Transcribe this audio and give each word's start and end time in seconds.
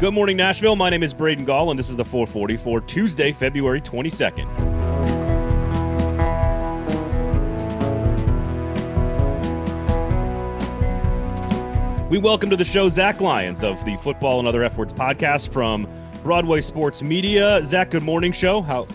Good 0.00 0.12
morning, 0.12 0.36
Nashville. 0.36 0.74
My 0.74 0.90
name 0.90 1.04
is 1.04 1.14
Braden 1.14 1.44
Gall, 1.44 1.70
and 1.70 1.78
this 1.78 1.88
is 1.88 1.94
the 1.94 2.04
440 2.04 2.56
for 2.56 2.80
Tuesday, 2.80 3.30
February 3.30 3.80
22nd. 3.80 4.48
We 12.10 12.18
welcome 12.18 12.50
to 12.50 12.56
the 12.56 12.64
show 12.64 12.88
Zach 12.88 13.20
Lyons 13.20 13.62
of 13.62 13.82
the 13.84 13.96
Football 13.98 14.40
and 14.40 14.48
Other 14.48 14.64
F 14.64 14.76
Words 14.76 14.92
podcast 14.92 15.52
from 15.52 15.86
Broadway 16.24 16.60
Sports 16.60 17.00
Media. 17.00 17.62
Zach, 17.64 17.92
good 17.92 18.02
morning, 18.02 18.32
show. 18.32 18.62
How? 18.62 18.88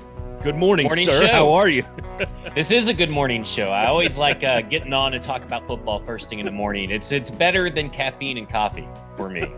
Good 0.43 0.57
morning, 0.57 0.88
morning 0.88 1.09
sir. 1.09 1.27
Show. 1.27 1.34
How 1.34 1.54
are 1.54 1.70
you? 1.70 1.84
this 2.55 2.71
is 2.71 2.89
a 2.89 2.93
good 2.93 3.09
morning 3.09 3.45
show. 3.45 3.70
I 3.70 3.88
always 3.88 4.18
like 4.18 4.43
uh, 4.43 4.61
getting 4.61 4.91
on 4.91 5.13
to 5.13 5.20
talk 5.20 5.43
about 5.43 5.66
football 5.66 6.00
first 6.00 6.27
thing 6.27 6.39
in 6.39 6.45
the 6.45 6.52
morning. 6.52 6.91
It's 6.91 7.13
it's 7.13 7.31
better 7.31 7.69
than 7.69 7.89
caffeine 7.89 8.37
and 8.37 8.50
coffee 8.50 8.87
for 9.15 9.29
me. 9.29 9.43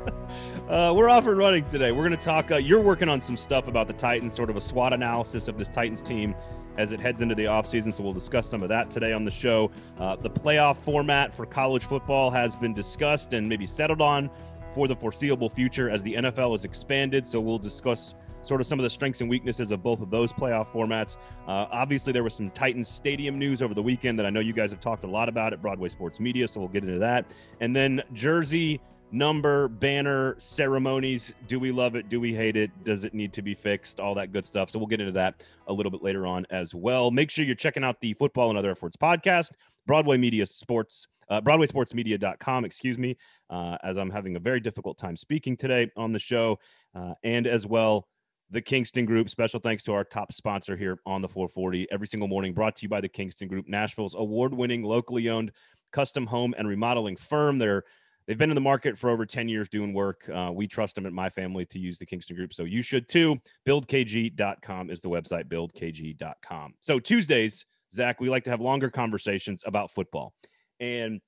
Uh, 0.72 0.94
we're 0.94 1.10
off 1.10 1.28
and 1.28 1.38
running 1.38 1.66
today. 1.66 1.92
We're 1.92 2.08
going 2.08 2.18
to 2.18 2.26
talk. 2.26 2.50
Uh, 2.50 2.56
you're 2.56 2.80
working 2.80 3.10
on 3.10 3.20
some 3.20 3.36
stuff 3.36 3.68
about 3.68 3.88
the 3.88 3.94
Titans, 3.94 4.34
sort 4.34 4.50
of 4.50 4.56
a 4.56 4.62
SWOT 4.62 4.94
analysis 4.94 5.50
of 5.50 5.58
this 5.58 5.68
Titans 5.68 6.02
team 6.02 6.34
as 6.78 6.94
it 6.94 7.02
heads 7.02 7.20
into 7.20 7.36
the 7.36 7.44
offseason. 7.44 7.94
So 7.94 8.06
we'll 8.06 8.14
discuss 8.14 8.48
some 8.48 8.64
of 8.64 8.70
that 8.70 8.90
today 8.90 9.12
on 9.12 9.26
the 9.26 9.32
show. 9.32 9.70
Uh, 10.00 10.16
the 10.16 10.30
playoff 10.30 10.78
format 10.78 11.36
for 11.36 11.46
college 11.46 11.84
football 11.84 12.32
has 12.32 12.56
been 12.56 12.74
discussed 12.74 13.34
and 13.34 13.50
maybe 13.50 13.68
settled 13.68 14.00
on 14.00 14.30
for 14.74 14.88
the 14.88 14.96
foreseeable 14.96 15.50
future 15.50 15.90
as 15.90 16.04
the 16.04 16.14
NFL 16.14 16.52
has 16.54 16.64
expanded. 16.64 17.28
So 17.28 17.42
we'll 17.42 17.60
discuss 17.60 18.16
sort 18.42 18.62
of 18.62 18.66
some 18.66 18.80
of 18.80 18.84
the 18.84 18.90
strengths 18.90 19.20
and 19.20 19.30
weaknesses 19.30 19.72
of 19.72 19.84
both 19.84 20.00
of 20.00 20.10
those 20.10 20.32
playoff 20.32 20.72
formats. 20.72 21.18
Uh, 21.50 21.68
obviously, 21.70 22.14
there 22.14 22.24
was 22.24 22.34
some 22.34 22.50
Titans 22.50 22.88
Stadium 22.88 23.38
news 23.38 23.62
over 23.62 23.74
the 23.74 23.84
weekend 23.84 24.18
that 24.20 24.26
I 24.26 24.30
know 24.30 24.40
you 24.40 24.54
guys 24.54 24.72
have 24.72 24.80
talked 24.80 25.04
a 25.04 25.08
lot 25.08 25.28
about 25.28 25.52
at 25.52 25.62
Broadway 25.62 25.90
Sports 25.90 26.22
Media. 26.22 26.48
So 26.48 26.62
we'll 26.62 26.70
get 26.70 26.86
into 26.86 27.00
that. 27.00 27.26
And 27.60 27.76
then 27.76 28.02
Jersey 28.14 28.80
number, 29.12 29.68
banner, 29.68 30.36
ceremonies. 30.38 31.34
Do 31.48 31.60
we 31.60 31.72
love 31.72 31.96
it? 31.96 32.10
Do 32.10 32.20
we 32.20 32.34
hate 32.34 32.56
it? 32.56 32.72
Does 32.84 33.04
it 33.04 33.14
need 33.14 33.34
to 33.34 33.42
be 33.42 33.54
fixed? 33.54 34.00
All 34.00 34.16
that 34.16 34.32
good 34.32 34.46
stuff. 34.46 34.70
So 34.70 34.80
we'll 34.80 34.88
get 34.88 35.00
into 35.00 35.14
that 35.14 35.44
a 35.68 35.74
little 35.74 35.92
bit 35.92 36.04
later 36.04 36.26
on 36.26 36.46
as 36.50 36.74
well. 36.74 37.12
Make 37.12 37.32
sure 37.32 37.46
you're 37.46 37.56
checking 37.56 37.84
out 37.84 38.00
the 38.02 38.14
Football 38.14 38.50
and 38.50 38.58
Other 38.58 38.72
F 38.72 38.82
Words 38.82 38.98
podcast, 38.98 39.52
Broadway 39.86 40.18
Media 40.18 40.46
Sports, 40.46 41.08
uh, 41.30 41.42
BroadwaySportsMedia.com, 41.42 42.66
excuse 42.66 42.98
me, 42.98 43.18
uh, 43.50 43.78
as 43.84 43.98
I'm 43.98 44.10
having 44.10 44.36
a 44.36 44.40
very 44.40 44.60
difficult 44.60 44.98
time 44.98 45.16
speaking 45.16 45.56
today 45.56 45.90
on 45.96 46.12
the 46.12 46.20
show. 46.20 46.60
Uh, 46.94 47.14
and 47.24 47.48
as 47.48 47.66
well, 47.66 48.08
the 48.52 48.62
Kingston 48.62 49.06
Group. 49.06 49.30
Special 49.30 49.60
thanks 49.60 49.84
to 49.84 49.94
our 49.94 50.04
top 50.04 50.34
sponsor 50.34 50.76
here 50.76 51.00
on 51.06 51.22
the 51.22 51.30
440 51.30 51.88
every 51.90 52.08
single 52.08 52.28
morning, 52.28 52.54
brought 52.54 52.76
to 52.78 52.84
you 52.84 52.90
by 52.90 53.02
the 53.02 53.08
Kingston 53.08 53.48
Group, 53.48 53.68
Nashville's 53.68 54.14
award 54.14 54.54
winning, 54.54 54.84
locally 54.84 55.30
owned 55.30 55.52
custom 55.92 56.26
home 56.26 56.54
and 56.58 56.68
remodeling 56.68 57.16
firm. 57.16 57.58
They're 57.58 57.84
They've 58.32 58.38
been 58.38 58.50
in 58.50 58.56
the 58.56 58.62
market 58.62 58.98
for 58.98 59.10
over 59.10 59.26
10 59.26 59.50
years 59.50 59.68
doing 59.68 59.94
work. 59.94 60.30
Uh, 60.34 60.52
we 60.54 60.66
trust 60.66 60.96
them 60.96 61.06
at 61.06 61.12
my 61.12 61.30
family 61.30 61.66
to 61.66 61.78
use 61.78 62.00
the 62.00 62.06
Kingston 62.06 62.38
Group. 62.38 62.54
So 62.54 62.64
you 62.64 62.82
should 62.82 63.10
too. 63.10 63.38
BuildKG.com 63.68 64.90
is 64.90 65.02
the 65.02 65.10
website, 65.10 65.50
buildkg.com. 65.50 66.76
So 66.80 66.98
Tuesdays, 66.98 67.66
Zach, 67.94 68.22
we 68.22 68.30
like 68.30 68.46
to 68.46 68.50
have 68.50 68.62
longer 68.62 68.90
conversations 68.90 69.64
about 69.66 69.92
football. 69.92 70.34
And 70.80 71.20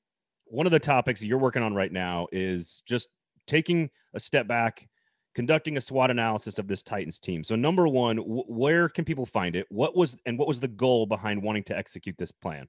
one 0.45 0.65
of 0.65 0.71
the 0.71 0.79
topics 0.79 1.21
you're 1.21 1.37
working 1.37 1.61
on 1.61 1.73
right 1.75 1.91
now 1.91 2.27
is 2.31 2.81
just 2.87 3.09
taking 3.47 3.89
a 4.13 4.19
step 4.21 4.47
back, 4.47 4.87
conducting 5.35 5.75
a 5.75 5.81
SWOT 5.81 6.09
analysis 6.09 6.57
of 6.57 6.69
this 6.69 6.83
Titans 6.83 7.19
team. 7.19 7.43
So 7.43 7.57
number 7.57 7.85
one, 7.85 8.15
wh- 8.15 8.49
where 8.49 8.87
can 8.87 9.03
people 9.03 9.25
find 9.25 9.57
it? 9.57 9.67
What 9.67 9.93
was 9.93 10.15
and 10.25 10.39
what 10.39 10.47
was 10.47 10.61
the 10.61 10.69
goal 10.69 11.05
behind 11.05 11.43
wanting 11.43 11.65
to 11.65 11.77
execute 11.77 12.17
this 12.17 12.31
plan? 12.31 12.65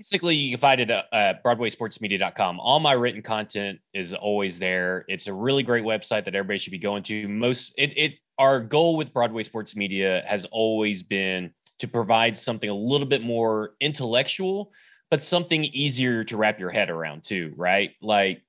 Basically, 0.00 0.34
you 0.34 0.52
can 0.52 0.60
find 0.60 0.80
it 0.80 0.90
uh, 0.90 1.02
at 1.12 1.44
BroadwaySportsMedia.com. 1.44 2.58
All 2.58 2.80
my 2.80 2.92
written 2.92 3.20
content 3.20 3.80
is 3.92 4.14
always 4.14 4.58
there. 4.58 5.04
It's 5.08 5.26
a 5.26 5.34
really 5.34 5.62
great 5.62 5.84
website 5.84 6.24
that 6.24 6.34
everybody 6.34 6.58
should 6.58 6.70
be 6.70 6.78
going 6.78 7.02
to. 7.02 7.28
Most 7.28 7.74
it, 7.76 7.92
it 7.98 8.20
our 8.38 8.60
goal 8.60 8.96
with 8.96 9.12
Broadway 9.12 9.42
Sports 9.42 9.76
Media 9.76 10.22
has 10.24 10.46
always 10.46 11.02
been 11.02 11.52
to 11.80 11.86
provide 11.86 12.38
something 12.38 12.70
a 12.70 12.74
little 12.74 13.06
bit 13.06 13.22
more 13.22 13.74
intellectual, 13.78 14.72
but 15.10 15.22
something 15.22 15.64
easier 15.66 16.24
to 16.24 16.38
wrap 16.38 16.58
your 16.58 16.70
head 16.70 16.88
around 16.88 17.22
too, 17.22 17.52
right? 17.58 17.90
Like 18.00 18.40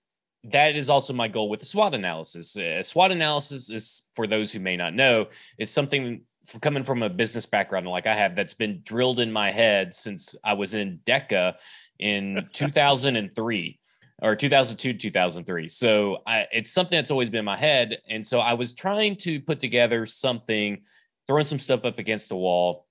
that 0.46 0.78
is 0.78 0.90
also 0.90 1.12
my 1.12 1.28
goal 1.28 1.50
with 1.50 1.60
the 1.60 1.66
SWOT 1.66 1.94
analysis. 1.94 2.56
A 2.56 2.82
SWOT 2.82 3.12
analysis 3.12 3.70
is 3.70 4.08
for 4.16 4.26
those 4.26 4.54
who 4.54 4.62
may 4.62 4.78
not 4.78 4.94
know, 4.94 5.28
it's 5.58 5.72
something 5.72 6.22
coming 6.62 6.84
from 6.84 7.04
a 7.04 7.10
business 7.10 7.46
background 7.46 7.88
like 7.88 8.08
I 8.08 8.16
have, 8.16 8.36
that's 8.36 8.54
been 8.54 8.82
drilled 8.84 9.20
in 9.20 9.32
my 9.32 9.52
head 9.52 9.94
since 9.94 10.36
I 10.44 10.54
was 10.54 10.74
in 10.74 11.00
DECA 11.06 11.56
in 12.00 12.48
2003 12.54 13.80
or 14.22 14.36
2002, 14.36 14.94
2003. 14.94 15.70
So 15.70 16.18
I, 16.28 16.48
it's 16.52 16.72
something 16.72 16.98
that's 16.98 17.12
always 17.12 17.30
been 17.30 17.40
in 17.40 17.46
my 17.46 17.58
head. 17.58 18.00
And 18.10 18.26
so 18.26 18.40
I 18.40 18.54
was 18.54 18.74
trying 18.74 19.16
to 19.18 19.40
put 19.40 19.60
together 19.60 20.06
something, 20.06 20.82
throwing 21.28 21.46
some 21.46 21.60
stuff 21.60 21.86
up 21.86 22.00
against 22.00 22.30
the 22.30 22.36
wall. 22.36 22.86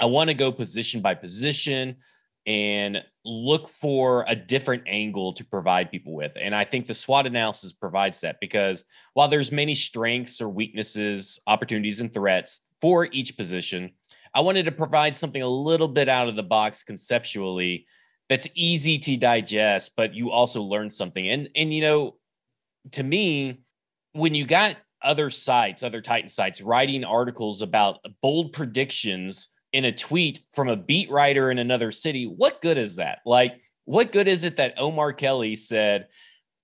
I 0.00 0.06
want 0.06 0.30
to 0.30 0.34
go 0.34 0.50
position 0.50 1.00
by 1.00 1.14
position 1.14 1.96
and 2.46 3.02
look 3.24 3.68
for 3.68 4.24
a 4.28 4.34
different 4.34 4.82
angle 4.86 5.32
to 5.32 5.44
provide 5.44 5.90
people 5.90 6.14
with 6.14 6.32
and 6.38 6.54
i 6.54 6.62
think 6.62 6.86
the 6.86 6.92
swot 6.92 7.26
analysis 7.26 7.72
provides 7.72 8.20
that 8.20 8.36
because 8.38 8.84
while 9.14 9.28
there's 9.28 9.50
many 9.50 9.74
strengths 9.74 10.42
or 10.42 10.48
weaknesses 10.50 11.38
opportunities 11.46 12.00
and 12.00 12.12
threats 12.12 12.60
for 12.80 13.08
each 13.12 13.36
position. 13.36 13.92
I 14.34 14.40
wanted 14.40 14.64
to 14.64 14.72
provide 14.72 15.14
something 15.14 15.42
a 15.42 15.48
little 15.48 15.88
bit 15.88 16.08
out 16.08 16.28
of 16.28 16.36
the 16.36 16.42
box 16.42 16.82
conceptually 16.82 17.86
that's 18.28 18.48
easy 18.54 18.98
to 18.98 19.16
digest, 19.16 19.92
but 19.96 20.14
you 20.14 20.30
also 20.30 20.62
learn 20.62 20.90
something. 20.90 21.28
And 21.28 21.48
and 21.54 21.72
you 21.72 21.82
know, 21.82 22.16
to 22.92 23.02
me, 23.02 23.60
when 24.12 24.34
you 24.34 24.44
got 24.44 24.76
other 25.02 25.30
sites, 25.30 25.82
other 25.82 26.00
Titan 26.00 26.28
sites 26.28 26.62
writing 26.62 27.04
articles 27.04 27.60
about 27.60 28.00
bold 28.22 28.52
predictions 28.52 29.48
in 29.72 29.84
a 29.84 29.92
tweet 29.92 30.40
from 30.52 30.68
a 30.68 30.76
beat 30.76 31.10
writer 31.10 31.50
in 31.50 31.58
another 31.58 31.90
city, 31.90 32.24
what 32.24 32.62
good 32.62 32.78
is 32.78 32.96
that? 32.96 33.18
Like, 33.26 33.60
what 33.84 34.12
good 34.12 34.28
is 34.28 34.44
it 34.44 34.56
that 34.56 34.74
Omar 34.78 35.12
Kelly 35.12 35.54
said 35.54 36.08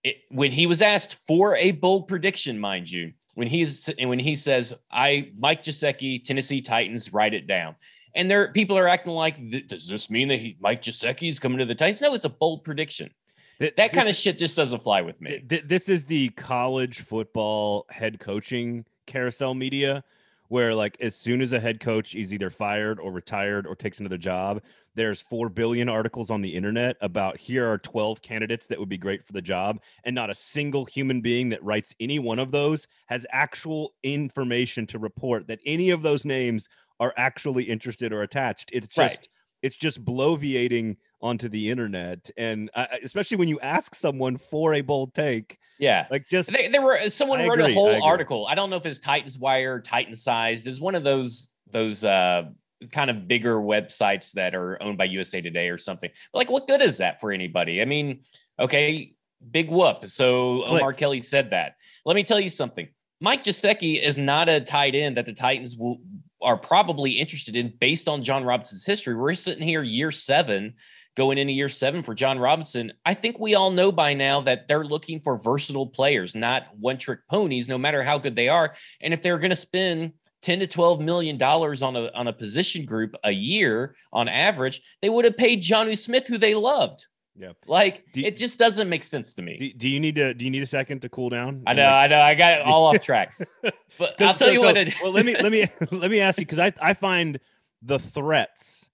it, 0.02 0.16
when 0.30 0.52
he 0.52 0.66
was 0.66 0.80
asked 0.80 1.26
for 1.26 1.56
a 1.56 1.72
bold 1.72 2.08
prediction, 2.08 2.58
mind 2.58 2.90
you, 2.90 3.12
when 3.34 3.48
he's 3.48 3.88
when 3.98 4.18
he 4.18 4.36
says, 4.36 4.74
"I 4.90 5.32
Mike 5.38 5.62
Gesicki, 5.62 6.22
Tennessee 6.24 6.60
Titans, 6.60 7.12
write 7.12 7.34
it 7.34 7.46
down," 7.46 7.76
and 8.14 8.30
there 8.30 8.52
people 8.52 8.76
are 8.78 8.88
acting 8.88 9.12
like, 9.12 9.36
"Does 9.68 9.88
this 9.88 10.10
mean 10.10 10.28
that 10.28 10.38
he, 10.38 10.56
Mike 10.60 10.82
Gesicki 10.82 11.28
is 11.28 11.38
coming 11.38 11.58
to 11.58 11.64
the 11.64 11.74
Titans?" 11.74 12.00
No, 12.00 12.14
it's 12.14 12.24
a 12.24 12.30
bold 12.30 12.64
prediction. 12.64 13.10
That, 13.58 13.76
that 13.76 13.92
kind 13.92 14.08
of 14.08 14.16
shit 14.16 14.38
just 14.38 14.56
doesn't 14.56 14.82
fly 14.82 15.02
with 15.02 15.20
me. 15.20 15.42
this 15.46 15.90
is 15.90 16.06
the 16.06 16.30
college 16.30 17.00
football 17.00 17.84
head 17.90 18.18
coaching 18.18 18.86
carousel 19.06 19.54
media 19.54 20.02
where 20.50 20.74
like 20.74 20.96
as 21.00 21.14
soon 21.14 21.40
as 21.40 21.52
a 21.52 21.60
head 21.60 21.80
coach 21.80 22.14
is 22.14 22.34
either 22.34 22.50
fired 22.50 23.00
or 23.00 23.12
retired 23.12 23.66
or 23.66 23.74
takes 23.74 24.00
another 24.00 24.18
job 24.18 24.60
there's 24.96 25.22
4 25.22 25.48
billion 25.48 25.88
articles 25.88 26.28
on 26.28 26.42
the 26.42 26.54
internet 26.54 26.96
about 27.00 27.38
here 27.38 27.70
are 27.70 27.78
12 27.78 28.20
candidates 28.20 28.66
that 28.66 28.78
would 28.78 28.88
be 28.88 28.98
great 28.98 29.24
for 29.24 29.32
the 29.32 29.40
job 29.40 29.80
and 30.04 30.14
not 30.14 30.28
a 30.28 30.34
single 30.34 30.84
human 30.84 31.20
being 31.20 31.48
that 31.50 31.64
writes 31.64 31.94
any 32.00 32.18
one 32.18 32.38
of 32.38 32.50
those 32.50 32.86
has 33.06 33.26
actual 33.30 33.94
information 34.02 34.86
to 34.86 34.98
report 34.98 35.46
that 35.46 35.60
any 35.64 35.90
of 35.90 36.02
those 36.02 36.24
names 36.24 36.68
are 36.98 37.14
actually 37.16 37.64
interested 37.64 38.12
or 38.12 38.22
attached 38.22 38.70
it's 38.72 38.88
just 38.88 38.98
right. 38.98 39.28
it's 39.62 39.76
just 39.76 40.04
bloviating 40.04 40.96
onto 41.22 41.48
the 41.48 41.70
internet 41.70 42.30
and 42.36 42.70
uh, 42.74 42.86
especially 43.02 43.36
when 43.36 43.48
you 43.48 43.60
ask 43.60 43.94
someone 43.94 44.36
for 44.36 44.74
a 44.74 44.80
bold 44.80 45.14
take 45.14 45.58
yeah 45.78 46.06
like 46.10 46.26
just 46.28 46.52
they, 46.52 46.68
there 46.68 46.82
were 46.82 46.98
someone 47.10 47.40
I 47.40 47.46
wrote 47.46 47.60
agree, 47.60 47.72
a 47.72 47.74
whole 47.74 47.88
I 47.88 48.00
article 48.00 48.46
i 48.46 48.54
don't 48.54 48.70
know 48.70 48.76
if 48.76 48.86
it's 48.86 48.98
titans 48.98 49.38
wire 49.38 49.80
titan 49.80 50.14
sized 50.14 50.66
is 50.66 50.80
one 50.80 50.94
of 50.94 51.04
those 51.04 51.48
those 51.70 52.04
uh 52.04 52.44
kind 52.92 53.10
of 53.10 53.28
bigger 53.28 53.56
websites 53.56 54.32
that 54.32 54.54
are 54.54 54.82
owned 54.82 54.98
by 54.98 55.04
USA 55.04 55.40
Today 55.40 55.68
or 55.68 55.78
something. 55.78 56.10
Like, 56.32 56.50
what 56.50 56.66
good 56.66 56.80
is 56.80 56.98
that 56.98 57.20
for 57.20 57.32
anybody? 57.32 57.82
I 57.82 57.84
mean, 57.84 58.20
okay, 58.58 59.14
big 59.50 59.70
whoop. 59.70 60.06
So 60.06 60.62
Clicks. 60.62 60.80
Omar 60.80 60.92
Kelly 60.94 61.18
said 61.18 61.50
that. 61.50 61.76
Let 62.04 62.16
me 62.16 62.24
tell 62.24 62.40
you 62.40 62.50
something. 62.50 62.88
Mike 63.20 63.42
Gesicki 63.42 64.02
is 64.02 64.16
not 64.16 64.48
a 64.48 64.60
tight 64.60 64.94
end 64.94 65.18
that 65.18 65.26
the 65.26 65.32
Titans 65.32 65.76
will 65.76 66.00
are 66.42 66.56
probably 66.56 67.12
interested 67.12 67.54
in 67.54 67.70
based 67.80 68.08
on 68.08 68.22
Jon 68.22 68.44
Robinson's 68.44 68.86
history. 68.86 69.14
We're 69.14 69.34
sitting 69.34 69.62
here 69.62 69.82
year 69.82 70.10
seven, 70.10 70.72
going 71.20 71.36
into 71.36 71.52
year 71.52 71.68
seven 71.68 72.02
for 72.02 72.14
Jon 72.14 72.38
Robinson. 72.38 72.94
I 73.04 73.12
think 73.12 73.38
we 73.38 73.54
all 73.54 73.70
know 73.70 73.92
by 73.92 74.14
now 74.14 74.40
that 74.40 74.66
they're 74.68 74.86
looking 74.86 75.20
for 75.20 75.38
versatile 75.38 75.86
players, 75.86 76.34
not 76.34 76.68
one 76.78 76.96
trick 76.96 77.20
ponies, 77.28 77.68
no 77.68 77.76
matter 77.76 78.02
how 78.02 78.16
good 78.16 78.34
they 78.34 78.48
are. 78.48 78.74
And 79.02 79.12
if 79.12 79.20
they're 79.20 79.38
going 79.38 79.50
to 79.50 79.56
spend 79.56 80.14
10 80.40 80.60
to 80.60 80.66
12 80.66 81.02
million 81.02 81.36
dollars 81.36 81.82
on 81.82 81.94
a 81.94 82.10
on 82.14 82.28
a 82.28 82.32
position 82.32 82.86
group 82.86 83.14
a 83.22 83.30
year 83.30 83.94
on 84.14 84.28
average, 84.28 84.80
they 85.02 85.10
would 85.10 85.26
have 85.26 85.36
paid 85.36 85.60
Jonnu 85.60 85.98
Smith, 85.98 86.26
who 86.26 86.38
they 86.38 86.54
loved. 86.54 87.06
Yeah. 87.36 87.52
Like 87.66 88.02
it 88.16 88.38
just 88.38 88.58
doesn't 88.58 88.88
make 88.88 89.02
sense 89.02 89.34
to 89.34 89.42
me. 89.42 89.58
Do, 89.58 89.72
do, 89.74 89.88
you 89.90 90.00
need 90.00 90.14
to 90.14 90.32
do 90.32 90.46
you 90.46 90.50
need 90.50 90.62
a 90.62 90.66
second 90.66 91.02
to 91.02 91.10
cool 91.10 91.28
down? 91.28 91.64
I 91.66 91.74
know, 91.74 91.82
like, 91.82 91.92
I 91.92 92.06
know. 92.06 92.20
I 92.20 92.34
got 92.34 92.52
it 92.54 92.62
all 92.64 92.86
off 92.86 92.98
track. 93.00 93.34
But 93.62 93.74
I'll 94.20 94.32
tell 94.32 94.36
so, 94.38 94.48
you 94.48 94.62
what. 94.62 94.74
So, 94.74 94.84
well, 95.02 95.12
let 95.12 95.26
me 95.26 95.36
let 95.36 95.52
me 95.52 95.66
let 95.90 96.10
me 96.10 96.20
ask 96.20 96.38
you 96.38 96.46
because 96.46 96.58
I 96.58 96.72
I 96.80 96.94
find 96.94 97.38
the 97.82 97.98
threats 97.98 98.89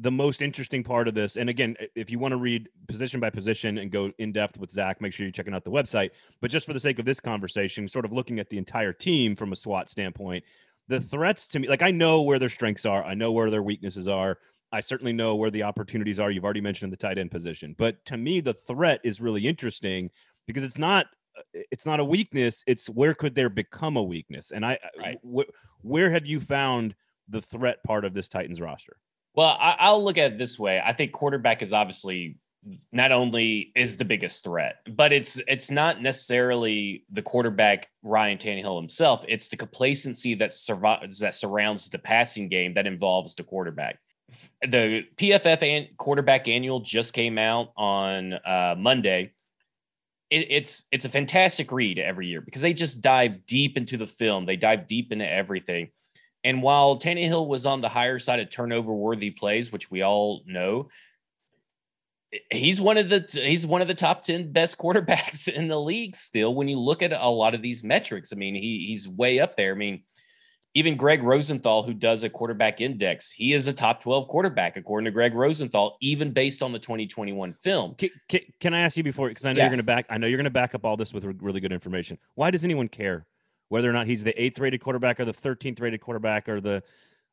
the 0.00 0.10
most 0.10 0.42
interesting 0.42 0.82
part 0.82 1.06
of 1.06 1.14
this, 1.14 1.36
and 1.36 1.48
again, 1.48 1.76
if 1.94 2.10
you 2.10 2.18
want 2.18 2.32
to 2.32 2.36
read 2.36 2.68
position 2.88 3.20
by 3.20 3.30
position 3.30 3.78
and 3.78 3.92
go 3.92 4.10
in 4.18 4.32
depth 4.32 4.58
with 4.58 4.70
Zach, 4.70 5.00
make 5.00 5.12
sure 5.12 5.24
you're 5.24 5.32
checking 5.32 5.54
out 5.54 5.64
the 5.64 5.70
website. 5.70 6.10
But 6.40 6.50
just 6.50 6.66
for 6.66 6.72
the 6.72 6.80
sake 6.80 6.98
of 6.98 7.04
this 7.04 7.20
conversation, 7.20 7.86
sort 7.86 8.04
of 8.04 8.12
looking 8.12 8.40
at 8.40 8.50
the 8.50 8.58
entire 8.58 8.92
team 8.92 9.36
from 9.36 9.52
a 9.52 9.56
SWOT 9.56 9.88
standpoint, 9.88 10.44
the 10.88 11.00
threats 11.00 11.46
to 11.48 11.60
me, 11.60 11.68
like 11.68 11.82
I 11.82 11.92
know 11.92 12.22
where 12.22 12.38
their 12.38 12.48
strengths 12.48 12.84
are, 12.84 13.04
I 13.04 13.14
know 13.14 13.32
where 13.32 13.50
their 13.50 13.62
weaknesses 13.62 14.08
are. 14.08 14.38
I 14.72 14.80
certainly 14.80 15.12
know 15.12 15.36
where 15.36 15.50
the 15.50 15.62
opportunities 15.62 16.18
are. 16.18 16.32
You've 16.32 16.44
already 16.44 16.60
mentioned 16.60 16.92
the 16.92 16.96
tight 16.96 17.16
end 17.16 17.30
position, 17.30 17.76
but 17.78 18.04
to 18.06 18.16
me, 18.16 18.40
the 18.40 18.54
threat 18.54 19.00
is 19.04 19.20
really 19.20 19.46
interesting 19.46 20.10
because 20.48 20.64
it's 20.64 20.78
not 20.78 21.06
uh, 21.38 21.42
it's 21.70 21.86
not 21.86 22.00
a 22.00 22.04
weakness. 22.04 22.64
It's 22.66 22.88
where 22.88 23.14
could 23.14 23.36
there 23.36 23.48
become 23.48 23.96
a 23.96 24.02
weakness? 24.02 24.50
And 24.50 24.66
I, 24.66 24.78
right. 24.98 25.18
wh- 25.24 25.50
where 25.82 26.10
have 26.10 26.26
you 26.26 26.40
found 26.40 26.96
the 27.28 27.40
threat 27.40 27.84
part 27.84 28.04
of 28.04 28.14
this 28.14 28.28
Titans 28.28 28.60
roster? 28.60 28.96
Well, 29.34 29.56
I, 29.60 29.90
will 29.90 30.04
look 30.04 30.16
at 30.16 30.32
it 30.32 30.38
this 30.38 30.58
way. 30.58 30.80
I 30.84 30.92
think 30.92 31.12
quarterback 31.12 31.60
is 31.60 31.72
obviously 31.72 32.38
not 32.92 33.12
only 33.12 33.72
is 33.74 33.96
the 33.96 34.04
biggest 34.04 34.44
threat, 34.44 34.76
but 34.88 35.12
it's 35.12 35.40
it's 35.48 35.70
not 35.70 36.00
necessarily 36.00 37.04
the 37.10 37.22
quarterback 37.22 37.88
Ryan 38.02 38.38
Tannehill 38.38 38.80
himself. 38.80 39.24
It's 39.28 39.48
the 39.48 39.56
complacency 39.56 40.34
that 40.34 40.54
survives 40.54 41.18
that 41.18 41.34
surrounds 41.34 41.88
the 41.88 41.98
passing 41.98 42.48
game 42.48 42.74
that 42.74 42.86
involves 42.86 43.34
the 43.34 43.42
quarterback. 43.42 43.98
The 44.62 45.04
PFF 45.16 45.62
and 45.62 45.96
quarterback 45.96 46.48
annual 46.48 46.80
just 46.80 47.12
came 47.12 47.36
out 47.36 47.72
on 47.76 48.32
uh, 48.32 48.74
Monday. 48.78 49.32
It, 50.30 50.46
it's 50.48 50.84
it's 50.90 51.04
a 51.04 51.10
fantastic 51.10 51.70
read 51.72 51.98
every 51.98 52.28
year 52.28 52.40
because 52.40 52.62
they 52.62 52.72
just 52.72 53.02
dive 53.02 53.46
deep 53.46 53.76
into 53.76 53.96
the 53.96 54.06
film. 54.06 54.46
They 54.46 54.56
dive 54.56 54.86
deep 54.86 55.12
into 55.12 55.28
everything. 55.28 55.90
And 56.44 56.62
while 56.62 56.98
Tannehill 56.98 57.48
was 57.48 57.64
on 57.64 57.80
the 57.80 57.88
higher 57.88 58.18
side 58.18 58.38
of 58.38 58.50
turnover 58.50 58.92
worthy 58.92 59.30
plays, 59.30 59.72
which 59.72 59.90
we 59.90 60.02
all 60.02 60.42
know, 60.46 60.88
he's 62.50 62.80
one 62.80 62.98
of 62.98 63.08
the 63.08 63.26
he's 63.32 63.66
one 63.66 63.80
of 63.80 63.88
the 63.88 63.94
top 63.94 64.22
10 64.22 64.52
best 64.52 64.78
quarterbacks 64.78 65.48
in 65.48 65.68
the 65.68 65.80
league 65.80 66.14
still 66.14 66.54
when 66.54 66.68
you 66.68 66.78
look 66.78 67.02
at 67.02 67.12
a 67.12 67.28
lot 67.28 67.54
of 67.54 67.62
these 67.62 67.82
metrics. 67.82 68.32
I 68.32 68.36
mean, 68.36 68.54
he 68.54 68.84
he's 68.86 69.08
way 69.08 69.40
up 69.40 69.56
there. 69.56 69.72
I 69.72 69.76
mean, 69.76 70.02
even 70.74 70.96
Gregg 70.96 71.22
Rosenthal, 71.22 71.84
who 71.84 71.94
does 71.94 72.24
a 72.24 72.28
quarterback 72.28 72.80
index, 72.80 73.30
he 73.30 73.52
is 73.52 73.68
a 73.68 73.72
top 73.72 74.02
12 74.02 74.26
quarterback, 74.26 74.76
according 74.76 75.04
to 75.04 75.12
Gregg 75.12 75.32
Rosenthal, 75.32 75.96
even 76.00 76.32
based 76.32 76.62
on 76.62 76.72
the 76.72 76.80
2021 76.80 77.54
film. 77.54 77.94
Can, 77.94 78.10
can, 78.28 78.40
can 78.60 78.74
I 78.74 78.80
ask 78.80 78.96
you 78.96 79.04
before? 79.04 79.28
Because 79.28 79.46
I 79.46 79.52
know 79.52 79.58
yeah. 79.58 79.64
you're 79.64 79.70
going 79.70 79.78
to 79.78 79.84
back, 79.84 80.06
I 80.10 80.18
know 80.18 80.26
you're 80.26 80.36
going 80.36 80.44
to 80.44 80.50
back 80.50 80.74
up 80.74 80.84
all 80.84 80.96
this 80.96 81.12
with 81.12 81.24
really 81.40 81.60
good 81.60 81.72
information. 81.72 82.18
Why 82.34 82.50
does 82.50 82.64
anyone 82.64 82.88
care 82.88 83.24
whether 83.74 83.90
or 83.90 83.92
not 83.92 84.06
he's 84.06 84.22
the 84.22 84.40
eighth 84.40 84.60
rated 84.60 84.80
quarterback 84.80 85.18
or 85.18 85.24
the 85.24 85.32
13th 85.32 85.80
rated 85.80 86.00
quarterback 86.00 86.48
or 86.48 86.60
the 86.60 86.80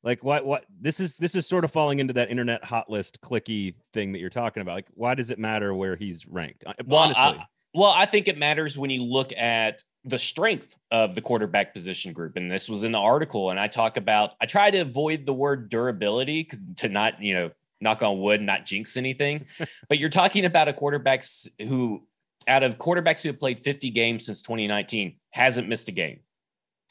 like 0.02 0.24
what 0.24 0.44
what 0.44 0.66
this 0.80 1.00
is 1.00 1.16
this 1.18 1.36
is 1.36 1.46
sort 1.46 1.64
of 1.64 1.72
falling 1.72 2.00
into 2.00 2.14
that 2.14 2.32
internet 2.32 2.64
hot 2.64 2.90
list 2.90 3.22
clicky 3.22 3.76
thing 3.94 4.12
that 4.12 4.18
you're 4.18 4.32
talking 4.32 4.62
about. 4.62 4.74
Like 4.74 4.88
why 4.96 5.14
does 5.14 5.30
it 5.30 5.38
matter 5.38 5.72
where 5.76 5.96
he's 5.96 6.26
ranked? 6.26 6.64
Well, 6.84 7.02
honestly. 7.02 7.40
I, 7.40 7.46
well 7.76 7.94
i 7.96 8.08
think 8.08 8.28
it 8.28 8.40
matters 8.40 8.76
when 8.76 8.90
you 8.90 9.04
look 9.04 9.32
at 9.38 9.84
the 10.04 10.18
strength 10.18 10.76
of 10.90 11.14
the 11.14 11.22
quarterback 11.22 11.76
position 11.76 12.12
group. 12.12 12.36
And 12.36 12.52
this 12.52 12.68
was 12.68 12.84
in 12.84 12.92
the 12.92 12.98
article 12.98 13.52
and 13.52 13.60
i 13.60 13.68
talk 13.68 13.98
about 13.98 14.32
i 14.42 14.48
try 14.48 14.72
to 14.72 14.80
avoid 14.80 15.28
the 15.28 15.34
word 15.34 15.70
durability 15.70 16.50
to 16.78 16.90
not 16.90 17.22
you 17.22 17.36
know 17.36 17.52
knock 17.82 18.02
on 18.02 18.20
wood 18.20 18.42
not 18.42 18.66
jinx 18.66 18.98
anything. 18.98 19.46
But 19.90 20.00
you're 20.00 20.10
talking 20.10 20.46
about 20.46 20.68
a 20.70 20.74
quarterbacks 20.74 21.48
who 21.60 22.02
out 22.48 22.64
of 22.64 22.80
quarterbacks 22.80 23.22
who 23.22 23.30
have 23.30 23.40
played 23.40 23.60
50 23.60 23.92
games 23.92 24.26
since 24.26 24.42
2019 24.42 25.18
hasn't 25.30 25.70
missed 25.70 25.88
a 25.88 25.92
game 25.92 26.22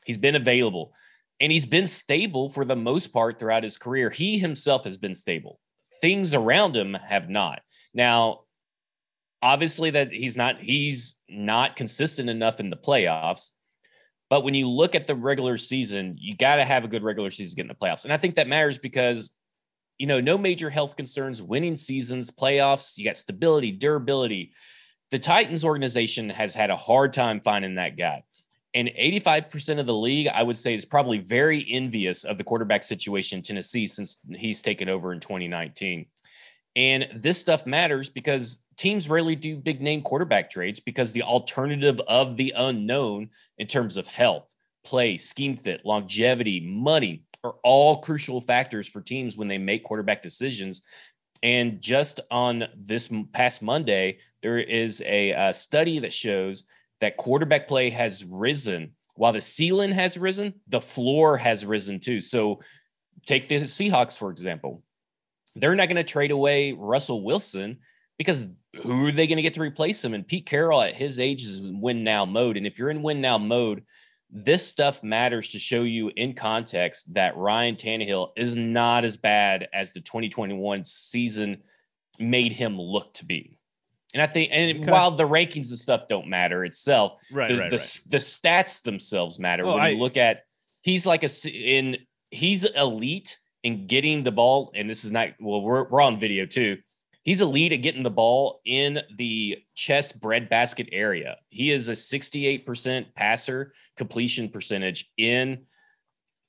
He's 0.04 0.18
been 0.18 0.36
available 0.36 0.92
and 1.40 1.50
he's 1.50 1.66
been 1.66 1.86
stable 1.86 2.50
for 2.50 2.64
the 2.64 2.76
most 2.76 3.08
part 3.08 3.38
throughout 3.38 3.62
his 3.62 3.78
career. 3.78 4.10
He 4.10 4.38
himself 4.38 4.84
has 4.84 4.96
been 4.96 5.14
stable. 5.14 5.58
Things 6.00 6.34
around 6.34 6.76
him 6.76 6.94
have 6.94 7.28
not. 7.28 7.62
Now, 7.94 8.40
obviously 9.42 9.90
that 9.90 10.12
he's 10.12 10.36
not 10.36 10.60
he's 10.60 11.16
not 11.28 11.76
consistent 11.76 12.28
enough 12.28 12.60
in 12.60 12.70
the 12.70 12.76
playoffs. 12.76 13.50
But 14.28 14.44
when 14.44 14.54
you 14.54 14.68
look 14.68 14.94
at 14.94 15.08
the 15.08 15.16
regular 15.16 15.56
season, 15.56 16.14
you 16.16 16.36
got 16.36 16.56
to 16.56 16.64
have 16.64 16.84
a 16.84 16.88
good 16.88 17.02
regular 17.02 17.32
season 17.32 17.50
to 17.50 17.56
get 17.56 17.62
in 17.62 17.68
the 17.68 17.74
playoffs. 17.74 18.04
And 18.04 18.12
I 18.12 18.16
think 18.16 18.36
that 18.36 18.46
matters 18.46 18.78
because 18.78 19.30
you 20.00 20.06
know, 20.06 20.18
no 20.18 20.38
major 20.38 20.70
health 20.70 20.96
concerns, 20.96 21.42
winning 21.42 21.76
seasons, 21.76 22.30
playoffs, 22.30 22.96
you 22.96 23.04
got 23.04 23.18
stability, 23.18 23.70
durability. 23.70 24.52
The 25.10 25.18
Titans 25.18 25.62
organization 25.62 26.30
has 26.30 26.54
had 26.54 26.70
a 26.70 26.76
hard 26.76 27.12
time 27.12 27.42
finding 27.42 27.74
that 27.74 27.98
guy. 27.98 28.24
And 28.74 28.88
85% 28.88 29.80
of 29.80 29.86
the 29.86 29.94
league, 29.94 30.28
I 30.28 30.42
would 30.42 30.58
say, 30.58 30.74
is 30.74 30.84
probably 30.84 31.18
very 31.18 31.66
envious 31.70 32.24
of 32.24 32.38
the 32.38 32.44
quarterback 32.44 32.84
situation 32.84 33.38
in 33.38 33.42
Tennessee 33.42 33.86
since 33.86 34.18
he's 34.32 34.62
taken 34.62 34.88
over 34.88 35.12
in 35.12 35.18
2019. 35.18 36.06
And 36.76 37.08
this 37.16 37.40
stuff 37.40 37.66
matters 37.66 38.08
because 38.08 38.64
teams 38.76 39.08
rarely 39.08 39.34
do 39.34 39.56
big 39.56 39.80
name 39.80 40.02
quarterback 40.02 40.50
trades 40.50 40.78
because 40.78 41.10
the 41.10 41.22
alternative 41.22 42.00
of 42.06 42.36
the 42.36 42.54
unknown 42.56 43.30
in 43.58 43.66
terms 43.66 43.96
of 43.96 44.06
health, 44.06 44.54
play, 44.84 45.16
scheme 45.16 45.56
fit, 45.56 45.84
longevity, 45.84 46.60
money 46.60 47.24
are 47.42 47.56
all 47.64 47.96
crucial 48.00 48.40
factors 48.40 48.88
for 48.88 49.00
teams 49.00 49.36
when 49.36 49.48
they 49.48 49.58
make 49.58 49.82
quarterback 49.82 50.22
decisions. 50.22 50.82
And 51.42 51.80
just 51.80 52.20
on 52.30 52.64
this 52.76 53.10
past 53.32 53.62
Monday, 53.62 54.18
there 54.42 54.58
is 54.58 55.02
a, 55.06 55.30
a 55.30 55.54
study 55.54 55.98
that 56.00 56.12
shows 56.12 56.64
that 57.00 57.16
quarterback 57.16 57.68
play 57.68 57.90
has 57.90 58.24
risen. 58.24 58.92
While 59.14 59.32
the 59.32 59.40
ceiling 59.40 59.92
has 59.92 60.16
risen, 60.16 60.54
the 60.68 60.80
floor 60.80 61.36
has 61.36 61.66
risen 61.66 62.00
too. 62.00 62.20
So 62.20 62.60
take 63.26 63.48
the 63.48 63.56
Seahawks, 63.60 64.18
for 64.18 64.30
example. 64.30 64.82
They're 65.56 65.74
not 65.74 65.86
going 65.86 65.96
to 65.96 66.04
trade 66.04 66.30
away 66.30 66.72
Russell 66.72 67.24
Wilson 67.24 67.78
because 68.18 68.46
who 68.82 69.06
are 69.06 69.12
they 69.12 69.26
going 69.26 69.36
to 69.36 69.42
get 69.42 69.54
to 69.54 69.60
replace 69.60 70.04
him? 70.04 70.14
And 70.14 70.26
Pete 70.26 70.46
Carroll 70.46 70.82
at 70.82 70.94
his 70.94 71.18
age 71.18 71.44
is 71.44 71.58
in 71.58 71.80
win 71.80 72.04
now 72.04 72.24
mode. 72.24 72.56
And 72.56 72.66
if 72.66 72.78
you're 72.78 72.90
in 72.90 73.02
win 73.02 73.20
now 73.20 73.36
mode, 73.38 73.84
this 74.30 74.64
stuff 74.64 75.02
matters 75.02 75.48
to 75.50 75.58
show 75.58 75.82
you 75.82 76.12
in 76.14 76.34
context 76.34 77.12
that 77.14 77.36
Ryan 77.36 77.74
Tannehill 77.74 78.30
is 78.36 78.54
not 78.54 79.04
as 79.04 79.16
bad 79.16 79.68
as 79.72 79.92
the 79.92 80.00
2021 80.00 80.84
season 80.84 81.62
made 82.18 82.52
him 82.52 82.78
look 82.78 83.12
to 83.14 83.24
be. 83.24 83.58
And 84.12 84.22
I 84.22 84.26
think, 84.26 84.50
and 84.52 84.80
okay. 84.80 84.90
while 84.90 85.12
the 85.12 85.28
rankings 85.28 85.70
and 85.70 85.78
stuff 85.78 86.08
don't 86.08 86.26
matter 86.26 86.64
itself, 86.64 87.20
right, 87.32 87.48
the, 87.48 87.58
right, 87.58 87.70
the, 87.70 87.76
right. 87.76 88.00
the 88.08 88.16
stats 88.16 88.82
themselves 88.82 89.38
matter. 89.38 89.64
when 89.64 89.78
I, 89.78 89.90
you 89.90 89.98
look 89.98 90.16
at, 90.16 90.42
he's 90.82 91.06
like 91.06 91.22
a 91.22 91.28
in 91.48 91.96
he's 92.30 92.64
elite 92.64 93.38
in 93.62 93.86
getting 93.86 94.24
the 94.24 94.32
ball, 94.32 94.72
and 94.74 94.90
this 94.90 95.04
is 95.04 95.12
not 95.12 95.28
well, 95.38 95.62
we're 95.62 95.88
we're 95.88 96.00
on 96.00 96.18
video 96.18 96.46
too. 96.46 96.78
He's 97.22 97.40
elite 97.40 97.72
at 97.72 97.82
getting 97.82 98.02
the 98.02 98.10
ball 98.10 98.60
in 98.64 99.00
the 99.16 99.58
chest 99.74 100.20
breadbasket 100.20 100.88
area. 100.90 101.36
He 101.50 101.70
is 101.70 101.88
a 101.88 101.92
68% 101.92 103.14
passer 103.14 103.74
completion 103.96 104.48
percentage 104.48 105.10
in 105.18 105.66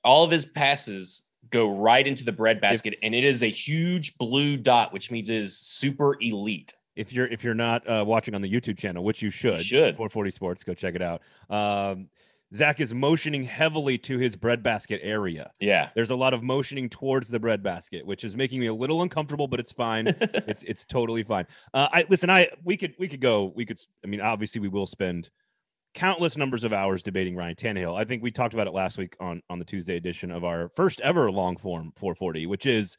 all 0.02 0.24
of 0.24 0.30
his 0.30 0.46
passes 0.46 1.24
go 1.50 1.76
right 1.76 2.06
into 2.06 2.24
the 2.24 2.32
breadbasket, 2.32 2.94
and 3.02 3.14
it 3.14 3.24
is 3.24 3.42
a 3.42 3.50
huge 3.50 4.16
blue 4.16 4.56
dot, 4.56 4.92
which 4.92 5.10
means 5.10 5.28
it 5.28 5.36
is 5.36 5.58
super 5.58 6.16
elite 6.20 6.72
if 6.96 7.12
you're 7.12 7.26
if 7.26 7.44
you're 7.44 7.54
not 7.54 7.88
uh, 7.88 8.04
watching 8.06 8.34
on 8.34 8.42
the 8.42 8.52
YouTube 8.52 8.78
channel, 8.78 9.04
which 9.04 9.22
you 9.22 9.30
should, 9.30 9.58
you 9.58 9.64
should 9.64 9.96
440 9.96 10.30
Sports, 10.30 10.64
go 10.64 10.74
check 10.74 10.94
it 10.94 11.02
out. 11.02 11.22
Um, 11.48 12.08
Zach 12.54 12.80
is 12.80 12.92
motioning 12.92 13.44
heavily 13.44 13.96
to 13.98 14.18
his 14.18 14.36
breadbasket 14.36 15.00
area. 15.02 15.52
Yeah, 15.58 15.88
there's 15.94 16.10
a 16.10 16.16
lot 16.16 16.34
of 16.34 16.42
motioning 16.42 16.90
towards 16.90 17.28
the 17.28 17.40
breadbasket, 17.40 18.04
which 18.04 18.24
is 18.24 18.36
making 18.36 18.60
me 18.60 18.66
a 18.66 18.74
little 18.74 19.00
uncomfortable, 19.00 19.48
but 19.48 19.58
it's 19.58 19.72
fine. 19.72 20.08
it's 20.20 20.62
it's 20.64 20.84
totally 20.84 21.22
fine. 21.22 21.46
Uh, 21.72 21.88
I 21.90 22.04
listen. 22.08 22.28
I 22.28 22.48
we 22.62 22.76
could 22.76 22.94
we 22.98 23.08
could 23.08 23.20
go. 23.20 23.52
We 23.54 23.64
could. 23.64 23.80
I 24.04 24.06
mean, 24.06 24.20
obviously, 24.20 24.60
we 24.60 24.68
will 24.68 24.86
spend 24.86 25.30
countless 25.94 26.36
numbers 26.36 26.64
of 26.64 26.72
hours 26.72 27.02
debating 27.02 27.36
Ryan 27.36 27.54
Tannehill. 27.54 27.98
I 27.98 28.04
think 28.04 28.22
we 28.22 28.30
talked 28.30 28.54
about 28.54 28.66
it 28.66 28.74
last 28.74 28.98
week 28.98 29.16
on 29.18 29.42
on 29.48 29.58
the 29.58 29.64
Tuesday 29.64 29.96
edition 29.96 30.30
of 30.30 30.44
our 30.44 30.68
first 30.76 31.00
ever 31.00 31.30
long 31.30 31.56
form 31.56 31.92
440, 31.96 32.46
which 32.46 32.66
is 32.66 32.98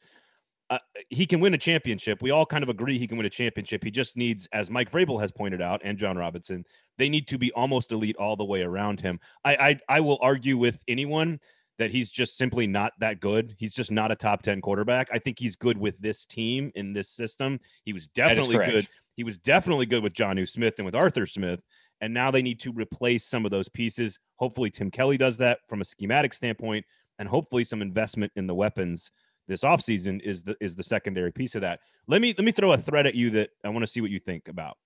uh, 0.70 0.78
he 1.10 1.26
can 1.26 1.40
win 1.40 1.54
a 1.54 1.58
championship. 1.58 2.22
We 2.22 2.30
all 2.30 2.46
kind 2.46 2.62
of 2.62 2.68
agree 2.68 2.98
he 2.98 3.06
can 3.06 3.16
win 3.16 3.26
a 3.26 3.30
championship. 3.30 3.84
He 3.84 3.90
just 3.90 4.16
needs, 4.16 4.48
as 4.52 4.70
Mike 4.70 4.90
Vrabel 4.90 5.20
has 5.20 5.30
pointed 5.30 5.60
out, 5.60 5.80
and 5.84 5.98
Jon 5.98 6.16
Robinson, 6.16 6.64
they 6.96 7.08
need 7.08 7.28
to 7.28 7.38
be 7.38 7.52
almost 7.52 7.92
elite 7.92 8.16
all 8.16 8.36
the 8.36 8.44
way 8.44 8.62
around 8.62 9.00
him. 9.00 9.20
I, 9.44 9.56
I, 9.56 9.80
I 9.88 10.00
will 10.00 10.18
argue 10.22 10.56
with 10.56 10.78
anyone 10.88 11.38
that 11.78 11.90
he's 11.90 12.10
just 12.10 12.36
simply 12.36 12.66
not 12.66 12.92
that 13.00 13.20
good. 13.20 13.54
He's 13.58 13.74
just 13.74 13.90
not 13.90 14.12
a 14.12 14.16
top 14.16 14.42
10 14.42 14.60
quarterback. 14.60 15.08
I 15.12 15.18
think 15.18 15.38
he's 15.38 15.56
good 15.56 15.76
with 15.76 15.98
this 15.98 16.24
team 16.24 16.70
in 16.74 16.92
this 16.92 17.08
system. 17.08 17.58
He 17.84 17.92
was 17.92 18.06
definitely 18.06 18.56
good. 18.64 18.88
He 19.16 19.24
was 19.24 19.38
definitely 19.38 19.86
good 19.86 20.02
with 20.02 20.14
Jonnu 20.14 20.48
Smith 20.48 20.74
and 20.78 20.86
with 20.86 20.94
Arthur 20.94 21.26
Smith. 21.26 21.60
And 22.00 22.14
now 22.14 22.30
they 22.30 22.42
need 22.42 22.60
to 22.60 22.72
replace 22.72 23.24
some 23.24 23.44
of 23.44 23.50
those 23.50 23.68
pieces. 23.68 24.18
Hopefully, 24.36 24.70
Tim 24.70 24.90
Kelly 24.90 25.16
does 25.16 25.36
that 25.38 25.60
from 25.68 25.80
a 25.80 25.84
schematic 25.84 26.34
standpoint, 26.34 26.84
and 27.18 27.28
hopefully 27.28 27.64
some 27.64 27.82
investment 27.82 28.32
in 28.36 28.46
the 28.46 28.54
weapons 28.54 29.10
this 29.48 29.60
offseason 29.62 30.20
is 30.22 30.42
the 30.42 30.56
is 30.60 30.74
the 30.74 30.82
secondary 30.82 31.32
piece 31.32 31.54
of 31.54 31.62
that. 31.62 31.80
Let 32.06 32.22
me 32.22 32.34
let 32.36 32.44
me 32.44 32.52
throw 32.52 32.72
a 32.72 32.78
thread 32.78 33.06
at 33.06 33.14
you 33.14 33.30
that 33.30 33.50
I 33.64 33.68
want 33.68 33.82
to 33.82 33.90
see 33.90 34.00
what 34.00 34.10
you 34.10 34.18
think 34.18 34.48
about. 34.48 34.76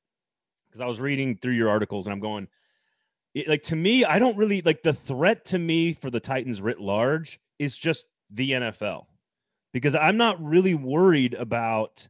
Because 0.68 0.80
I 0.80 0.86
was 0.86 1.00
reading 1.00 1.36
through 1.36 1.54
your 1.54 1.70
articles 1.70 2.06
and 2.06 2.12
I'm 2.12 2.20
going, 2.20 2.48
it, 3.34 3.48
like 3.48 3.62
to 3.64 3.76
me, 3.76 4.04
I 4.04 4.18
don't 4.18 4.36
really 4.36 4.60
like 4.62 4.82
the 4.82 4.92
threat 4.92 5.44
to 5.46 5.58
me 5.58 5.94
for 5.94 6.10
the 6.10 6.20
Titans 6.20 6.60
writ 6.60 6.80
large 6.80 7.40
is 7.58 7.76
just 7.78 8.06
the 8.30 8.52
NFL. 8.52 9.06
because 9.72 9.94
I'm 9.94 10.16
not 10.16 10.42
really 10.42 10.74
worried 10.74 11.34
about 11.34 12.08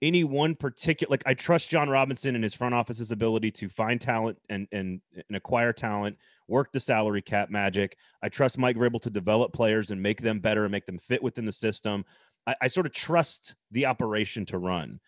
any 0.00 0.22
one 0.24 0.54
particular 0.54 1.10
like 1.10 1.24
I 1.26 1.34
trust 1.34 1.70
Jon 1.70 1.88
Robinson 1.88 2.34
and 2.34 2.44
his 2.44 2.54
front 2.54 2.74
office's 2.74 3.10
ability 3.10 3.50
to 3.52 3.68
find 3.68 4.00
talent 4.00 4.38
and 4.48 4.68
and 4.72 5.00
and 5.14 5.36
acquire 5.36 5.72
talent, 5.72 6.16
work 6.48 6.72
the 6.72 6.80
salary 6.80 7.22
cap 7.22 7.50
magic. 7.50 7.96
I 8.22 8.28
trust 8.28 8.58
Mike 8.58 8.76
Vrabel 8.76 9.00
to 9.02 9.10
develop 9.10 9.52
players 9.52 9.90
and 9.90 10.02
make 10.02 10.22
them 10.22 10.40
better 10.40 10.64
and 10.64 10.72
make 10.72 10.86
them 10.86 10.98
fit 10.98 11.22
within 11.22 11.44
the 11.44 11.52
system. 11.52 12.04
I, 12.46 12.54
I 12.62 12.66
sort 12.68 12.86
of 12.86 12.92
trust 12.92 13.54
the 13.70 13.86
operation 13.86 14.46
to 14.46 14.58
run. 14.58 15.00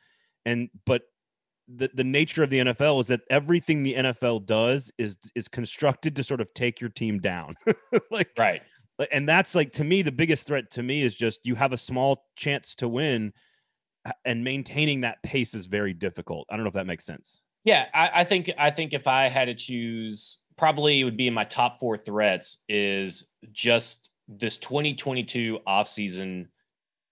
And 0.44 0.70
but 0.86 1.02
the, 1.68 1.90
the 1.94 2.04
nature 2.04 2.42
of 2.42 2.50
the 2.50 2.58
NFL 2.58 3.00
is 3.00 3.06
that 3.08 3.20
everything 3.30 3.82
the 3.82 3.94
NFL 3.94 4.46
does 4.46 4.90
is 4.98 5.16
is 5.34 5.48
constructed 5.48 6.16
to 6.16 6.24
sort 6.24 6.40
of 6.40 6.52
take 6.54 6.80
your 6.80 6.90
team 6.90 7.18
down. 7.18 7.54
like 8.10 8.30
right. 8.38 8.62
And 9.12 9.28
that's 9.28 9.54
like 9.54 9.72
to 9.72 9.84
me 9.84 10.02
the 10.02 10.12
biggest 10.12 10.46
threat 10.46 10.70
to 10.72 10.82
me 10.82 11.02
is 11.02 11.14
just 11.14 11.46
you 11.46 11.54
have 11.54 11.72
a 11.72 11.78
small 11.78 12.26
chance 12.36 12.74
to 12.76 12.88
win 12.88 13.32
uh, 14.04 14.12
and 14.24 14.44
maintaining 14.44 15.02
that 15.02 15.22
pace 15.22 15.54
is 15.54 15.66
very 15.66 15.94
difficult. 15.94 16.46
I 16.50 16.56
don't 16.56 16.64
know 16.64 16.68
if 16.68 16.74
that 16.74 16.86
makes 16.86 17.06
sense. 17.06 17.40
Yeah, 17.64 17.86
I, 17.92 18.10
I 18.20 18.24
think 18.24 18.50
I 18.58 18.70
think 18.70 18.92
if 18.92 19.06
I 19.06 19.28
had 19.28 19.46
to 19.46 19.54
choose, 19.54 20.40
probably 20.60 21.02
would 21.04 21.16
be 21.16 21.26
in 21.26 21.32
my 21.32 21.44
top 21.44 21.80
four 21.80 21.96
threats 21.96 22.58
is 22.68 23.24
just 23.50 24.10
this 24.28 24.58
2022 24.58 25.58
offseason. 25.66 26.48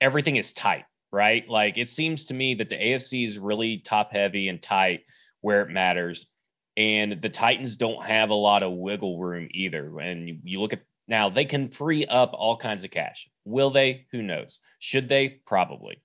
Everything 0.03 0.37
is 0.37 0.53
tight, 0.53 0.85
right? 1.11 1.49
Like 1.49 1.79
it 1.79 1.89
seems 1.89 2.27
to 2.27 2.35
me 2.35 2.55
that 2.57 2.69
the 2.69 2.77
AFC 2.77 3.25
is 3.25 3.39
really 3.39 3.79
top 3.79 4.13
heavy 4.13 4.49
and 4.49 4.61
tight 4.61 5.01
where 5.41 5.63
it 5.63 5.71
matters. 5.71 6.27
And 6.77 7.23
the 7.23 7.31
Titans 7.31 7.79
don't 7.79 8.05
have 8.05 8.29
a 8.29 8.35
lot 8.35 8.63
of 8.63 8.75
wiggle 8.75 9.19
room 9.19 9.49
either. 9.53 9.99
And 9.99 10.29
you, 10.29 10.39
you 10.45 10.61
look 10.61 10.75
at 10.75 10.83
now, 11.09 11.31
they 11.31 11.47
can 11.47 11.71
free 11.71 12.05
up 12.05 12.33
all 12.35 12.59
kinds 12.59 12.85
of 12.85 12.91
cash. 12.91 13.31
Will 13.47 13.71
they? 13.71 14.07
Who 14.13 14.23
knows? 14.23 14.61
Should 14.79 15.09
they? 15.09 15.41
Probably 15.47 16.03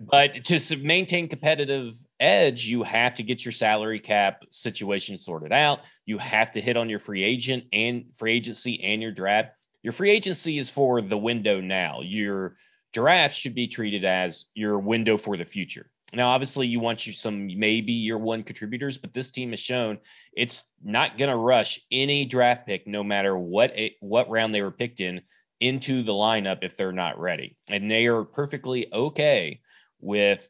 but 0.00 0.44
to 0.44 0.76
maintain 0.76 1.28
competitive 1.28 1.94
edge, 2.18 2.66
you 2.66 2.82
have 2.82 3.14
to 3.16 3.22
get 3.22 3.44
your 3.44 3.52
salary 3.52 4.00
cap 4.00 4.42
situation 4.50 5.18
sorted 5.18 5.52
out. 5.52 5.80
You 6.06 6.18
have 6.18 6.52
to 6.52 6.60
hit 6.60 6.76
on 6.76 6.88
your 6.88 6.98
free 6.98 7.22
agent 7.22 7.64
and 7.72 8.04
free 8.14 8.32
agency 8.32 8.82
and 8.82 9.02
your 9.02 9.12
draft. 9.12 9.50
Your 9.82 9.92
free 9.92 10.10
agency 10.10 10.58
is 10.58 10.68
for 10.68 11.00
the 11.00 11.18
window 11.18 11.60
now. 11.60 12.00
Your 12.02 12.56
draft 12.92 13.34
should 13.34 13.54
be 13.54 13.66
treated 13.66 14.04
as 14.04 14.46
your 14.54 14.78
window 14.78 15.16
for 15.16 15.36
the 15.36 15.44
future. 15.44 15.90
Now, 16.12 16.28
obviously, 16.28 16.66
you 16.66 16.80
want 16.80 17.06
you 17.06 17.12
some 17.12 17.46
maybe 17.58 17.92
year 17.92 18.18
one 18.18 18.42
contributors, 18.42 18.98
but 18.98 19.14
this 19.14 19.30
team 19.30 19.50
has 19.50 19.60
shown 19.60 19.98
it's 20.36 20.64
not 20.82 21.18
going 21.18 21.30
to 21.30 21.36
rush 21.36 21.80
any 21.92 22.24
draft 22.24 22.66
pick, 22.66 22.86
no 22.86 23.04
matter 23.04 23.38
what 23.38 23.76
what 24.00 24.28
round 24.28 24.54
they 24.54 24.62
were 24.62 24.72
picked 24.72 25.00
in, 25.00 25.20
into 25.60 26.02
the 26.02 26.12
lineup 26.12 26.58
if 26.62 26.76
they're 26.76 26.92
not 26.92 27.20
ready. 27.20 27.56
And 27.68 27.90
they 27.90 28.06
are 28.06 28.24
perfectly 28.24 28.92
okay 28.92 29.60
with 30.00 30.48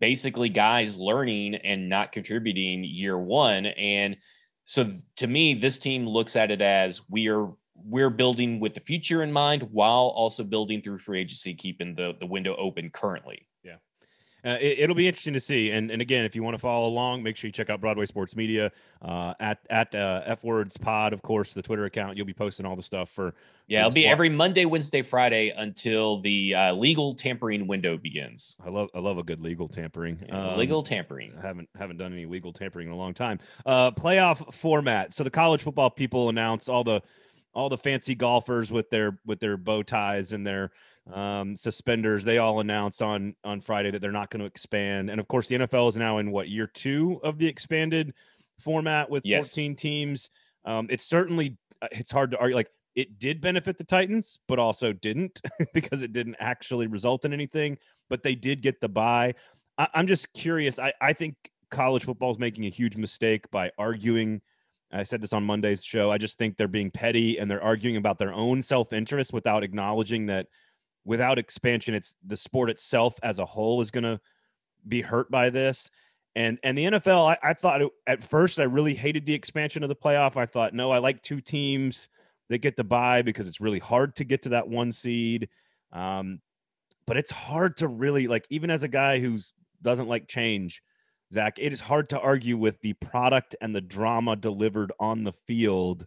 basically 0.00 0.48
guys 0.48 0.98
learning 0.98 1.56
and 1.56 1.88
not 1.88 2.12
contributing 2.12 2.84
year 2.84 3.18
one. 3.18 3.66
And 3.66 4.16
so 4.64 4.94
to 5.16 5.26
me, 5.26 5.54
this 5.54 5.78
team 5.78 6.06
looks 6.06 6.36
at 6.36 6.50
it 6.50 6.60
as 6.60 7.02
we 7.08 7.28
are 7.28 7.50
we're 7.76 8.10
building 8.10 8.60
with 8.60 8.72
the 8.74 8.80
future 8.80 9.22
in 9.22 9.32
mind 9.32 9.62
while 9.72 10.12
also 10.14 10.44
building 10.44 10.80
through 10.80 10.98
free 10.98 11.20
agency, 11.20 11.54
keeping 11.54 11.94
the, 11.94 12.12
the 12.20 12.26
window 12.26 12.54
open 12.56 12.88
currently. 12.88 13.46
Uh, 14.44 14.58
it, 14.60 14.88
will 14.88 14.94
be 14.94 15.06
interesting 15.06 15.32
to 15.32 15.40
see. 15.40 15.70
And 15.70 15.90
and 15.90 16.02
again, 16.02 16.24
if 16.24 16.36
you 16.36 16.42
want 16.42 16.54
to 16.54 16.58
follow 16.58 16.86
along, 16.86 17.22
make 17.22 17.36
sure 17.36 17.48
you 17.48 17.52
check 17.52 17.70
out 17.70 17.80
Broadway 17.80 18.04
Sports 18.04 18.36
Media 18.36 18.70
uh, 19.00 19.32
at 19.40 19.60
at 19.70 19.94
uh, 19.94 20.22
F 20.26 20.44
Words 20.44 20.76
Pod, 20.76 21.14
of 21.14 21.22
course, 21.22 21.54
the 21.54 21.62
Twitter 21.62 21.86
account. 21.86 22.16
You'll 22.16 22.26
be 22.26 22.34
posting 22.34 22.66
all 22.66 22.76
the 22.76 22.82
stuff 22.82 23.08
for. 23.08 23.34
Yeah, 23.66 23.80
it'll 23.80 23.92
be 23.92 24.06
every 24.06 24.28
Monday, 24.28 24.66
Wednesday, 24.66 25.00
Friday 25.00 25.50
until 25.56 26.20
the 26.20 26.54
uh, 26.54 26.72
legal 26.74 27.14
tampering 27.14 27.66
window 27.66 27.96
begins. 27.96 28.56
I 28.64 28.68
love 28.68 28.90
I 28.94 28.98
love 28.98 29.16
a 29.16 29.22
good 29.22 29.40
legal 29.40 29.68
tampering. 29.68 30.22
Um, 30.30 30.58
legal 30.58 30.82
tampering. 30.82 31.32
I 31.42 31.46
haven't 31.46 31.70
haven't 31.78 31.96
done 31.96 32.12
any 32.12 32.26
legal 32.26 32.52
tampering 32.52 32.88
in 32.88 32.92
a 32.92 32.96
long 32.96 33.14
time. 33.14 33.38
Uh, 33.64 33.90
playoff 33.92 34.52
format. 34.52 35.14
So 35.14 35.24
the 35.24 35.30
college 35.30 35.62
football 35.62 35.88
people 35.88 36.28
announce 36.28 36.68
all 36.68 36.84
the 36.84 37.00
all 37.54 37.68
the 37.68 37.78
fancy 37.78 38.14
golfers 38.14 38.70
with 38.70 38.90
their 38.90 39.18
with 39.24 39.40
their 39.40 39.56
bow 39.56 39.82
ties 39.82 40.32
and 40.32 40.46
their 40.46 40.70
um, 41.12 41.56
suspenders. 41.56 42.24
They 42.24 42.38
all 42.38 42.60
announced 42.60 43.02
on 43.02 43.34
on 43.44 43.60
Friday 43.60 43.90
that 43.90 44.00
they're 44.00 44.12
not 44.12 44.30
going 44.30 44.40
to 44.40 44.46
expand, 44.46 45.10
and 45.10 45.20
of 45.20 45.28
course, 45.28 45.48
the 45.48 45.56
NFL 45.56 45.88
is 45.88 45.96
now 45.96 46.18
in 46.18 46.30
what 46.30 46.48
year 46.48 46.66
two 46.66 47.20
of 47.22 47.38
the 47.38 47.46
expanded 47.46 48.14
format 48.60 49.10
with 49.10 49.24
yes. 49.26 49.54
14 49.54 49.76
teams. 49.76 50.30
Um, 50.64 50.86
it's 50.90 51.04
certainly 51.04 51.56
uh, 51.82 51.88
it's 51.92 52.10
hard 52.10 52.30
to 52.30 52.38
argue. 52.38 52.56
Like 52.56 52.70
it 52.94 53.18
did 53.18 53.40
benefit 53.40 53.76
the 53.76 53.84
Titans, 53.84 54.38
but 54.48 54.58
also 54.58 54.92
didn't 54.92 55.40
because 55.74 56.02
it 56.02 56.12
didn't 56.12 56.36
actually 56.38 56.86
result 56.86 57.24
in 57.24 57.32
anything. 57.32 57.78
But 58.08 58.22
they 58.22 58.34
did 58.34 58.62
get 58.62 58.80
the 58.80 58.88
buy. 58.88 59.34
I, 59.76 59.88
I'm 59.94 60.06
just 60.06 60.32
curious. 60.32 60.78
I 60.78 60.92
I 61.00 61.12
think 61.12 61.36
college 61.70 62.04
football 62.04 62.30
is 62.30 62.38
making 62.38 62.64
a 62.64 62.70
huge 62.70 62.96
mistake 62.96 63.50
by 63.50 63.70
arguing. 63.78 64.40
I 64.92 65.02
said 65.02 65.20
this 65.20 65.32
on 65.32 65.44
Monday's 65.44 65.84
show. 65.84 66.10
I 66.10 66.18
just 66.18 66.38
think 66.38 66.56
they're 66.56 66.68
being 66.68 66.90
petty 66.90 67.38
and 67.38 67.50
they're 67.50 67.62
arguing 67.62 67.96
about 67.96 68.18
their 68.18 68.32
own 68.32 68.62
self 68.62 68.92
interest 68.92 69.32
without 69.32 69.64
acknowledging 69.64 70.26
that 70.26 70.46
without 71.04 71.38
expansion, 71.38 71.94
it's 71.94 72.16
the 72.24 72.36
sport 72.36 72.70
itself 72.70 73.18
as 73.22 73.38
a 73.38 73.46
whole 73.46 73.80
is 73.80 73.90
going 73.90 74.04
to 74.04 74.20
be 74.86 75.02
hurt 75.02 75.30
by 75.30 75.50
this. 75.50 75.90
And 76.36 76.58
and 76.64 76.76
the 76.76 76.84
NFL, 76.86 77.30
I, 77.30 77.50
I 77.50 77.54
thought 77.54 77.82
it, 77.82 77.90
at 78.06 78.22
first 78.22 78.58
I 78.58 78.64
really 78.64 78.94
hated 78.94 79.24
the 79.24 79.34
expansion 79.34 79.82
of 79.82 79.88
the 79.88 79.94
playoff. 79.94 80.36
I 80.36 80.46
thought, 80.46 80.74
no, 80.74 80.90
I 80.90 80.98
like 80.98 81.22
two 81.22 81.40
teams 81.40 82.08
that 82.48 82.58
get 82.58 82.76
the 82.76 82.84
bye 82.84 83.22
because 83.22 83.48
it's 83.48 83.60
really 83.60 83.78
hard 83.78 84.16
to 84.16 84.24
get 84.24 84.42
to 84.42 84.48
that 84.50 84.68
one 84.68 84.90
seed. 84.92 85.48
Um, 85.92 86.40
but 87.06 87.16
it's 87.16 87.30
hard 87.30 87.76
to 87.78 87.88
really 87.88 88.26
like, 88.26 88.46
even 88.50 88.70
as 88.70 88.82
a 88.82 88.88
guy 88.88 89.20
who 89.20 89.38
doesn't 89.82 90.08
like 90.08 90.26
change, 90.26 90.82
Zach, 91.32 91.58
it 91.58 91.72
is 91.72 91.80
hard 91.80 92.08
to 92.10 92.20
argue 92.20 92.56
with 92.56 92.80
the 92.80 92.94
product 92.94 93.54
and 93.60 93.74
the 93.74 93.80
drama 93.80 94.36
delivered 94.36 94.92
on 94.98 95.24
the 95.24 95.32
field 95.32 96.06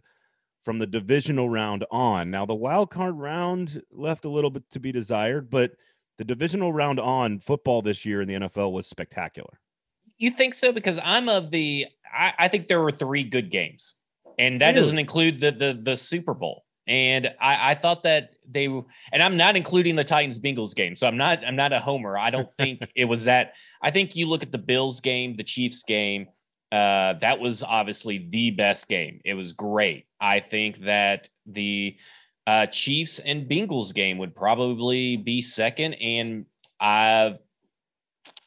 from 0.68 0.78
the 0.78 0.86
divisional 0.86 1.48
round 1.48 1.82
on. 1.90 2.30
Now, 2.30 2.44
the 2.44 2.54
wild 2.54 2.90
card 2.90 3.18
round 3.18 3.80
left 3.90 4.26
a 4.26 4.28
little 4.28 4.50
bit 4.50 4.68
to 4.72 4.78
be 4.78 4.92
desired, 4.92 5.48
but 5.48 5.72
the 6.18 6.24
divisional 6.24 6.74
round 6.74 7.00
on 7.00 7.38
football 7.38 7.80
this 7.80 8.04
year 8.04 8.20
in 8.20 8.28
the 8.28 8.34
NFL 8.34 8.72
was 8.72 8.86
spectacular. 8.86 9.60
You 10.18 10.30
think 10.30 10.52
so? 10.52 10.70
Because 10.70 11.00
I'm 11.02 11.30
of 11.30 11.50
the, 11.50 11.86
I, 12.14 12.34
I 12.38 12.48
think 12.48 12.68
there 12.68 12.82
were 12.82 12.90
three 12.90 13.24
good 13.24 13.50
games, 13.50 13.94
and 14.38 14.60
that 14.60 14.66
really? 14.66 14.80
doesn't 14.80 14.98
include 14.98 15.40
the, 15.40 15.52
the 15.52 15.80
the 15.82 15.96
Super 15.96 16.34
Bowl. 16.34 16.64
And 16.86 17.34
I, 17.40 17.70
I 17.70 17.74
thought 17.74 18.02
that 18.02 18.34
they, 18.46 18.66
and 18.66 19.22
I'm 19.22 19.38
not 19.38 19.56
including 19.56 19.96
the 19.96 20.04
Titans 20.04 20.38
Bengals 20.38 20.76
game, 20.76 20.94
so 20.96 21.06
I'm 21.08 21.16
not 21.16 21.42
I'm 21.46 21.56
not 21.56 21.72
a 21.72 21.80
homer. 21.80 22.18
I 22.18 22.28
don't 22.28 22.52
think 22.58 22.86
it 22.94 23.06
was 23.06 23.24
that. 23.24 23.54
I 23.80 23.90
think 23.90 24.16
you 24.16 24.26
look 24.26 24.42
at 24.42 24.52
the 24.52 24.58
Bills 24.58 25.00
game, 25.00 25.34
the 25.34 25.44
Chiefs 25.44 25.82
game 25.82 26.26
uh, 26.70 27.14
that 27.14 27.40
was 27.40 27.62
obviously 27.62 28.28
the 28.30 28.50
best 28.50 28.88
game. 28.88 29.20
It 29.24 29.34
was 29.34 29.52
great. 29.52 30.04
I 30.20 30.40
think 30.40 30.78
that 30.80 31.28
the 31.46 31.96
uh, 32.46 32.66
Chiefs 32.66 33.18
and 33.18 33.48
Bengals 33.48 33.94
game 33.94 34.18
would 34.18 34.34
probably 34.34 35.16
be 35.16 35.40
second. 35.40 35.94
And 35.94 36.46
I, 36.80 37.36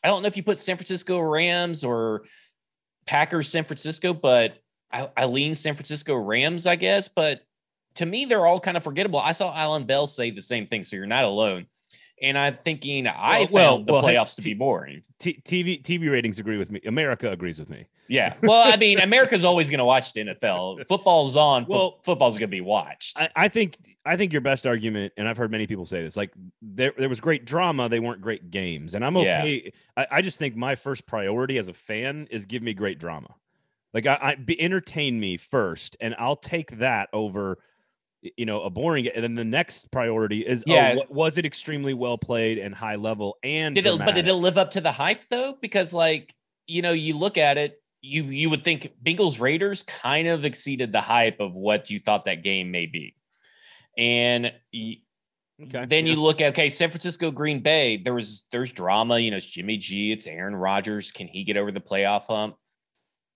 I 0.04 0.08
don't 0.08 0.22
know 0.22 0.28
if 0.28 0.38
you 0.38 0.44
put 0.44 0.60
San 0.60 0.78
Francisco 0.78 1.20
Rams 1.20 1.84
or 1.84 2.24
Packers 3.06 3.48
San 3.48 3.64
Francisco, 3.64 4.14
but 4.14 4.58
I, 4.92 5.10
I 5.16 5.26
lean 5.26 5.56
San 5.56 5.76
Francisco 5.76 6.16
Rams, 6.16 6.68
I 6.68 6.76
guess. 6.76 7.08
But 7.08 7.42
to 7.96 8.06
me, 8.06 8.26
they're 8.26 8.46
all 8.46 8.60
kind 8.60 8.78
of 8.78 8.84
forgettable. 8.84 9.20
I 9.20 9.32
saw 9.32 9.56
Alan 9.56 9.86
Bell 9.86 10.08
say 10.08 10.32
the 10.32 10.42
same 10.42 10.66
thing. 10.66 10.84
So 10.84 10.96
you're 10.96 11.06
not 11.06 11.24
alone 11.24 11.68
and 12.22 12.38
I'm 12.38 12.58
thinking 12.64 13.08
I 13.08 13.48
well, 13.52 13.78
found 13.78 13.90
well, 13.90 14.02
the 14.02 14.08
playoffs 14.08 14.36
to 14.36 14.42
be 14.42 14.54
boring. 14.54 15.02
T- 15.20 15.42
TV 15.44 15.82
TV 15.82 16.10
ratings 16.10 16.40
agree 16.40 16.58
with 16.58 16.72
me. 16.72 16.80
America 16.86 17.32
agrees 17.32 17.60
with 17.60 17.70
me. 17.70 17.88
Yeah. 18.12 18.34
Well, 18.44 18.72
I 18.72 18.76
mean, 18.76 19.00
America's 19.00 19.46
always 19.46 19.70
going 19.70 19.80
to 19.80 19.86
watch 19.86 20.12
the 20.12 20.22
NFL. 20.22 20.86
Football's 20.86 21.38
on. 21.38 21.66
Well, 21.68 21.92
fo- 21.92 22.00
football's 22.04 22.38
going 22.38 22.50
to 22.50 22.56
be 22.56 22.62
watched. 22.62 23.18
I, 23.18 23.30
I, 23.36 23.48
think 23.48 23.78
I 24.06 24.18
think 24.18 24.34
your 24.34 24.42
best 24.42 24.68
argument, 24.68 25.14
and 25.16 25.28
I've 25.30 25.38
heard 25.38 25.50
many 25.50 25.66
people 25.66 25.86
say 25.86 26.04
this, 26.04 26.18
like 26.18 26.34
there 26.62 26.94
there 26.98 27.08
was 27.08 27.22
great 27.22 27.46
drama, 27.46 27.88
they 27.88 28.02
weren't 28.02 28.22
great 28.22 28.52
games, 28.52 28.96
and 28.96 29.06
I'm 29.06 29.16
okay. 29.16 29.62
Yeah. 29.64 29.72
I, 29.96 30.18
I 30.18 30.22
just 30.22 30.38
think 30.40 30.58
my 30.58 30.76
first 30.76 31.06
priority 31.06 31.58
as 31.58 31.70
a 31.70 31.74
fan 31.74 32.28
is 32.30 32.46
give 32.46 32.62
me 32.62 32.74
great 32.74 33.00
drama. 33.00 33.34
Like 33.94 34.06
I, 34.06 34.18
I 34.22 34.36
be, 34.36 34.60
entertain 34.60 35.18
me 35.20 35.38
first, 35.38 35.96
and 36.02 36.14
I'll 36.20 36.36
take 36.36 36.80
that 36.80 37.10
over 37.14 37.60
you 38.38 38.46
know, 38.46 38.62
a 38.62 38.70
boring. 38.70 39.08
And 39.08 39.24
then 39.24 39.34
the 39.34 39.44
next 39.44 39.90
priority 39.90 40.42
is, 40.42 40.64
oh, 40.68 40.72
yeah. 40.72 40.96
Oh, 41.00 41.06
was 41.10 41.40
it 41.40 41.46
extremely 41.46 41.96
well 41.96 42.20
played 42.20 42.60
and 42.60 42.76
high 42.76 42.96
level? 42.96 43.38
And 43.42 43.74
did 43.74 43.86
it, 43.86 43.98
but 43.98 44.14
did 44.14 44.28
it 44.28 44.36
live 44.36 44.60
up 44.60 44.72
to 44.72 44.82
the 44.82 44.92
hype 44.92 45.28
though? 45.28 45.58
Because 45.60 45.92
like, 45.92 46.36
you 46.68 46.84
know, 46.84 46.92
you 46.92 47.18
look 47.18 47.40
at 47.40 47.58
it, 47.58 47.82
you 48.02 48.24
you 48.24 48.50
would 48.50 48.64
think 48.64 48.92
Bengals 49.04 49.40
Raiders 49.40 49.84
kind 49.84 50.28
of 50.28 50.46
exceeded 50.46 50.92
the 50.92 51.02
hype 51.02 51.40
of 51.40 51.54
what 51.54 51.90
you 51.90 52.00
thought 52.00 52.26
that 52.26 52.44
game 52.44 52.72
may 52.72 52.88
be, 52.88 53.16
and 53.98 54.48
okay, 54.48 55.86
then 55.86 56.06
yeah. 56.06 56.14
you 56.14 56.22
look 56.22 56.42
at 56.42 56.54
okay, 56.54 56.70
San 56.70 56.90
Francisco 56.90 57.32
Green 57.32 57.62
Bay. 57.62 57.98
There 57.98 58.14
was 58.14 58.48
there's 58.52 58.72
drama. 58.72 59.20
You 59.20 59.32
know, 59.32 59.38
it's 59.38 59.48
Jimmy 59.48 59.78
G. 59.78 60.12
It's 60.12 60.28
Aaron 60.28 60.56
Rodgers. 60.56 61.12
Can 61.12 61.28
he 61.28 61.44
get 61.44 61.58
over 61.58 61.72
the 61.72 61.82
playoff 61.82 62.26
hump? 62.26 62.56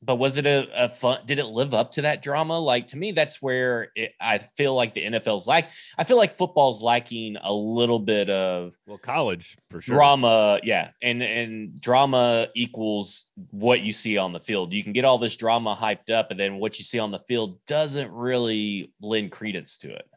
But 0.01 0.15
was 0.15 0.37
it 0.37 0.45
a, 0.45 0.67
a, 0.75 0.89
fun 0.89 1.19
did 1.25 1.39
it 1.39 1.45
live 1.45 1.73
up 1.73 1.93
to 1.93 2.03
that 2.03 2.21
drama? 2.21 2.59
Like 2.59 2.87
to 2.89 2.97
me 2.97 3.11
that's 3.11 3.41
where 3.41 3.91
it, 3.95 4.13
i 4.19 4.37
feel 4.37 4.75
like 4.75 4.93
the 4.93 5.03
nfl's 5.03 5.47
like 5.47 5.69
i 5.97 6.03
feel 6.03 6.17
like 6.17 6.35
football's 6.35 6.81
lacking 6.81 7.37
a 7.41 7.51
little 7.51 7.99
bit 7.99 8.29
of 8.29 8.75
well 8.85 8.97
college 8.97 9.57
for 9.69 9.81
sure. 9.81 9.95
drama 9.95 10.59
yeah 10.63 10.91
and 11.01 11.21
and 11.23 11.81
drama 11.81 12.47
equals 12.55 13.25
what 13.51 13.81
you 13.81 13.91
see 13.91 14.17
on 14.17 14.33
the 14.33 14.39
field. 14.39 14.73
You 14.73 14.83
can 14.83 14.93
get 14.93 15.05
all 15.05 15.17
this 15.17 15.35
drama 15.35 15.77
hyped 15.79 16.09
up 16.09 16.31
and 16.31 16.39
then 16.39 16.57
what 16.57 16.77
you 16.79 16.85
see 16.85 16.99
on 16.99 17.11
the 17.11 17.19
field 17.19 17.59
doesn't 17.65 18.11
really 18.11 18.91
lend 19.01 19.31
credence 19.31 19.77
to 19.77 19.93
it. 19.93 20.07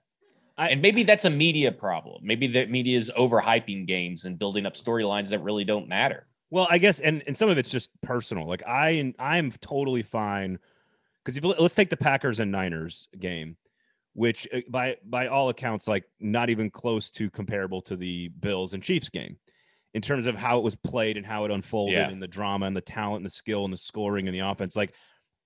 I, 0.57 0.71
and 0.71 0.83
maybe 0.83 1.05
that's 1.05 1.25
a 1.25 1.31
media 1.31 1.71
problem. 1.71 2.21
Maybe 2.23 2.47
the 2.47 2.67
media 2.67 2.97
is 2.97 3.11
overhyping 3.17 3.87
games 3.87 4.25
and 4.25 4.39
building 4.39 4.67
up 4.67 4.75
storylines 4.75 5.31
that 5.31 5.43
really 5.43 5.65
don't 5.65 5.89
matter 5.89 6.27
well, 6.51 6.67
I 6.71 6.79
guess, 6.79 7.01
and 7.01 7.23
and 7.27 7.37
some 7.37 7.49
of 7.49 7.59
it's 7.59 7.71
just 7.71 7.91
personal. 8.03 8.47
Like 8.47 8.63
I, 8.67 9.13
I'm 9.19 9.53
totally 9.61 10.03
fine 10.03 10.59
because 11.25 11.37
if 11.37 11.45
let's 11.45 11.75
take 11.75 11.91
the 11.91 11.97
Packers 11.97 12.41
and 12.41 12.51
Niners 12.51 13.09
game, 13.19 13.57
which 14.15 14.49
uh, 14.53 14.61
by 14.71 14.97
by 15.05 15.29
all 15.29 15.49
accounts, 15.49 15.87
like 15.87 16.05
not 16.21 16.51
even 16.51 16.71
close 16.71 17.11
to 17.13 17.31
comparable 17.31 17.83
to 17.83 17.97
the 17.97 18.29
Bills 18.29 18.73
and 18.73 18.83
Chiefs 18.83 19.09
game 19.09 19.37
in 19.95 20.03
terms 20.03 20.27
of 20.27 20.35
how 20.35 20.59
it 20.59 20.65
was 20.65 20.75
played 20.75 21.17
and 21.17 21.27
how 21.27 21.45
it 21.45 21.51
unfolded 21.51 21.95
yeah. 21.95 22.09
and 22.09 22.23
the 22.23 22.29
drama 22.29 22.67
and 22.67 22.77
the 22.77 22.81
talent 22.81 23.19
and 23.19 23.27
the 23.27 23.31
skill 23.31 23.65
and 23.65 23.73
the 23.73 23.79
scoring 23.79 24.27
and 24.29 24.35
the 24.35 24.41
offense. 24.41 24.77
Like 24.77 24.95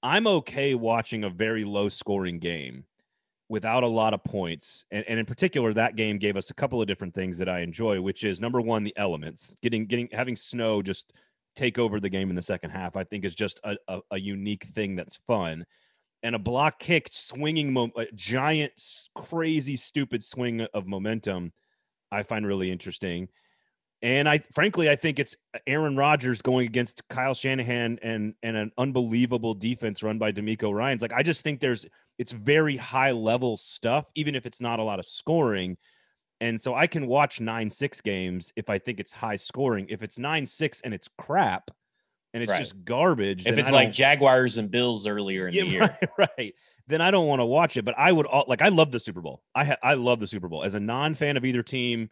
I'm 0.03 0.27
okay 0.27 0.75
watching 0.75 1.25
a 1.25 1.31
very 1.31 1.65
low 1.65 1.89
scoring 1.89 2.39
game 2.39 2.85
without 3.53 3.83
a 3.83 3.87
lot 3.87 4.15
of 4.15 4.25
points. 4.25 4.87
And, 4.91 5.05
and 5.07 5.21
in 5.21 5.27
particular, 5.27 5.75
that 5.75 5.95
game 5.95 6.17
gave 6.17 6.39
us 6.39 6.49
a 6.49 6.55
couple 6.55 6.81
of 6.81 6.89
different 6.89 7.15
things 7.15 7.37
that 7.37 7.51
I 7.51 7.61
enjoy, 7.61 8.01
which 8.01 8.25
is 8.25 8.41
number 8.41 8.63
one, 8.63 8.83
the 8.83 8.97
elements, 8.97 9.55
getting 9.61 9.85
getting 9.85 10.09
having 10.11 10.37
snow 10.37 10.81
just 10.81 11.13
take 11.55 11.79
over 11.79 12.01
the 12.01 12.09
game 12.09 12.31
in 12.31 12.35
the 12.35 12.41
second 12.41 12.71
half. 12.71 12.97
I 12.97 13.05
think 13.05 13.27
is 13.27 13.35
just 13.35 13.61
a, 13.63 13.77
a, 13.89 14.01
a 14.13 14.19
unique 14.19 14.65
thing 14.65 14.97
that's 14.97 15.21
fun. 15.27 15.67
And 16.23 16.35
a 16.35 16.39
block 16.39 16.81
kick, 16.81 17.11
swinging, 17.13 17.75
mo- 17.75 17.93
a 17.95 18.07
giant, 18.15 18.73
crazy, 19.15 19.77
stupid 19.77 20.25
swing 20.25 20.63
of 20.73 20.87
momentum, 20.87 21.53
I 22.11 22.23
find 22.23 22.47
really 22.47 22.71
interesting. 22.71 23.29
And 24.03 24.29
I 24.29 24.39
frankly, 24.53 24.91
I 24.91 24.97
think 24.97 25.21
it's 25.21 25.37
Aaron 25.65 25.97
Rodgers 25.97 26.43
going 26.43 26.67
against 26.67 27.07
Kyle 27.09 27.35
Shanahan 27.35 28.01
and 28.03 28.35
and 28.43 28.57
an 28.57 28.73
unbelievable 28.77 29.55
defense 29.55 30.03
run 30.03 30.19
by 30.19 30.33
DeMeco 30.33 30.73
Ryans. 30.75 31.03
Like 31.03 31.13
I 31.13 31.23
just 31.23 31.43
think 31.43 31.61
there's 31.61 31.87
it's 32.19 32.33
very 32.33 32.77
high 32.77 33.13
level 33.13 33.57
stuff, 33.57 34.07
even 34.17 34.35
if 34.35 34.45
it's 34.45 34.61
not 34.61 34.81
a 34.81 34.83
lot 34.83 34.99
of 34.99 35.07
scoring. 35.07 35.77
And 36.41 36.61
so 36.61 36.75
I 36.75 36.89
can 36.89 37.07
watch 37.07 37.41
nine 37.41 37.71
six 37.71 38.01
games 38.01 38.53
if 38.57 38.69
I 38.69 38.79
think 38.79 38.99
it's 38.99 39.13
high 39.13 39.37
scoring. 39.37 39.87
If 39.89 40.03
it's 40.03 40.19
nine 40.19 40.47
six 40.47 40.81
and 40.81 40.93
it's 40.93 41.09
crap 41.17 41.71
and 42.35 42.43
it's 42.43 42.51
right. 42.51 42.59
just 42.59 42.85
garbage, 42.85 43.47
if 43.47 43.57
it's 43.57 43.71
like 43.71 43.93
Jaguars 43.93 44.59
and 44.59 44.69
Bills 44.69 45.07
earlier 45.07 45.47
in 45.47 45.55
yeah, 45.55 45.63
the 45.63 45.69
year, 45.71 45.99
right, 46.19 46.29
right, 46.37 46.55
then 46.89 47.01
I 47.01 47.13
don't 47.13 47.29
want 47.29 47.39
to 47.39 47.47
watch 47.47 47.77
it. 47.77 47.85
But 47.85 47.95
I 47.97 48.11
would 48.11 48.27
all 48.27 48.47
like 48.49 48.63
I 48.63 48.71
love 48.71 48.91
the 48.91 48.99
Super 48.99 49.21
Bowl. 49.21 49.45
I 49.55 49.65
ha- 49.65 49.77
I 49.81 49.95
love 49.95 50.19
the 50.19 50.27
Super 50.27 50.49
Bowl 50.49 50.65
as 50.65 50.75
a 50.75 50.81
non 50.81 51.15
fan 51.15 51.37
of 51.37 51.45
either 51.45 51.63
team. 51.63 52.11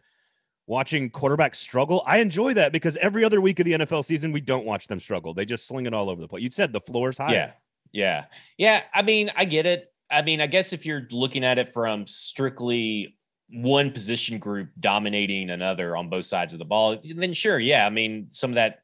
Watching 0.67 1.09
quarterbacks 1.09 1.55
struggle, 1.55 2.03
I 2.05 2.19
enjoy 2.19 2.53
that 2.53 2.71
because 2.71 2.95
every 2.97 3.25
other 3.25 3.41
week 3.41 3.59
of 3.59 3.65
the 3.65 3.73
NFL 3.73 4.05
season, 4.05 4.31
we 4.31 4.41
don't 4.41 4.65
watch 4.65 4.87
them 4.87 4.99
struggle. 4.99 5.33
They 5.33 5.43
just 5.43 5.67
sling 5.67 5.85
it 5.85 5.93
all 5.93 6.09
over 6.09 6.21
the 6.21 6.27
place. 6.27 6.43
You 6.43 6.51
said 6.51 6.71
the 6.71 6.79
floor's 6.79 7.17
high. 7.17 7.33
Yeah, 7.33 7.51
yeah, 7.91 8.25
yeah. 8.57 8.83
I 8.93 9.01
mean, 9.01 9.31
I 9.35 9.45
get 9.45 9.65
it. 9.65 9.91
I 10.09 10.21
mean, 10.21 10.39
I 10.39 10.47
guess 10.47 10.71
if 10.71 10.85
you're 10.85 11.07
looking 11.11 11.43
at 11.43 11.57
it 11.57 11.69
from 11.69 12.05
strictly 12.05 13.17
one 13.49 13.91
position 13.91 14.37
group 14.37 14.69
dominating 14.79 15.49
another 15.49 15.97
on 15.97 16.09
both 16.09 16.25
sides 16.25 16.53
of 16.53 16.59
the 16.59 16.65
ball, 16.65 16.97
then 17.03 17.33
sure, 17.33 17.59
yeah. 17.59 17.85
I 17.85 17.89
mean, 17.89 18.27
some 18.29 18.51
of 18.51 18.55
that. 18.55 18.79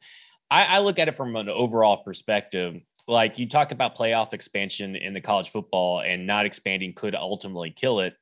I, 0.49 0.77
I 0.77 0.79
look 0.79 0.97
at 0.97 1.07
it 1.07 1.15
from 1.15 1.35
an 1.35 1.49
overall 1.49 1.97
perspective. 2.03 2.81
Like 3.07 3.37
you 3.37 3.47
talk 3.47 3.71
about 3.71 3.97
playoff 3.97 4.33
expansion 4.33 4.95
in 4.95 5.13
the 5.13 5.21
college 5.21 5.49
football, 5.51 6.01
and 6.01 6.25
not 6.25 6.45
expanding 6.45 6.93
could 6.93 7.15
ultimately 7.15 7.71
kill 7.71 7.99
it. 7.99 8.15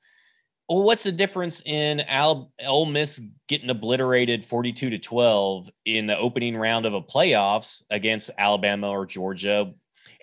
Well, 0.67 0.83
what's 0.83 1.03
the 1.03 1.11
difference 1.11 1.61
in 1.65 2.01
Al- 2.01 2.51
Ole 2.65 2.87
Miss 2.87 3.21
getting 3.47 3.69
obliterated 3.69 4.43
42 4.43 4.89
to 4.89 4.97
12 4.97 5.69
in 5.85 6.07
the 6.07 6.17
opening 6.17 6.57
round 6.57 6.85
of 6.85 6.93
a 6.93 7.01
playoffs 7.01 7.83
against 7.91 8.31
Alabama 8.37 8.89
or 8.89 9.05
Georgia 9.05 9.71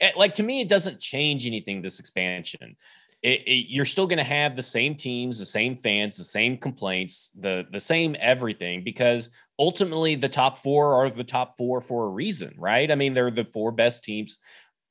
Eh, 0.00 0.10
like 0.16 0.34
to 0.34 0.42
me, 0.42 0.60
it 0.60 0.68
doesn't 0.68 1.00
change 1.00 1.46
anything. 1.46 1.82
This 1.82 2.00
expansion, 2.00 2.76
it, 3.22 3.40
it, 3.46 3.66
you're 3.68 3.84
still 3.84 4.06
going 4.06 4.18
to 4.18 4.24
have 4.24 4.56
the 4.56 4.62
same 4.62 4.94
teams, 4.94 5.38
the 5.38 5.46
same 5.46 5.76
fans, 5.76 6.16
the 6.16 6.24
same 6.24 6.56
complaints, 6.56 7.30
the 7.38 7.64
the 7.70 7.80
same 7.80 8.16
everything, 8.18 8.82
because 8.82 9.30
ultimately 9.58 10.14
the 10.14 10.28
top 10.28 10.58
four 10.58 10.94
are 10.94 11.10
the 11.10 11.24
top 11.24 11.56
four 11.56 11.80
for 11.80 12.06
a 12.06 12.10
reason, 12.10 12.54
right? 12.58 12.90
I 12.90 12.94
mean, 12.94 13.14
they're 13.14 13.30
the 13.30 13.46
four 13.52 13.70
best 13.70 14.02
teams. 14.02 14.38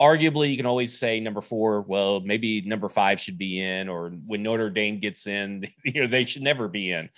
Arguably, 0.01 0.49
you 0.49 0.57
can 0.57 0.65
always 0.65 0.97
say 0.97 1.19
number 1.19 1.41
four. 1.41 1.81
Well, 1.81 2.21
maybe 2.21 2.61
number 2.61 2.89
five 2.89 3.19
should 3.19 3.37
be 3.37 3.61
in, 3.61 3.87
or 3.87 4.09
when 4.25 4.41
Notre 4.41 4.69
Dame 4.69 4.99
gets 4.99 5.27
in, 5.27 5.65
you 5.85 6.01
know 6.01 6.07
they 6.07 6.25
should 6.25 6.41
never 6.41 6.67
be 6.67 6.91
in 6.91 7.09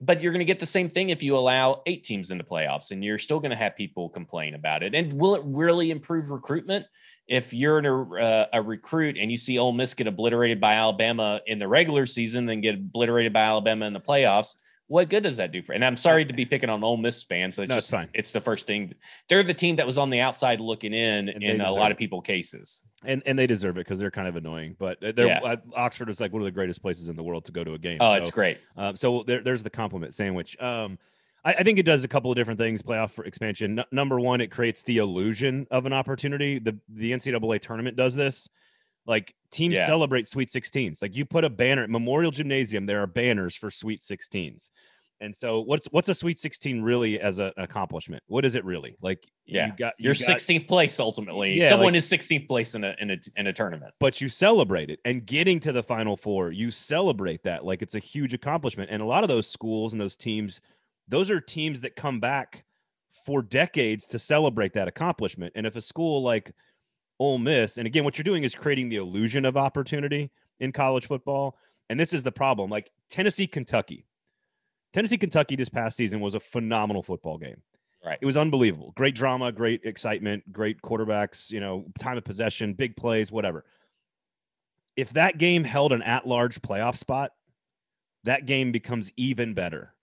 but 0.00 0.20
you're 0.20 0.32
going 0.32 0.40
to 0.40 0.44
get 0.44 0.60
the 0.60 0.66
same 0.66 0.90
thing 0.90 1.10
if 1.10 1.22
you 1.22 1.36
allow 1.36 1.80
eight 1.86 2.04
teams 2.04 2.30
into 2.30 2.44
the 2.44 2.50
playoffs 2.50 2.90
and 2.90 3.02
you're 3.02 3.16
still 3.16 3.40
going 3.40 3.50
to 3.52 3.56
have 3.56 3.74
people 3.76 4.08
complain 4.08 4.54
about 4.54 4.82
it 4.82 4.94
and 4.94 5.12
will 5.14 5.34
it 5.34 5.42
really 5.44 5.90
improve 5.90 6.30
recruitment 6.30 6.84
if 7.26 7.54
you're 7.54 7.78
a, 7.78 8.22
uh, 8.22 8.46
a 8.54 8.62
recruit 8.62 9.16
and 9.16 9.30
you 9.30 9.36
see 9.36 9.58
Ole 9.58 9.72
Miss 9.72 9.94
get 9.94 10.06
obliterated 10.06 10.60
by 10.60 10.74
Alabama 10.74 11.40
in 11.46 11.58
the 11.58 11.66
regular 11.66 12.06
season, 12.06 12.46
then 12.46 12.60
get 12.60 12.74
obliterated 12.74 13.32
by 13.32 13.42
Alabama 13.42 13.86
in 13.86 13.92
the 13.92 14.00
playoffs, 14.00 14.56
what 14.86 15.08
good 15.08 15.22
does 15.22 15.38
that 15.38 15.50
do 15.50 15.62
for? 15.62 15.72
And 15.72 15.84
I'm 15.84 15.96
sorry 15.96 16.24
to 16.24 16.32
be 16.32 16.44
picking 16.44 16.68
on 16.68 16.84
Ole 16.84 16.96
Miss 16.96 17.22
fans. 17.22 17.58
It's 17.58 17.68
no, 17.68 17.74
just 17.76 17.90
fine. 17.90 18.08
It's 18.12 18.32
the 18.32 18.40
first 18.40 18.66
thing. 18.66 18.94
They're 19.28 19.42
the 19.42 19.54
team 19.54 19.76
that 19.76 19.86
was 19.86 19.96
on 19.96 20.10
the 20.10 20.20
outside 20.20 20.60
looking 20.60 20.92
in 20.92 21.28
and 21.30 21.42
in 21.42 21.60
a 21.60 21.72
lot 21.72 21.90
of 21.90 21.96
people 21.96 22.20
cases. 22.20 22.82
And 23.04 23.22
and 23.26 23.38
they 23.38 23.46
deserve 23.46 23.76
it 23.76 23.80
because 23.80 23.98
they're 23.98 24.10
kind 24.10 24.28
of 24.28 24.36
annoying. 24.36 24.76
But 24.78 24.98
they're, 25.00 25.26
yeah. 25.26 25.40
uh, 25.42 25.56
Oxford 25.74 26.08
is 26.08 26.20
like 26.20 26.32
one 26.32 26.42
of 26.42 26.46
the 26.46 26.52
greatest 26.52 26.82
places 26.82 27.08
in 27.08 27.16
the 27.16 27.22
world 27.22 27.44
to 27.46 27.52
go 27.52 27.64
to 27.64 27.74
a 27.74 27.78
game. 27.78 27.98
Oh, 28.00 28.14
so, 28.14 28.18
it's 28.18 28.30
great. 28.30 28.58
Um, 28.76 28.96
so 28.96 29.24
there, 29.26 29.42
there's 29.42 29.62
the 29.62 29.70
compliment 29.70 30.14
sandwich. 30.14 30.56
Um, 30.60 30.98
I, 31.44 31.54
I, 31.54 31.62
think 31.62 31.78
it 31.78 31.86
does 31.86 32.04
a 32.04 32.08
couple 32.08 32.30
of 32.30 32.36
different 32.36 32.58
things. 32.58 32.82
Playoff 32.82 33.10
for 33.12 33.24
expansion. 33.24 33.78
N- 33.78 33.84
number 33.90 34.18
one, 34.18 34.40
it 34.40 34.50
creates 34.50 34.82
the 34.82 34.98
illusion 34.98 35.66
of 35.70 35.86
an 35.86 35.92
opportunity. 35.92 36.58
The 36.58 36.78
the 36.88 37.12
NCAA 37.12 37.60
tournament 37.60 37.96
does 37.96 38.14
this. 38.14 38.48
Like 39.06 39.34
teams 39.50 39.76
yeah. 39.76 39.86
celebrate 39.86 40.26
Sweet 40.26 40.48
16s. 40.48 41.02
Like 41.02 41.14
you 41.14 41.24
put 41.24 41.44
a 41.44 41.50
banner 41.50 41.82
at 41.82 41.90
Memorial 41.90 42.30
Gymnasium, 42.30 42.86
there 42.86 43.02
are 43.02 43.06
banners 43.06 43.56
for 43.56 43.70
Sweet 43.70 44.00
16s. 44.00 44.70
And 45.20 45.34
so 45.34 45.60
what's 45.60 45.86
what's 45.86 46.08
a 46.08 46.14
Sweet 46.14 46.38
16 46.38 46.82
really 46.82 47.20
as 47.20 47.38
a, 47.38 47.52
an 47.56 47.64
accomplishment? 47.64 48.22
What 48.26 48.44
is 48.44 48.56
it 48.56 48.64
really? 48.64 48.96
Like 49.00 49.26
yeah, 49.46 49.68
you 49.68 49.72
got 49.76 49.94
you 49.98 50.10
are 50.10 50.14
16th 50.14 50.66
place 50.66 50.98
ultimately. 50.98 51.58
Yeah, 51.58 51.68
Someone 51.68 51.92
like, 51.92 51.98
is 51.98 52.10
16th 52.10 52.48
place 52.48 52.74
in 52.74 52.84
a, 52.84 52.94
in 53.00 53.10
a 53.10 53.16
in 53.36 53.46
a 53.46 53.52
tournament. 53.52 53.94
But 54.00 54.20
you 54.20 54.28
celebrate 54.28 54.90
it 54.90 55.00
and 55.04 55.24
getting 55.24 55.60
to 55.60 55.72
the 55.72 55.82
final 55.82 56.16
four, 56.16 56.50
you 56.50 56.70
celebrate 56.70 57.42
that 57.44 57.64
like 57.64 57.80
it's 57.80 57.94
a 57.94 58.00
huge 58.00 58.34
accomplishment. 58.34 58.90
And 58.90 59.00
a 59.00 59.06
lot 59.06 59.24
of 59.24 59.28
those 59.28 59.46
schools 59.46 59.92
and 59.92 60.00
those 60.00 60.16
teams 60.16 60.60
those 61.08 61.30
are 61.30 61.40
teams 61.40 61.80
that 61.82 61.96
come 61.96 62.18
back 62.18 62.64
for 63.24 63.40
decades 63.40 64.06
to 64.08 64.18
celebrate 64.18 64.74
that 64.74 64.88
accomplishment. 64.88 65.52
And 65.54 65.66
if 65.66 65.76
a 65.76 65.80
school 65.80 66.22
like 66.22 66.52
Ole 67.18 67.38
Miss, 67.38 67.78
and 67.78 67.86
again, 67.86 68.04
what 68.04 68.18
you're 68.18 68.24
doing 68.24 68.42
is 68.42 68.54
creating 68.54 68.88
the 68.88 68.96
illusion 68.96 69.44
of 69.44 69.56
opportunity 69.56 70.30
in 70.60 70.72
college 70.72 71.06
football. 71.06 71.56
And 71.90 72.00
this 72.00 72.12
is 72.12 72.22
the 72.22 72.32
problem. 72.32 72.70
Like 72.70 72.90
Tennessee, 73.10 73.46
Kentucky. 73.46 74.06
Tennessee, 74.92 75.18
Kentucky 75.18 75.56
this 75.56 75.68
past 75.68 75.96
season 75.96 76.20
was 76.20 76.34
a 76.34 76.40
phenomenal 76.40 77.02
football 77.02 77.38
game. 77.38 77.62
Right. 78.04 78.18
It 78.20 78.26
was 78.26 78.36
unbelievable. 78.36 78.92
Great 78.96 79.14
drama, 79.14 79.50
great 79.50 79.80
excitement, 79.84 80.52
great 80.52 80.82
quarterbacks, 80.82 81.50
you 81.50 81.60
know, 81.60 81.86
time 81.98 82.18
of 82.18 82.24
possession, 82.24 82.74
big 82.74 82.96
plays, 82.96 83.32
whatever. 83.32 83.64
If 84.96 85.12
that 85.14 85.38
game 85.38 85.64
held 85.64 85.92
an 85.92 86.02
at 86.02 86.26
large 86.26 86.60
playoff 86.62 86.96
spot, 86.96 87.32
that 88.24 88.46
game 88.46 88.72
becomes 88.72 89.10
even 89.16 89.54
better 89.54 89.94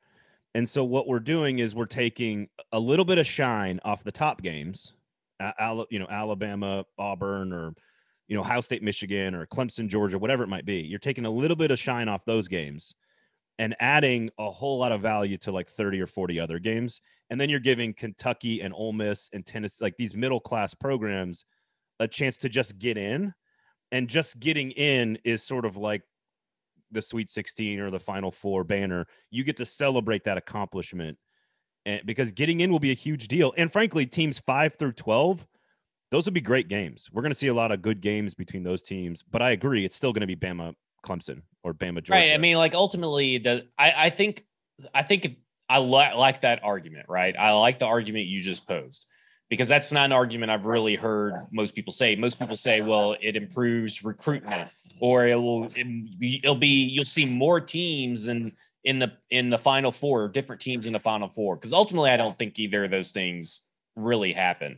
and 0.53 0.69
so 0.69 0.83
what 0.83 1.07
we're 1.07 1.19
doing 1.19 1.59
is 1.59 1.75
we're 1.75 1.85
taking 1.85 2.49
a 2.71 2.79
little 2.79 3.05
bit 3.05 3.17
of 3.17 3.25
shine 3.25 3.79
off 3.85 4.03
the 4.03 4.11
top 4.11 4.41
games, 4.41 4.93
Al, 5.59 5.85
you 5.89 5.99
know, 5.99 6.07
Alabama, 6.09 6.85
Auburn, 6.97 7.53
or 7.53 7.73
you 8.27 8.35
know, 8.35 8.41
Ohio 8.41 8.61
State, 8.61 8.83
Michigan, 8.83 9.35
or 9.35 9.45
Clemson, 9.45 9.87
Georgia, 9.87 10.17
whatever 10.17 10.43
it 10.43 10.47
might 10.47 10.65
be. 10.65 10.77
You're 10.77 10.99
taking 10.99 11.25
a 11.25 11.29
little 11.29 11.57
bit 11.57 11.71
of 11.71 11.79
shine 11.79 12.07
off 12.07 12.23
those 12.25 12.47
games 12.47 12.95
and 13.59 13.75
adding 13.79 14.29
a 14.39 14.49
whole 14.49 14.79
lot 14.79 14.91
of 14.91 15.01
value 15.01 15.37
to 15.37 15.51
like 15.51 15.69
30 15.69 16.01
or 16.01 16.07
40 16.07 16.39
other 16.39 16.57
games. 16.57 17.01
And 17.29 17.39
then 17.39 17.49
you're 17.49 17.59
giving 17.59 17.93
Kentucky 17.93 18.61
and 18.61 18.73
Ole 18.73 18.93
Miss 18.93 19.29
and 19.33 19.45
Tennessee, 19.45 19.83
like 19.83 19.97
these 19.97 20.15
middle 20.15 20.39
class 20.39 20.73
programs, 20.73 21.45
a 21.99 22.07
chance 22.07 22.37
to 22.37 22.49
just 22.49 22.79
get 22.79 22.97
in. 22.97 23.33
And 23.91 24.07
just 24.07 24.39
getting 24.39 24.71
in 24.71 25.17
is 25.25 25.43
sort 25.43 25.65
of 25.65 25.75
like 25.75 26.03
the 26.91 27.01
Sweet 27.01 27.29
16 27.29 27.79
or 27.79 27.89
the 27.89 27.99
Final 27.99 28.31
Four 28.31 28.63
banner, 28.63 29.05
you 29.29 29.43
get 29.43 29.57
to 29.57 29.65
celebrate 29.65 30.23
that 30.25 30.37
accomplishment. 30.37 31.17
And 31.85 32.01
because 32.05 32.31
getting 32.31 32.61
in 32.61 32.71
will 32.71 32.79
be 32.79 32.91
a 32.91 32.95
huge 32.95 33.27
deal. 33.27 33.53
And 33.57 33.71
frankly, 33.71 34.05
teams 34.05 34.39
five 34.39 34.75
through 34.75 34.93
12, 34.93 35.47
those 36.11 36.25
would 36.25 36.33
be 36.33 36.41
great 36.41 36.67
games. 36.67 37.09
We're 37.11 37.21
going 37.21 37.31
to 37.31 37.37
see 37.37 37.47
a 37.47 37.53
lot 37.53 37.71
of 37.71 37.81
good 37.81 38.01
games 38.01 38.33
between 38.33 38.63
those 38.63 38.83
teams. 38.83 39.23
But 39.23 39.41
I 39.41 39.51
agree, 39.51 39.85
it's 39.85 39.95
still 39.95 40.13
going 40.13 40.21
to 40.21 40.27
be 40.27 40.35
Bama 40.35 40.75
Clemson 41.05 41.41
or 41.63 41.73
Bama 41.73 41.95
Georgia. 41.95 42.11
Right. 42.11 42.33
I 42.33 42.37
mean, 42.37 42.57
like 42.57 42.75
ultimately, 42.75 43.39
the, 43.39 43.67
I, 43.77 43.93
I 43.97 44.09
think, 44.09 44.45
I 44.93 45.03
think 45.03 45.37
I 45.69 45.79
li- 45.79 46.13
like 46.15 46.41
that 46.41 46.61
argument, 46.63 47.07
right? 47.09 47.35
I 47.37 47.51
like 47.53 47.79
the 47.79 47.85
argument 47.85 48.25
you 48.25 48.41
just 48.41 48.67
posed 48.67 49.07
because 49.51 49.67
that's 49.67 49.91
not 49.91 50.05
an 50.05 50.13
argument 50.13 50.49
I've 50.49 50.65
really 50.65 50.95
heard 50.95 51.33
most 51.51 51.75
people 51.75 51.91
say. 51.91 52.15
Most 52.15 52.39
people 52.39 52.55
say, 52.55 52.81
well, 52.89 53.17
it 53.21 53.35
improves 53.35 54.03
recruitment 54.03 54.71
or 55.01 55.27
it 55.27 55.35
will 55.35 55.67
it'll 55.75 56.55
be 56.55 56.85
you'll 56.85 57.03
see 57.03 57.25
more 57.25 57.59
teams 57.59 58.29
in 58.29 58.53
in 58.85 58.97
the 58.97 59.11
in 59.29 59.49
the 59.49 59.57
final 59.57 59.91
four, 59.91 60.29
different 60.29 60.61
teams 60.61 60.87
in 60.87 60.93
the 60.93 60.99
final 60.99 61.27
four. 61.27 61.57
Because 61.57 61.73
ultimately, 61.73 62.09
I 62.09 62.17
don't 62.17 62.37
think 62.39 62.57
either 62.59 62.85
of 62.85 62.91
those 62.91 63.11
things 63.11 63.63
really 63.97 64.31
happen. 64.31 64.77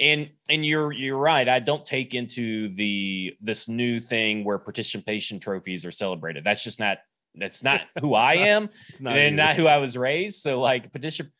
And 0.00 0.30
and 0.48 0.64
you're 0.64 0.90
you're 0.90 1.18
right. 1.18 1.46
I 1.46 1.58
don't 1.58 1.84
take 1.84 2.14
into 2.14 2.74
the 2.74 3.36
this 3.42 3.68
new 3.68 4.00
thing 4.00 4.42
where 4.42 4.58
participation 4.58 5.38
trophies 5.38 5.84
are 5.84 5.92
celebrated. 5.92 6.44
That's 6.44 6.64
just 6.64 6.80
not 6.80 6.98
that's 7.34 7.62
not 7.62 7.82
who 8.00 8.14
I 8.14 8.34
am, 8.34 8.70
not 9.00 9.18
and 9.18 9.36
not 9.36 9.56
who 9.56 9.66
I 9.66 9.76
was 9.76 9.98
raised. 9.98 10.40
So 10.40 10.62
like 10.62 10.90
particip- 10.92 11.30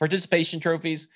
participation 0.00 0.58
trophies 0.58 1.06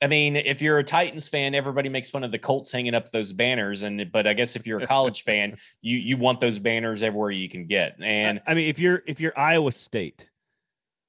I 0.00 0.06
mean, 0.06 0.36
if 0.36 0.62
you're 0.62 0.78
a 0.78 0.84
Titans 0.84 1.28
fan, 1.28 1.54
everybody 1.54 1.88
makes 1.88 2.08
fun 2.08 2.22
of 2.22 2.30
the 2.30 2.38
Colts 2.38 2.70
hanging 2.70 2.94
up 2.94 3.10
those 3.10 3.32
banners, 3.32 3.82
and 3.82 4.10
but 4.12 4.26
I 4.26 4.32
guess 4.32 4.54
if 4.54 4.66
you're 4.66 4.80
a 4.80 4.86
college 4.86 5.24
fan, 5.24 5.56
you 5.82 5.98
you 5.98 6.16
want 6.16 6.40
those 6.40 6.58
banners 6.58 7.02
everywhere 7.02 7.32
you 7.32 7.48
can 7.48 7.66
get. 7.66 7.96
And 8.00 8.40
I 8.46 8.54
mean, 8.54 8.68
if 8.68 8.78
you're 8.78 9.02
if 9.06 9.20
you're 9.20 9.36
Iowa 9.36 9.72
State, 9.72 10.30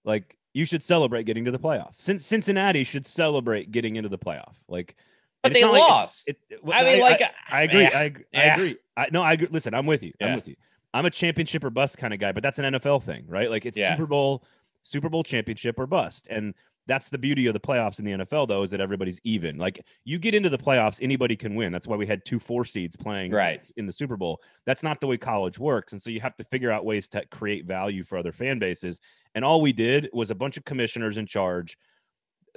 like 0.06 0.38
you 0.54 0.66
should 0.66 0.84
celebrate 0.84 1.24
getting 1.24 1.46
to 1.46 1.52
the 1.52 1.60
playoff. 1.60 1.94
Since 1.98 2.26
Cincinnati 2.26 2.84
should 2.84 3.06
celebrate 3.06 3.72
getting 3.72 3.96
into 3.96 4.10
the 4.10 4.18
playoff. 4.18 4.54
Like, 4.68 4.96
but 5.44 5.54
they 5.54 5.64
lost. 5.64 6.28
Like 6.28 6.38
it, 6.50 6.60
I 6.74 6.84
mean, 6.84 7.00
I, 7.00 7.02
like 7.02 7.22
I, 7.22 7.32
I 7.50 7.62
uh, 7.62 7.64
agree. 7.66 7.86
I, 7.86 8.04
agree. 8.04 8.26
I 8.34 8.42
agree. 8.42 8.78
I 8.98 9.08
no, 9.12 9.22
I 9.22 9.34
agree. 9.34 9.48
Listen, 9.52 9.76
I'm 9.76 9.86
with 9.86 10.02
you. 10.02 10.14
Yeah. 10.20 10.28
I'm 10.28 10.36
with 10.36 10.48
you. 10.48 10.56
I'm 10.94 11.06
a 11.06 11.12
championship 11.12 11.64
or 11.64 11.70
bust 11.70 12.00
kind 12.00 12.14
of 12.14 12.20
guy, 12.20 12.32
but 12.32 12.42
that's 12.42 12.58
an 12.58 12.74
NFL 12.74 13.04
thing, 13.04 13.26
right? 13.28 13.52
Like 13.52 13.68
it's 13.68 13.78
yeah. 13.78 13.96
Super 13.96 14.08
Bowl, 14.08 14.44
Super 14.82 15.10
Bowl 15.10 15.24
championship 15.24 15.80
or 15.80 15.86
bust, 15.86 16.28
and 16.32 16.56
that's 16.90 17.10
the 17.10 17.20
beauty 17.20 17.46
of 17.46 17.54
the 17.54 17.60
playoffs 17.60 18.00
in 18.00 18.06
the 18.06 18.26
NFL, 18.26 18.48
though, 18.48 18.64
is 18.64 18.72
that 18.72 18.82
everybody's 18.82 19.22
even. 19.24 19.58
Like 19.58 19.80
you 20.06 20.18
get 20.18 20.34
into 20.34 20.50
the 20.50 20.58
playoffs, 20.58 20.98
anybody 21.04 21.36
can 21.36 21.54
win. 21.54 21.72
That's 21.72 21.88
why 21.88 21.96
we 21.96 22.08
had 22.08 22.26
two 22.26 22.40
four 22.40 22.66
seeds 22.66 22.96
playing 22.96 23.32
right 23.32 23.62
in 23.78 23.86
the 23.86 23.94
Super 23.94 24.18
Bowl. 24.18 24.42
That's 24.66 24.82
not 24.82 25.00
the 25.00 25.06
way 25.06 25.16
college 25.16 25.60
works, 25.60 25.94
and 25.94 26.02
so 26.02 26.10
you 26.10 26.20
have 26.20 26.36
to 26.38 26.44
figure 26.46 26.72
out 26.72 26.86
ways 26.86 27.08
to 27.10 27.24
create 27.28 27.66
value 27.66 28.04
for 28.04 28.18
other 28.18 28.32
fan 28.32 28.58
bases. 28.58 29.00
And 29.36 29.46
all 29.46 29.62
we 29.62 29.72
did 29.72 30.10
was 30.14 30.32
a 30.32 30.36
bunch 30.36 30.58
of 30.58 30.66
commissioners 30.66 31.18
in 31.18 31.28
charge, 31.28 31.78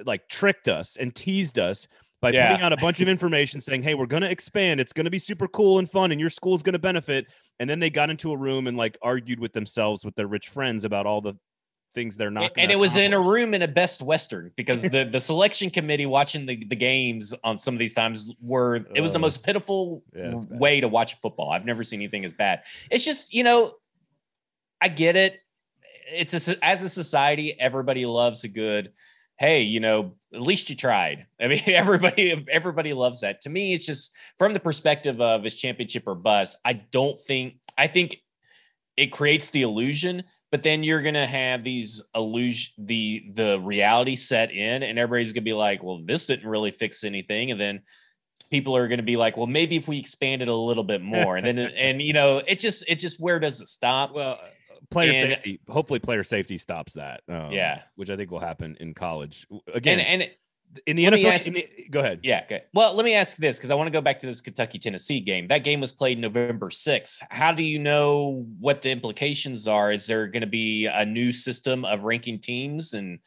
like 0.07 0.27
tricked 0.29 0.67
us 0.67 0.97
and 0.97 1.15
teased 1.15 1.59
us 1.59 1.87
by 2.23 2.31
yeah. 2.31 2.53
putting 2.53 2.65
out 2.65 2.73
a 2.73 2.79
bunch 2.79 3.03
of 3.03 3.09
information 3.09 3.61
saying, 3.61 3.83
"Hey, 3.83 3.93
we're 3.93 4.07
going 4.07 4.23
to 4.23 4.31
expand. 4.31 4.81
It's 4.81 4.95
going 4.95 5.05
to 5.05 5.11
be 5.11 5.19
super 5.19 5.47
cool 5.47 5.79
and 5.79 5.91
fun, 5.91 6.11
and 6.11 6.19
your 6.19 6.31
school's 6.31 6.63
going 6.63 6.73
to 6.73 6.79
benefit." 6.79 7.27
And 7.61 7.69
then 7.69 7.81
they 7.81 7.91
got 7.91 8.09
into 8.09 8.33
a 8.33 8.37
room 8.37 8.67
and 8.67 8.79
like 8.79 8.97
argued 9.03 9.41
with 9.41 9.53
themselves 9.53 10.07
with 10.07 10.15
their 10.15 10.27
rich 10.27 10.49
friends 10.49 10.85
about 10.85 11.05
all 11.05 11.21
the 11.21 11.35
things 11.95 12.17
they're 12.17 12.31
not. 12.31 12.53
And 12.57 12.71
it 12.71 12.79
was 12.79 12.97
in 12.97 13.13
a 13.13 13.21
room 13.21 13.55
in 13.55 13.63
a 13.63 13.69
Best 13.69 14.03
Western 14.03 14.51
because 14.57 14.83
the 14.83 15.05
the 15.13 15.21
selection 15.21 15.71
committee 15.71 16.07
watching 16.07 16.47
the, 16.47 16.65
the 16.65 16.77
games 16.77 17.35
on 17.45 17.59
some 17.59 17.75
of 17.75 17.79
these 17.79 17.93
times 17.93 18.33
were 18.41 18.87
it 18.95 19.01
was 19.01 19.13
the 19.13 19.19
most 19.19 19.45
pitiful 19.45 20.03
yeah, 20.15 20.35
way 20.35 20.81
to 20.81 20.89
watch 20.89 21.15
football. 21.15 21.51
I've 21.51 21.65
never 21.65 21.85
seen 21.85 22.01
anything 22.01 22.25
as 22.25 22.33
bad. 22.33 22.63
It's 22.91 23.05
just 23.05 23.33
you 23.33 23.45
know, 23.45 23.75
I 24.81 24.89
get 24.89 25.17
it. 25.17 25.41
It's 26.13 26.49
a, 26.49 26.65
as 26.65 26.83
a 26.83 26.89
society, 26.89 27.59
everybody 27.59 28.07
loves 28.07 28.45
a 28.45 28.49
good. 28.49 28.93
Hey, 29.39 29.63
you 29.63 29.81
know, 29.81 30.15
at 30.33 30.43
least 30.43 30.71
you 30.71 30.77
tried. 30.77 31.27
I 31.41 31.49
mean, 31.49 31.63
everybody 31.67 32.45
everybody 32.51 32.93
loves 32.93 33.21
that. 33.21 33.43
To 33.43 33.51
me, 33.51 33.75
it's 33.75 33.87
just 33.87 34.13
from 34.39 34.55
the 34.55 34.61
perspective 34.61 35.21
of 35.21 35.45
is 35.47 35.57
championship 35.57 36.05
or 36.07 36.15
bust. 36.15 36.57
I 36.65 36.75
don't 36.75 37.19
think. 37.19 37.55
I 37.77 37.87
think 37.87 38.19
it 38.97 39.07
creates 39.07 39.51
the 39.51 39.63
illusion 39.63 40.25
but 40.53 40.63
then 40.63 40.85
you're 40.85 41.01
gonna 41.01 41.27
have 41.27 41.65
these 41.65 42.03
illusion 42.15 42.73
the 42.79 43.25
the 43.35 43.59
reality 43.61 44.15
set 44.15 44.53
in 44.53 44.85
and 44.85 44.99
everybody's 44.99 45.33
gonna 45.33 45.43
be 45.43 45.55
like 45.55 45.83
well 45.83 46.01
this 46.05 46.27
didn't 46.27 46.49
really 46.49 46.71
fix 46.71 47.03
anything. 47.03 47.51
And 47.51 47.61
then 47.61 47.81
people 48.51 48.77
are 48.77 48.87
gonna 48.87 49.03
be 49.03 49.17
like 49.17 49.37
well 49.37 49.47
maybe 49.47 49.77
if 49.77 49.89
we 49.89 49.99
expand 49.99 50.43
it 50.43 50.49
a 50.49 50.55
little 50.55 50.85
bit 50.85 51.01
more. 51.01 51.37
And 51.37 51.47
then 51.47 51.59
and 51.77 52.01
you 52.01 52.13
know 52.13 52.43
it 52.47 52.61
just 52.61 52.85
it 52.87 53.01
just 53.01 53.19
where 53.19 53.41
does 53.41 53.61
it 53.61 53.67
stop? 53.67 54.15
Well 54.15 54.39
player 54.91 55.13
and, 55.13 55.31
safety 55.31 55.59
hopefully 55.69 56.01
player 56.01 56.23
safety 56.23 56.59
stops 56.59 56.93
that 56.93 57.23
um, 57.27 57.51
yeah. 57.51 57.81
which 57.95 58.11
i 58.11 58.17
think 58.17 58.31
will 58.31 58.41
happen 58.41 58.77
in 58.79 58.93
college. 58.93 59.47
Again 59.73 60.01
and, 60.01 60.23
and 60.23 60.31
in 60.87 60.97
the 60.97 61.05
NFL, 61.05 61.33
ask, 61.33 61.47
in 61.47 61.55
the, 61.55 61.69
go 61.91 62.01
ahead. 62.01 62.21
Yeah. 62.23 62.43
Okay. 62.45 62.65
Well, 62.73 62.95
let 62.95 63.05
me 63.05 63.15
ask 63.15 63.37
this 63.37 63.59
because 63.59 63.71
I 63.71 63.75
want 63.75 63.87
to 63.89 63.93
go 63.93 64.01
back 64.01 64.21
to 64.21 64.27
this 64.27 64.41
Kentucky 64.41 64.79
Tennessee 64.79 65.21
game. 65.21 65.49
That 65.49 65.65
game 65.65 65.81
was 65.81 65.93
played 65.93 66.19
November 66.19 66.71
6th. 66.71 67.19
How 67.31 67.53
do 67.53 67.63
you 67.63 67.79
know 67.79 68.47
what 68.59 68.83
the 68.83 68.91
implications 68.91 69.69
are? 69.69 69.93
Is 69.93 70.07
there 70.07 70.27
going 70.27 70.43
to 70.43 70.47
be 70.47 70.87
a 70.87 71.05
new 71.05 71.33
system 71.33 71.85
of 71.85 72.05
ranking 72.05 72.39
teams 72.39 72.95
and 72.95 73.19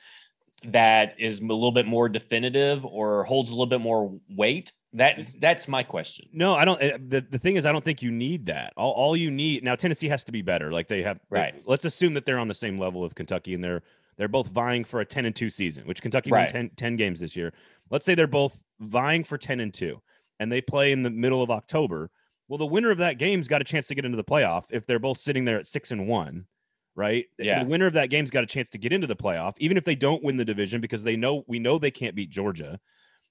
that 0.66 1.16
is 1.20 1.40
a 1.40 1.44
little 1.44 1.72
bit 1.72 1.86
more 1.86 2.10
definitive 2.10 2.86
or 2.86 3.24
holds 3.24 3.52
a 3.52 3.54
little 3.54 3.66
bit 3.68 3.82
more 3.82 4.18
weight? 4.30 4.72
That 4.94 5.30
that's 5.40 5.68
my 5.68 5.84
question. 5.84 6.28
No, 6.32 6.56
I 6.56 6.64
don't. 6.64 6.82
Eh, 6.82 6.98
the, 7.06 7.26
the 7.30 7.38
thing 7.38 7.58
is, 7.58 7.66
I 7.66 7.74
don't 7.74 7.84
think 7.84 8.02
you 8.02 8.12
need 8.12 8.46
that. 8.46 8.72
All, 8.78 8.94
all 8.94 9.18
you 9.18 9.30
need 9.30 9.62
now, 9.62 9.76
Tennessee 9.76 10.08
has 10.08 10.24
to 10.24 10.32
be 10.32 10.42
better. 10.42 10.72
Like 10.72 10.88
they 10.88 11.04
have, 11.04 11.20
right? 11.30 11.54
They, 11.54 11.62
let's 11.66 11.84
assume 11.84 12.14
that 12.14 12.26
they're 12.26 12.40
on 12.40 12.48
the 12.48 12.56
same 12.56 12.80
level 12.80 13.04
of 13.04 13.14
Kentucky 13.14 13.54
and 13.54 13.64
they're 13.64 13.84
they're 14.18 14.28
both 14.28 14.48
vying 14.48 14.84
for 14.84 15.02
a 15.02 15.06
10 15.06 15.26
and 15.26 15.36
2 15.36 15.50
season, 15.50 15.86
which 15.86 16.02
Kentucky 16.02 16.32
right. 16.32 16.54
won 16.54 16.70
10, 16.70 16.72
10 16.76 16.96
games 16.96 17.20
this 17.20 17.36
year. 17.36 17.54
Let's 17.90 18.06
say 18.06 18.16
they're 18.16 18.28
both 18.28 18.62
vying 18.80 19.24
for 19.24 19.38
10 19.38 19.60
and 19.60 19.74
2 19.74 20.02
and 20.40 20.52
they 20.52 20.62
play 20.62 20.92
in 20.92 21.04
the 21.04 21.10
middle 21.10 21.42
of 21.42 21.52
October. 21.52 22.10
Well, 22.48 22.58
the 22.58 22.66
winner 22.66 22.92
of 22.92 23.00
that 23.00 23.18
game's 23.18 23.48
got 23.48 23.62
a 23.62 23.66
chance 23.66 23.88
to 23.88 23.96
get 23.96 24.06
into 24.06 24.18
the 24.18 24.24
playoff 24.24 24.64
if 24.70 24.86
they're 24.86 25.00
both 25.00 25.18
sitting 25.18 25.46
there 25.46 25.58
at 25.58 25.68
6 25.68 25.92
and 25.92 26.08
1, 26.08 26.46
right? 26.96 27.26
Yeah. 27.38 27.64
The 27.64 27.70
winner 27.70 27.88
of 27.88 27.94
that 27.94 28.10
game's 28.10 28.30
got 28.30 28.44
a 28.44 28.48
chance 28.48 28.70
to 28.70 28.78
get 28.78 28.94
into 28.94 29.08
the 29.08 29.16
playoff 29.16 29.54
even 29.58 29.78
if 29.78 29.84
they 29.84 29.96
don't 29.96 30.24
win 30.24 30.38
the 30.38 30.46
division 30.46 30.82
because 30.82 31.04
they 31.04 31.16
know 31.16 31.44
we 31.48 31.60
know 31.60 31.80
they 31.80 31.92
can't 31.92 32.16
beat 32.16 32.30
Georgia. 32.30 32.80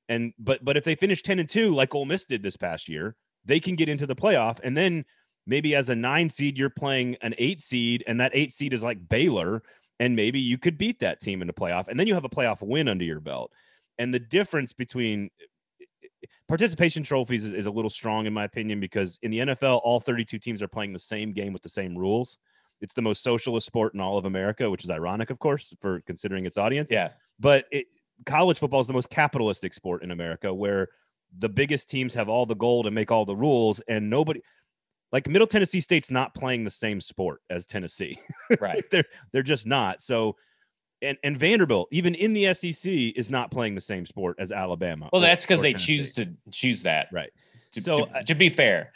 And 0.09 0.35
but 0.39 0.65
but 0.65 0.77
if 0.77 0.85
they 0.85 0.95
finish 0.95 1.23
10 1.23 1.39
and 1.39 1.49
2 1.49 1.75
like 1.75 1.95
Ole 1.95 2.05
Miss 2.05 2.25
did 2.25 2.43
this 2.43 2.57
past 2.57 2.89
year, 2.89 3.17
they 3.45 3.61
can 3.61 3.75
get 3.77 3.89
into 3.89 4.07
the 4.07 4.17
playoff 4.17 4.59
and 4.63 4.77
then 4.77 5.05
maybe 5.47 5.75
as 5.75 5.91
a 5.91 5.95
9 5.95 6.29
seed 6.29 6.59
you're 6.59 6.71
playing 6.71 7.17
an 7.21 7.35
8 7.39 7.61
seed 7.61 8.05
and 8.07 8.21
that 8.21 8.33
8 8.35 8.53
seed 8.53 8.75
is 8.75 8.83
like 8.83 9.09
Baylor 9.09 9.63
and 10.01 10.17
maybe 10.17 10.41
you 10.41 10.59
could 10.59 10.79
beat 10.79 11.01
that 11.01 11.21
team 11.21 11.41
in 11.41 11.47
the 11.47 11.53
playoff 11.53 11.89
and 11.89 11.99
then 11.99 12.07
you 12.07 12.15
have 12.15 12.25
a 12.25 12.29
playoff 12.29 12.63
win 12.63 12.89
under 12.89 13.05
your 13.05 13.21
belt. 13.21 13.53
And 13.99 14.13
the 14.13 14.19
difference 14.19 14.73
between 14.73 15.31
participation 16.49 17.03
trophies 17.03 17.45
is, 17.45 17.53
is, 17.53 17.67
a 17.67 17.71
little 17.71 17.91
strong 17.91 18.27
in 18.27 18.33
my 18.33 18.45
opinion 18.45 18.81
because 18.81 19.19
in 19.23 19.31
the 19.31 19.39
nfl 19.39 19.81
all 19.85 20.01
32 20.01 20.39
teams 20.39 20.63
are 20.63 20.69
playing 20.69 20.93
the 20.93 20.99
same 20.99 21.33
game 21.33 21.53
with 21.53 21.63
the 21.63 21.69
same 21.69 21.97
rules. 21.97 22.39
It's 22.81 22.95
the 22.95 23.03
most 23.03 23.23
socialist 23.23 23.67
sport 23.67 23.95
in 23.95 24.01
all 24.01 24.19
of 24.19 24.25
america 24.25 24.69
which 24.71 24.85
is 24.85 24.91
ironic 24.91 25.31
of 25.31 25.39
course 25.39 25.75
for 25.81 26.01
considering 26.07 26.47
its 26.47 26.59
audience. 26.59 26.91
Yeah. 26.91 27.11
But 27.39 27.67
it, 27.71 27.87
college 28.27 28.59
football 28.59 28.81
is 28.81 28.87
the 28.87 28.93
most 28.93 29.11
capitalistic 29.11 29.75
sport 29.75 30.03
in 30.03 30.11
america 30.11 30.53
where 30.53 30.89
the 31.39 31.49
biggest 31.49 31.89
teams 31.89 32.15
have 32.15 32.29
all 32.29 32.47
the 32.47 32.55
gold 32.55 32.87
and 32.87 32.95
make 32.95 33.11
all 33.11 33.25
the 33.25 33.37
rules 33.37 33.81
and 33.89 34.09
nobody 34.09 34.41
like 35.15 35.29
Middle 35.29 35.47
Tennessee 35.47 35.81
State's 35.81 36.11
not 36.11 36.35
playing 36.35 36.65
the 36.65 36.71
same 36.71 37.01
sport 37.01 37.41
as 37.49 37.65
Tennessee. 37.65 38.19
Right. 38.61 38.85
they're 38.91 39.05
they're 39.33 39.43
just 39.43 39.67
not. 39.67 40.03
So 40.03 40.37
and 41.01 41.17
and 41.23 41.39
Vanderbilt, 41.39 41.89
even 41.93 42.15
in 42.15 42.35
the 42.35 42.53
SEC, 42.53 42.93
is 42.93 43.31
not 43.31 43.51
playing 43.51 43.75
the 43.75 43.81
same 43.81 44.05
sport 44.05 44.37
as 44.39 44.51
Alabama. 44.53 45.09
Well, 45.13 45.23
or, 45.23 45.27
that's 45.27 45.45
because 45.45 45.63
they 45.63 45.73
Tennessee. 45.73 45.97
choose 45.97 46.13
to 46.13 46.29
choose 46.51 46.83
that. 46.83 47.09
Right. 47.13 47.31
To, 47.73 47.81
so 47.81 48.05
to, 48.07 48.25
to 48.25 48.35
be 48.35 48.49
fair, 48.49 48.93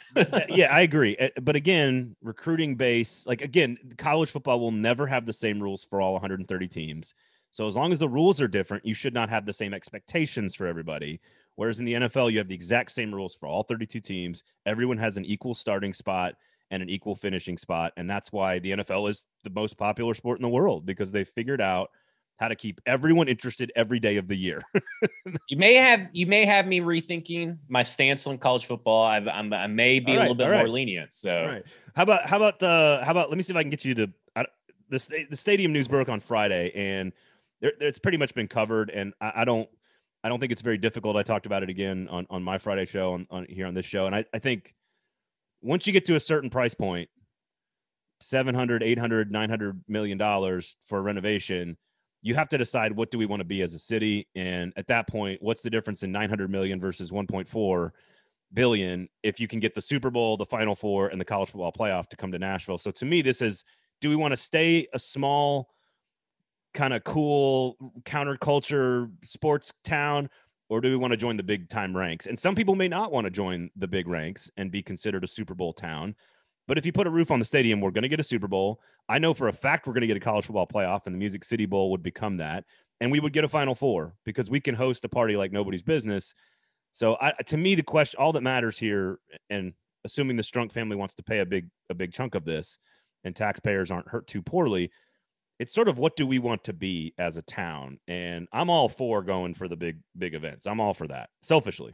yeah, 0.49 0.73
I 0.73 0.81
agree. 0.81 1.15
Eh, 1.17 1.29
but 1.41 1.55
again, 1.55 2.15
recruiting 2.21 2.75
base, 2.75 3.25
like 3.25 3.41
again, 3.41 3.77
college 3.97 4.29
football 4.29 4.59
will 4.59 4.71
never 4.71 5.07
have 5.07 5.25
the 5.25 5.33
same 5.33 5.61
rules 5.61 5.83
for 5.83 5.99
all 5.99 6.13
130 6.13 6.67
teams. 6.67 7.13
So 7.51 7.65
as 7.65 7.75
long 7.75 7.91
as 7.91 7.99
the 7.99 8.07
rules 8.07 8.39
are 8.39 8.47
different, 8.47 8.85
you 8.85 8.93
should 8.93 9.13
not 9.13 9.29
have 9.29 9.45
the 9.45 9.53
same 9.53 9.73
expectations 9.73 10.53
for 10.53 10.67
everybody. 10.67 11.19
Whereas 11.59 11.79
in 11.79 11.85
the 11.85 11.91
NFL, 11.91 12.31
you 12.31 12.37
have 12.37 12.47
the 12.47 12.55
exact 12.55 12.89
same 12.89 13.13
rules 13.13 13.35
for 13.35 13.45
all 13.45 13.63
32 13.63 13.99
teams. 13.99 14.43
Everyone 14.65 14.97
has 14.97 15.17
an 15.17 15.25
equal 15.25 15.53
starting 15.53 15.91
spot 15.91 16.35
and 16.71 16.81
an 16.81 16.89
equal 16.89 17.15
finishing 17.15 17.57
spot. 17.57 17.91
And 17.97 18.09
that's 18.09 18.31
why 18.31 18.59
the 18.59 18.71
NFL 18.71 19.09
is 19.09 19.25
the 19.43 19.49
most 19.49 19.77
popular 19.77 20.13
sport 20.13 20.37
in 20.37 20.41
the 20.41 20.47
world 20.47 20.85
because 20.85 21.11
they 21.11 21.25
figured 21.25 21.59
out 21.59 21.89
how 22.37 22.47
to 22.47 22.55
keep 22.55 22.79
everyone 22.85 23.27
interested 23.27 23.73
every 23.75 23.99
day 23.99 24.15
of 24.15 24.29
the 24.29 24.37
year. 24.37 24.63
you 25.49 25.57
may 25.57 25.73
have 25.73 26.07
you 26.13 26.27
may 26.27 26.45
have 26.45 26.65
me 26.65 26.79
rethinking 26.79 27.57
my 27.67 27.83
stance 27.83 28.25
on 28.25 28.37
college 28.37 28.65
football. 28.65 29.03
i 29.03 29.17
I'm, 29.17 29.51
i 29.51 29.67
may 29.67 29.99
be 29.99 30.13
right, 30.13 30.19
a 30.19 30.21
little 30.21 30.35
bit 30.35 30.47
right. 30.47 30.59
more 30.59 30.69
lenient. 30.69 31.13
So 31.13 31.45
right. 31.45 31.63
how 31.93 32.03
about 32.03 32.25
how 32.25 32.37
about 32.37 32.63
uh, 32.63 33.03
how 33.03 33.11
about 33.11 33.27
let 33.27 33.35
me 33.35 33.43
see 33.43 33.51
if 33.51 33.57
I 33.57 33.63
can 33.63 33.69
get 33.69 33.83
you 33.83 33.95
to 33.95 34.07
uh, 34.37 34.43
the 34.87 35.25
the 35.29 35.35
stadium 35.35 35.73
news 35.73 35.89
broke 35.89 36.07
on 36.07 36.21
Friday 36.21 36.71
and 36.73 37.11
there, 37.59 37.73
it's 37.81 37.99
pretty 37.99 38.17
much 38.17 38.33
been 38.33 38.47
covered. 38.47 38.89
And 38.89 39.13
I, 39.19 39.33
I 39.37 39.45
don't 39.45 39.69
I 40.23 40.29
don't 40.29 40.39
think 40.39 40.51
it's 40.51 40.61
very 40.61 40.77
difficult. 40.77 41.15
I 41.15 41.23
talked 41.23 41.45
about 41.45 41.63
it 41.63 41.69
again 41.69 42.07
on, 42.09 42.27
on 42.29 42.43
my 42.43 42.57
Friday 42.57 42.85
show 42.85 43.13
on, 43.13 43.27
on 43.29 43.45
here 43.49 43.65
on 43.65 43.73
this 43.73 43.85
show. 43.85 44.05
And 44.05 44.15
I, 44.15 44.25
I 44.33 44.39
think 44.39 44.75
once 45.61 45.87
you 45.87 45.93
get 45.93 46.05
to 46.05 46.15
a 46.15 46.19
certain 46.19 46.49
price 46.49 46.73
point, 46.73 47.09
700, 48.21 48.83
800, 48.83 49.31
900 49.31 49.83
million 49.87 50.17
dollars 50.17 50.75
for 50.85 51.01
renovation, 51.01 51.77
you 52.21 52.35
have 52.35 52.49
to 52.49 52.57
decide 52.57 52.91
what 52.91 53.11
do 53.11 53.17
we 53.17 53.25
want 53.25 53.39
to 53.39 53.45
be 53.45 53.61
as 53.61 53.73
a 53.73 53.79
city. 53.79 54.27
And 54.35 54.73
at 54.75 54.87
that 54.87 55.07
point, 55.07 55.41
what's 55.41 55.61
the 55.61 55.69
difference 55.69 56.03
in 56.03 56.11
900 56.11 56.49
million 56.49 56.79
versus 56.81 57.11
1.4 57.11 57.91
billion 58.53 59.07
if 59.23 59.39
you 59.39 59.47
can 59.47 59.61
get 59.61 59.73
the 59.73 59.81
Super 59.81 60.09
Bowl, 60.09 60.35
the 60.35 60.45
Final 60.45 60.75
Four, 60.75 61.07
and 61.07 61.21
the 61.21 61.25
college 61.25 61.49
football 61.49 61.71
playoff 61.71 62.09
to 62.09 62.17
come 62.17 62.31
to 62.33 62.39
Nashville? 62.39 62.77
So 62.77 62.91
to 62.91 63.05
me, 63.05 63.21
this 63.21 63.41
is 63.41 63.63
do 64.01 64.09
we 64.09 64.17
want 64.17 64.33
to 64.33 64.37
stay 64.37 64.87
a 64.93 64.99
small 64.99 65.69
kind 66.73 66.93
of 66.93 67.03
cool 67.03 67.77
counterculture 68.05 69.11
sports 69.23 69.73
town 69.83 70.29
or 70.69 70.81
do 70.81 70.89
we 70.89 70.95
want 70.95 71.11
to 71.11 71.17
join 71.17 71.35
the 71.35 71.43
big 71.43 71.67
time 71.67 71.97
ranks? 71.97 72.27
And 72.27 72.39
some 72.39 72.55
people 72.55 72.75
may 72.75 72.87
not 72.87 73.11
want 73.11 73.25
to 73.25 73.31
join 73.31 73.71
the 73.75 73.87
big 73.87 74.07
ranks 74.07 74.49
and 74.55 74.71
be 74.71 74.83
considered 74.83 75.23
a 75.23 75.27
Super 75.27 75.55
Bowl 75.55 75.73
town. 75.73 76.15
But 76.67 76.77
if 76.77 76.85
you 76.85 76.91
put 76.91 77.07
a 77.07 77.09
roof 77.09 77.31
on 77.31 77.39
the 77.39 77.45
stadium, 77.45 77.81
we're 77.81 77.89
going 77.89 78.03
to 78.03 78.09
get 78.09 78.19
a 78.19 78.23
Super 78.23 78.47
Bowl. 78.47 78.79
I 79.09 79.17
know 79.17 79.33
for 79.33 79.47
a 79.47 79.53
fact 79.53 79.87
we're 79.87 79.93
going 79.93 80.01
to 80.01 80.07
get 80.07 80.17
a 80.17 80.21
college 80.21 80.45
football 80.45 80.67
playoff, 80.67 81.07
and 81.07 81.15
the 81.15 81.19
Music 81.19 81.43
City 81.43 81.65
Bowl 81.65 81.89
would 81.89 82.03
become 82.03 82.37
that. 82.37 82.65
And 83.01 83.11
we 83.11 83.19
would 83.19 83.33
get 83.33 83.43
a 83.43 83.47
Final 83.47 83.73
Four 83.73 84.13
because 84.23 84.51
we 84.51 84.59
can 84.59 84.75
host 84.75 85.03
a 85.03 85.09
party 85.09 85.35
like 85.35 85.51
nobody's 85.51 85.81
business. 85.81 86.35
So, 86.91 87.17
I, 87.19 87.33
to 87.47 87.57
me, 87.57 87.73
the 87.73 87.81
question, 87.81 88.19
all 88.19 88.33
that 88.33 88.41
matters 88.41 88.77
here, 88.77 89.19
and 89.49 89.73
assuming 90.05 90.37
the 90.37 90.43
Strunk 90.43 90.71
family 90.71 90.95
wants 90.95 91.15
to 91.15 91.23
pay 91.23 91.39
a 91.39 91.45
big 91.45 91.69
a 91.89 91.95
big 91.95 92.13
chunk 92.13 92.35
of 92.35 92.45
this, 92.45 92.77
and 93.23 93.35
taxpayers 93.35 93.89
aren't 93.89 94.07
hurt 94.07 94.27
too 94.27 94.43
poorly, 94.43 94.91
it's 95.59 95.73
sort 95.73 95.89
of 95.89 95.97
what 95.97 96.15
do 96.15 96.25
we 96.25 96.39
want 96.39 96.63
to 96.63 96.73
be 96.73 97.13
as 97.17 97.37
a 97.37 97.41
town? 97.41 97.99
And 98.07 98.47
I'm 98.51 98.69
all 98.69 98.89
for 98.89 99.21
going 99.21 99.53
for 99.53 99.67
the 99.67 99.75
big 99.75 99.97
big 100.17 100.33
events. 100.33 100.65
I'm 100.65 100.79
all 100.79 100.93
for 100.93 101.07
that, 101.07 101.29
selfishly. 101.41 101.93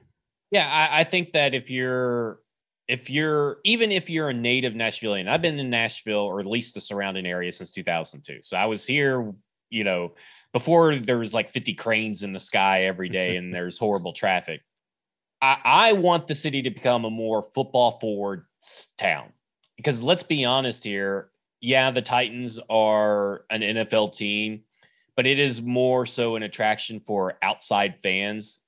Yeah, 0.52 0.70
I, 0.70 1.02
I 1.02 1.04
think 1.04 1.34
that 1.34 1.54
if 1.54 1.70
you're 1.70 2.40
if 2.88 3.10
you're 3.10 3.58
even 3.64 3.92
if 3.92 4.10
you're 4.10 4.30
a 4.30 4.34
native 4.34 4.74
Nashvilleian, 4.74 5.28
I've 5.28 5.42
been 5.42 5.60
in 5.60 5.70
Nashville 5.70 6.20
or 6.20 6.40
at 6.40 6.46
least 6.46 6.76
the 6.76 6.82
surrounding 6.82 7.26
area 7.26 7.52
since 7.52 7.72
2002. 7.72 8.40
So 8.44 8.58
I 8.58 8.66
was 8.66 8.86
here, 8.86 9.34
you 9.70 9.84
know, 9.84 10.14
before 10.54 10.96
there 10.96 11.18
was 11.18 11.34
like 11.34 11.50
50 11.50 11.74
cranes 11.74 12.24
in 12.24 12.32
the 12.32 12.40
sky 12.40 12.84
every 12.84 13.10
day 13.10 13.38
and 13.38 13.54
there's 13.54 13.80
horrible 13.80 14.14
traffic. 14.14 14.62
I, 15.42 15.58
I 15.66 15.94
want 15.94 16.28
the 16.28 16.36
city 16.36 16.62
to 16.62 16.70
become 16.70 17.06
a 17.06 17.10
more 17.10 17.42
football 17.42 18.00
forward 18.00 18.46
town 18.98 19.34
because 19.78 20.02
let's 20.02 20.24
be 20.24 20.46
honest 20.46 20.84
here. 20.84 21.30
Yeah, 21.66 21.92
the 21.92 22.02
Titans 22.02 22.60
are 22.70 23.46
an 23.50 23.62
NFL 23.62 24.16
team, 24.16 24.62
but 25.16 25.26
it 25.26 25.40
is 25.40 25.62
more 25.62 26.06
so 26.06 26.36
an 26.36 26.44
attraction 26.44 27.00
for 27.00 27.38
outside 27.42 28.00
fans 28.02 28.60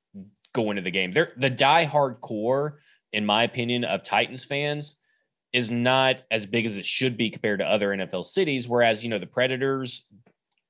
going 0.53 0.77
to 0.77 0.81
the 0.81 0.91
game. 0.91 1.11
They're 1.11 1.33
the 1.37 1.49
die-hard 1.49 2.21
core 2.21 2.79
in 3.13 3.25
my 3.25 3.43
opinion, 3.43 3.83
of 3.83 4.03
Titans 4.03 4.45
fans 4.45 4.97
is 5.53 5.71
not 5.71 6.17
as 6.29 6.45
big 6.45 6.65
as 6.65 6.77
it 6.77 6.85
should 6.85 7.17
be 7.17 7.29
compared 7.29 7.59
to 7.59 7.65
other 7.65 7.89
NFL 7.89 8.25
cities. 8.25 8.67
Whereas, 8.67 9.03
you 9.03 9.09
know, 9.09 9.19
the 9.19 9.25
Predators 9.25 10.07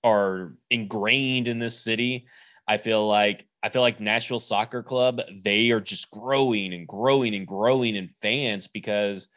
are 0.04 0.54
ingrained 0.70 1.48
in 1.48 1.60
this 1.60 1.84
city. 1.84 2.28
I 2.68 2.78
feel 2.78 3.08
like 3.08 3.46
I 3.64 3.70
feel 3.70 3.82
like 3.82 4.00
Nashville 4.00 4.40
Soccer 4.40 4.84
Club, 4.84 5.20
they 5.44 5.72
are 5.72 5.82
just 5.82 6.12
growing 6.12 6.74
and 6.74 6.88
growing 6.88 7.36
and 7.36 7.48
growing 7.48 7.96
in 7.96 8.08
fans 8.08 8.68
because 8.68 9.28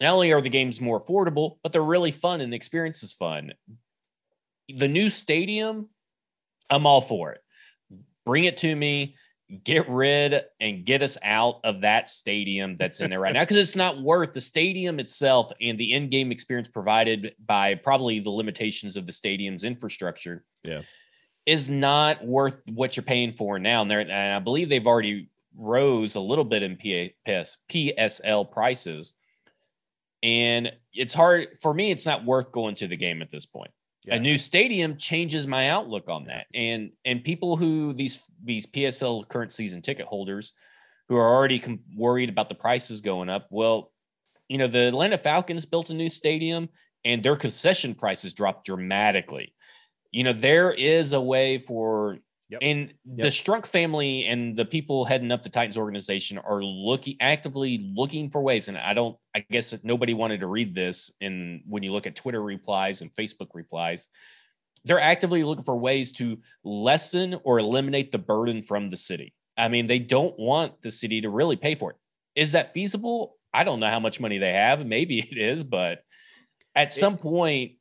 not 0.00 0.14
only 0.14 0.32
are 0.32 0.40
the 0.40 0.48
games 0.48 0.80
more 0.80 1.00
affordable, 1.00 1.58
but 1.62 1.72
they're 1.72 1.82
really 1.82 2.10
fun 2.10 2.40
and 2.40 2.52
the 2.52 2.56
experience 2.56 3.02
is 3.02 3.12
fun. 3.12 3.52
The 4.68 4.88
new 4.88 5.10
stadium, 5.10 5.88
I'm 6.68 6.86
all 6.86 7.00
for 7.00 7.32
it. 7.32 7.40
Bring 8.24 8.44
it 8.44 8.58
to 8.58 8.74
me 8.74 9.16
get 9.62 9.88
rid 9.88 10.42
and 10.60 10.84
get 10.84 11.02
us 11.02 11.16
out 11.22 11.60
of 11.62 11.82
that 11.82 12.10
stadium 12.10 12.76
that's 12.78 13.00
in 13.00 13.10
there 13.10 13.20
right 13.20 13.32
now 13.32 13.42
because 13.42 13.56
it's 13.56 13.76
not 13.76 14.02
worth 14.02 14.32
the 14.32 14.40
stadium 14.40 14.98
itself 14.98 15.52
and 15.60 15.78
the 15.78 15.92
end 15.92 16.10
game 16.10 16.32
experience 16.32 16.68
provided 16.68 17.32
by 17.46 17.74
probably 17.76 18.18
the 18.18 18.30
limitations 18.30 18.96
of 18.96 19.06
the 19.06 19.12
stadium's 19.12 19.62
infrastructure 19.62 20.44
yeah 20.64 20.82
is 21.44 21.70
not 21.70 22.26
worth 22.26 22.60
what 22.72 22.96
you're 22.96 23.04
paying 23.04 23.32
for 23.32 23.56
now 23.58 23.82
and, 23.82 23.92
and 23.92 24.34
i 24.34 24.38
believe 24.40 24.68
they've 24.68 24.86
already 24.86 25.30
rose 25.56 26.16
a 26.16 26.20
little 26.20 26.44
bit 26.44 26.62
in 26.62 26.76
PS, 26.76 27.56
psl 27.70 28.50
prices 28.50 29.14
and 30.22 30.72
it's 30.92 31.14
hard 31.14 31.48
for 31.60 31.74
me 31.74 31.90
it's 31.90 32.06
not 32.06 32.24
worth 32.24 32.50
going 32.52 32.74
to 32.74 32.86
the 32.86 32.96
game 32.96 33.22
at 33.22 33.30
this 33.30 33.46
point 33.46 33.70
yeah. 34.06 34.14
a 34.14 34.18
new 34.20 34.38
stadium 34.38 34.96
changes 34.96 35.46
my 35.46 35.68
outlook 35.70 36.08
on 36.08 36.24
that. 36.26 36.46
And 36.54 36.92
and 37.04 37.24
people 37.24 37.56
who 37.56 37.92
these 37.92 38.22
these 38.42 38.66
PSL 38.66 39.28
current 39.28 39.52
season 39.52 39.82
ticket 39.82 40.06
holders 40.06 40.52
who 41.08 41.16
are 41.16 41.34
already 41.34 41.58
com- 41.58 41.80
worried 41.94 42.28
about 42.28 42.48
the 42.48 42.54
prices 42.54 43.00
going 43.00 43.28
up, 43.28 43.48
well, 43.50 43.92
you 44.48 44.58
know, 44.58 44.68
the 44.68 44.88
Atlanta 44.88 45.18
Falcons 45.18 45.66
built 45.66 45.90
a 45.90 45.94
new 45.94 46.08
stadium 46.08 46.68
and 47.04 47.22
their 47.22 47.36
concession 47.36 47.94
prices 47.94 48.32
dropped 48.32 48.66
dramatically. 48.66 49.54
You 50.12 50.24
know, 50.24 50.32
there 50.32 50.72
is 50.72 51.12
a 51.12 51.20
way 51.20 51.58
for 51.58 52.18
Yep. 52.48 52.60
And 52.62 52.80
yep. 53.04 53.16
the 53.16 53.28
Strunk 53.28 53.66
family 53.66 54.26
and 54.26 54.56
the 54.56 54.64
people 54.64 55.04
heading 55.04 55.32
up 55.32 55.42
the 55.42 55.48
Titans 55.48 55.76
organization 55.76 56.38
are 56.38 56.62
looking 56.62 57.16
actively 57.20 57.92
looking 57.94 58.30
for 58.30 58.40
ways. 58.40 58.68
And 58.68 58.78
I 58.78 58.94
don't, 58.94 59.16
I 59.34 59.44
guess 59.50 59.74
nobody 59.82 60.14
wanted 60.14 60.40
to 60.40 60.46
read 60.46 60.74
this. 60.74 61.10
And 61.20 61.62
when 61.66 61.82
you 61.82 61.92
look 61.92 62.06
at 62.06 62.14
Twitter 62.14 62.40
replies 62.40 63.02
and 63.02 63.12
Facebook 63.14 63.48
replies, 63.52 64.06
they're 64.84 65.00
actively 65.00 65.42
looking 65.42 65.64
for 65.64 65.76
ways 65.76 66.12
to 66.12 66.38
lessen 66.62 67.36
or 67.42 67.58
eliminate 67.58 68.12
the 68.12 68.18
burden 68.18 68.62
from 68.62 68.90
the 68.90 68.96
city. 68.96 69.34
I 69.56 69.68
mean, 69.68 69.88
they 69.88 69.98
don't 69.98 70.38
want 70.38 70.80
the 70.82 70.92
city 70.92 71.22
to 71.22 71.30
really 71.30 71.56
pay 71.56 71.74
for 71.74 71.90
it. 71.90 71.96
Is 72.36 72.52
that 72.52 72.72
feasible? 72.72 73.36
I 73.52 73.64
don't 73.64 73.80
know 73.80 73.90
how 73.90 73.98
much 73.98 74.20
money 74.20 74.38
they 74.38 74.52
have. 74.52 74.86
Maybe 74.86 75.18
it 75.30 75.38
is, 75.38 75.64
but 75.64 76.02
at 76.76 76.92
some 76.92 77.18
point, 77.18 77.72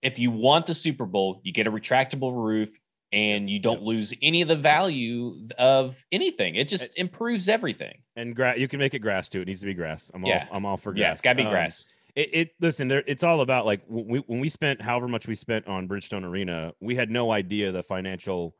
if 0.00 0.18
you 0.18 0.30
want 0.30 0.66
the 0.66 0.74
Super 0.74 1.04
Bowl, 1.04 1.42
you 1.44 1.52
get 1.52 1.66
a 1.66 1.70
retractable 1.70 2.32
roof, 2.34 2.74
and 3.12 3.50
you 3.50 3.58
don't 3.58 3.78
yep. 3.78 3.86
lose 3.86 4.14
any 4.22 4.42
of 4.42 4.48
the 4.48 4.56
value 4.56 5.36
of 5.58 6.04
anything. 6.12 6.54
It 6.54 6.68
just 6.68 6.96
improves 6.96 7.48
everything. 7.48 7.98
And 8.16 8.36
gra- 8.36 8.58
you 8.58 8.68
can 8.68 8.78
make 8.78 8.94
it 8.94 9.00
grass 9.00 9.28
too. 9.28 9.40
It 9.40 9.48
needs 9.48 9.60
to 9.60 9.66
be 9.66 9.74
grass. 9.74 10.10
I'm 10.14 10.24
yeah. 10.24 10.46
all 10.50 10.56
I'm 10.56 10.66
all 10.66 10.76
for 10.76 10.92
grass. 10.92 11.00
Yeah, 11.00 11.12
it's 11.12 11.22
got 11.22 11.30
to 11.30 11.36
be 11.36 11.44
um, 11.44 11.50
grass. 11.50 11.86
It, 12.14 12.30
it, 12.32 12.50
listen 12.60 12.88
there. 12.88 13.02
It's 13.06 13.24
all 13.24 13.40
about 13.40 13.66
like 13.66 13.82
when 13.88 14.06
we 14.06 14.18
when 14.20 14.40
we 14.40 14.48
spent 14.48 14.80
however 14.80 15.08
much 15.08 15.26
we 15.26 15.34
spent 15.34 15.66
on 15.66 15.88
Bridgestone 15.88 16.24
Arena, 16.24 16.72
we 16.80 16.94
had 16.94 17.10
no 17.10 17.32
idea 17.32 17.72
the 17.72 17.82
financial 17.82 18.54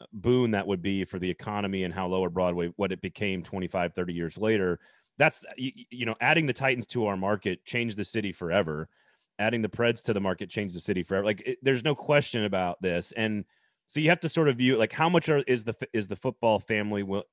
uh, 0.00 0.06
boon 0.12 0.52
that 0.52 0.66
would 0.66 0.82
be 0.82 1.04
for 1.04 1.18
the 1.18 1.30
economy 1.30 1.84
and 1.84 1.94
how 1.94 2.06
lower 2.06 2.28
Broadway 2.28 2.72
what 2.76 2.92
it 2.92 3.00
became 3.00 3.42
25 3.42 3.94
30 3.94 4.12
years 4.12 4.38
later. 4.38 4.80
That's 5.18 5.44
you, 5.56 5.72
you 5.90 6.06
know 6.06 6.16
adding 6.20 6.46
the 6.46 6.52
Titans 6.52 6.86
to 6.88 7.06
our 7.06 7.16
market 7.16 7.64
changed 7.64 7.96
the 7.96 8.04
city 8.04 8.32
forever. 8.32 8.88
Adding 9.38 9.62
the 9.62 9.68
Preds 9.68 10.02
to 10.04 10.12
the 10.12 10.20
market 10.20 10.50
changed 10.50 10.74
the 10.74 10.80
city 10.80 11.02
forever. 11.02 11.24
Like 11.24 11.42
it, 11.44 11.58
there's 11.62 11.84
no 11.84 11.94
question 11.94 12.44
about 12.44 12.80
this 12.82 13.12
and 13.12 13.44
so 13.92 14.00
you 14.00 14.08
have 14.08 14.20
to 14.20 14.28
sort 14.28 14.48
of 14.48 14.56
view 14.56 14.78
like 14.78 14.92
how 14.92 15.10
much 15.10 15.28
are, 15.28 15.42
is 15.46 15.64
the 15.64 15.74
is 15.92 16.08
the 16.08 16.16
football 16.16 16.58
family 16.58 17.02
will 17.02 17.24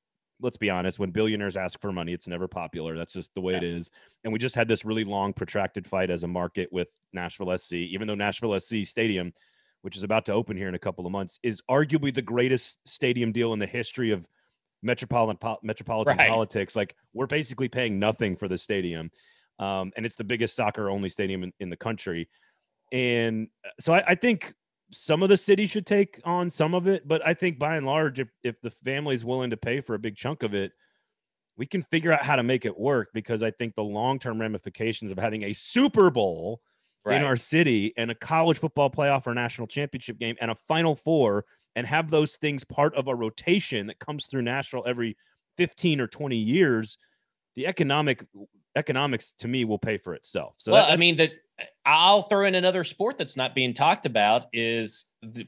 let's 0.42 0.58
be 0.58 0.70
honest 0.70 1.00
when 1.00 1.10
billionaires 1.10 1.56
ask 1.56 1.80
for 1.80 1.92
money 1.94 2.14
it's 2.14 2.28
never 2.28 2.48
popular 2.50 2.98
that's 2.98 3.14
just 3.14 3.34
the 3.34 3.42
way 3.42 3.54
yeah. 3.54 3.60
it 3.60 3.64
is 3.64 3.90
and 4.24 4.34
we 4.34 4.38
just 4.38 4.56
had 4.56 4.68
this 4.68 4.84
really 4.84 5.06
long 5.06 5.32
protracted 5.32 5.88
fight 5.88 6.10
as 6.10 6.24
a 6.24 6.28
market 6.28 6.68
with 6.72 6.90
nashville 7.14 7.58
sc 7.58 7.72
even 7.74 8.08
though 8.08 8.16
nashville 8.16 8.60
sc 8.60 8.76
stadium 8.84 9.32
which 9.82 9.96
is 9.96 10.04
about 10.04 10.26
to 10.26 10.34
open 10.34 10.58
here 10.58 10.68
in 10.68 10.76
a 10.76 10.80
couple 10.80 11.06
of 11.06 11.12
months 11.14 11.40
is 11.44 11.62
arguably 11.72 12.14
the 12.14 12.22
greatest 12.22 12.80
stadium 12.86 13.32
deal 13.32 13.54
in 13.54 13.60
the 13.60 13.66
history 13.66 14.12
of 14.12 14.28
metropolitan 14.84 15.38
po- 15.38 15.60
metropolitan 15.64 16.18
right. 16.18 16.30
politics 16.30 16.76
like 16.76 16.96
we're 17.14 17.26
basically 17.26 17.70
paying 17.70 18.00
nothing 18.00 18.36
for 18.36 18.50
the 18.50 18.58
stadium 18.58 19.10
um, 19.60 19.92
and 19.98 20.06
it's 20.06 20.16
the 20.16 20.24
biggest 20.24 20.56
soccer 20.56 20.90
only 20.90 21.10
stadium 21.10 21.44
in, 21.44 21.54
in 21.62 21.70
the 21.70 21.78
country 21.78 22.30
and 22.92 23.48
uh, 23.66 23.70
so 23.80 23.94
I, 23.94 24.04
I 24.08 24.16
think 24.16 24.54
some 24.92 25.24
of 25.24 25.30
the 25.30 25.38
city 25.38 25.68
should 25.68 25.86
take 25.86 26.20
on 26.24 26.50
some 26.50 26.74
of 26.74 26.88
it, 26.88 27.08
but 27.08 27.26
I 27.26 27.34
think 27.34 27.60
by 27.60 27.76
and 27.76 27.86
large, 27.86 28.20
if 28.20 28.30
if 28.44 28.60
the 28.62 28.72
family 28.72 29.16
is 29.16 29.26
willing 29.26 29.50
to 29.52 29.58
pay 29.58 29.82
for 29.82 29.96
a 29.96 30.00
big 30.00 30.16
chunk 30.16 30.44
of 30.44 30.54
it, 30.54 30.72
we 31.58 31.66
can 31.66 31.84
figure 31.84 32.12
out 32.12 32.24
how 32.24 32.36
to 32.36 32.44
make 32.44 32.66
it 32.66 32.78
work 32.78 33.10
because 33.14 33.44
I 33.44 33.52
think 33.52 33.76
the 33.76 33.84
long 33.84 34.20
term 34.20 34.40
ramifications 34.40 35.12
of 35.12 35.20
having 35.20 35.44
a 35.44 35.54
Super 35.54 36.10
Bowl 36.10 36.62
right. 37.06 37.18
in 37.18 37.24
our 37.24 37.36
city 37.36 37.94
and 37.98 38.10
a 38.10 38.16
college 38.16 38.58
football 38.58 38.90
playoff 38.90 39.28
or 39.28 39.34
national 39.34 39.68
championship 39.68 40.18
game 40.18 40.36
and 40.42 40.52
a 40.52 40.56
Final 40.68 40.96
Four 40.96 41.46
and 41.76 41.86
have 41.86 42.10
those 42.10 42.36
things 42.36 42.64
part 42.64 42.96
of 42.96 43.08
a 43.08 43.16
rotation 43.16 43.88
that 43.88 44.00
comes 44.00 44.26
through 44.26 44.42
Nashville 44.42 44.84
every 44.88 45.18
15 45.58 46.02
or 46.02 46.08
20 46.08 46.38
years, 46.38 46.98
the 47.56 47.68
economic 47.68 48.26
economics 48.76 49.34
to 49.40 49.48
me 49.48 49.66
will 49.66 49.78
pay 49.78 49.98
for 49.98 50.14
itself. 50.14 50.56
So 50.58 50.72
well, 50.72 50.86
that, 50.86 50.94
I 50.94 50.96
mean 50.96 51.18
that 51.18 51.32
I'll 51.86 52.24
throw 52.24 52.46
in 52.46 52.56
another 52.56 52.84
sport 52.84 53.18
that's 53.18 53.38
not 53.38 53.56
being 53.56 53.74
talked 53.74 54.06
about 54.06 54.48
is 54.54 55.06
the, 55.22 55.48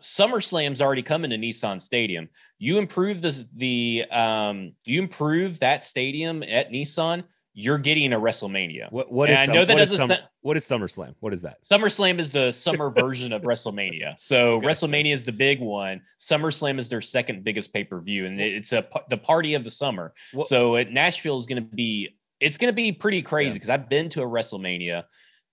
SummerSlam's 0.00 0.80
already 0.80 1.02
coming 1.02 1.30
to 1.30 1.36
Nissan 1.36 1.80
Stadium. 1.80 2.28
You 2.58 2.78
improve 2.78 3.20
the 3.20 3.46
the 3.56 4.04
um, 4.10 4.72
you 4.84 5.00
improve 5.00 5.58
that 5.60 5.84
stadium 5.84 6.42
at 6.42 6.70
Nissan, 6.70 7.24
you're 7.60 7.78
getting 7.78 8.12
a 8.12 8.20
WrestleMania. 8.20 8.90
What, 8.92 9.10
what 9.10 9.30
is, 9.30 9.36
I 9.38 9.46
know 9.46 9.64
that 9.64 9.74
what 9.74 9.82
is, 9.82 10.12
what 10.42 10.56
is 10.56 10.64
SummerSlam? 10.64 11.14
What 11.18 11.32
is 11.32 11.42
that? 11.42 11.60
SummerSlam 11.64 12.20
is 12.20 12.30
the 12.30 12.52
summer 12.52 12.88
version 12.96 13.32
of 13.32 13.42
WrestleMania. 13.42 14.14
So 14.18 14.54
okay. 14.54 14.68
WrestleMania 14.68 15.12
is 15.12 15.24
the 15.24 15.32
big 15.32 15.60
one. 15.60 16.00
SummerSlam 16.20 16.78
is 16.78 16.88
their 16.88 17.00
second 17.00 17.42
biggest 17.42 17.72
pay 17.72 17.82
per 17.82 18.00
view, 18.00 18.26
and 18.26 18.40
it's 18.40 18.72
a 18.72 18.86
the 19.10 19.18
party 19.18 19.54
of 19.54 19.64
the 19.64 19.70
summer. 19.70 20.14
What, 20.32 20.46
so 20.46 20.76
at 20.76 20.92
Nashville 20.92 21.36
is 21.36 21.46
going 21.46 21.62
to 21.62 21.74
be 21.74 22.10
it's 22.40 22.56
going 22.56 22.70
to 22.70 22.76
be 22.76 22.92
pretty 22.92 23.22
crazy 23.22 23.54
because 23.54 23.68
yeah. 23.68 23.74
I've 23.74 23.88
been 23.88 24.08
to 24.10 24.22
a 24.22 24.26
WrestleMania 24.26 25.02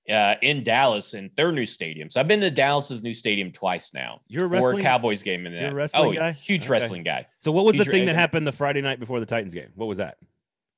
uh, 0.10 0.36
in 0.42 0.64
Dallas 0.64 1.14
in 1.14 1.32
their 1.36 1.52
new 1.52 1.66
stadium. 1.66 2.10
So 2.10 2.20
I've 2.20 2.28
been 2.28 2.42
to 2.42 2.52
Dallas's 2.52 3.02
new 3.02 3.14
stadium 3.14 3.52
twice 3.52 3.94
now. 3.94 4.22
You're 4.28 4.46
a 4.46 4.48
wrestling 4.48 4.82
Cowboys 4.82 5.24
game 5.24 5.46
in 5.46 5.54
that. 5.54 5.72
A 5.72 5.76
wrestling 5.76 6.18
oh, 6.18 6.20
guy? 6.20 6.32
huge 6.32 6.66
okay. 6.66 6.72
wrestling 6.72 7.04
guy. 7.04 7.26
So 7.40 7.52
what 7.52 7.66
was 7.66 7.76
huge, 7.76 7.86
the 7.86 7.92
thing 7.92 8.06
that 8.06 8.16
happened 8.16 8.46
the 8.46 8.52
Friday 8.52 8.82
night 8.82 9.00
before 9.00 9.20
the 9.20 9.26
Titans 9.26 9.54
game? 9.54 9.70
What 9.76 9.88
was 9.88 9.98
that? 9.98 10.18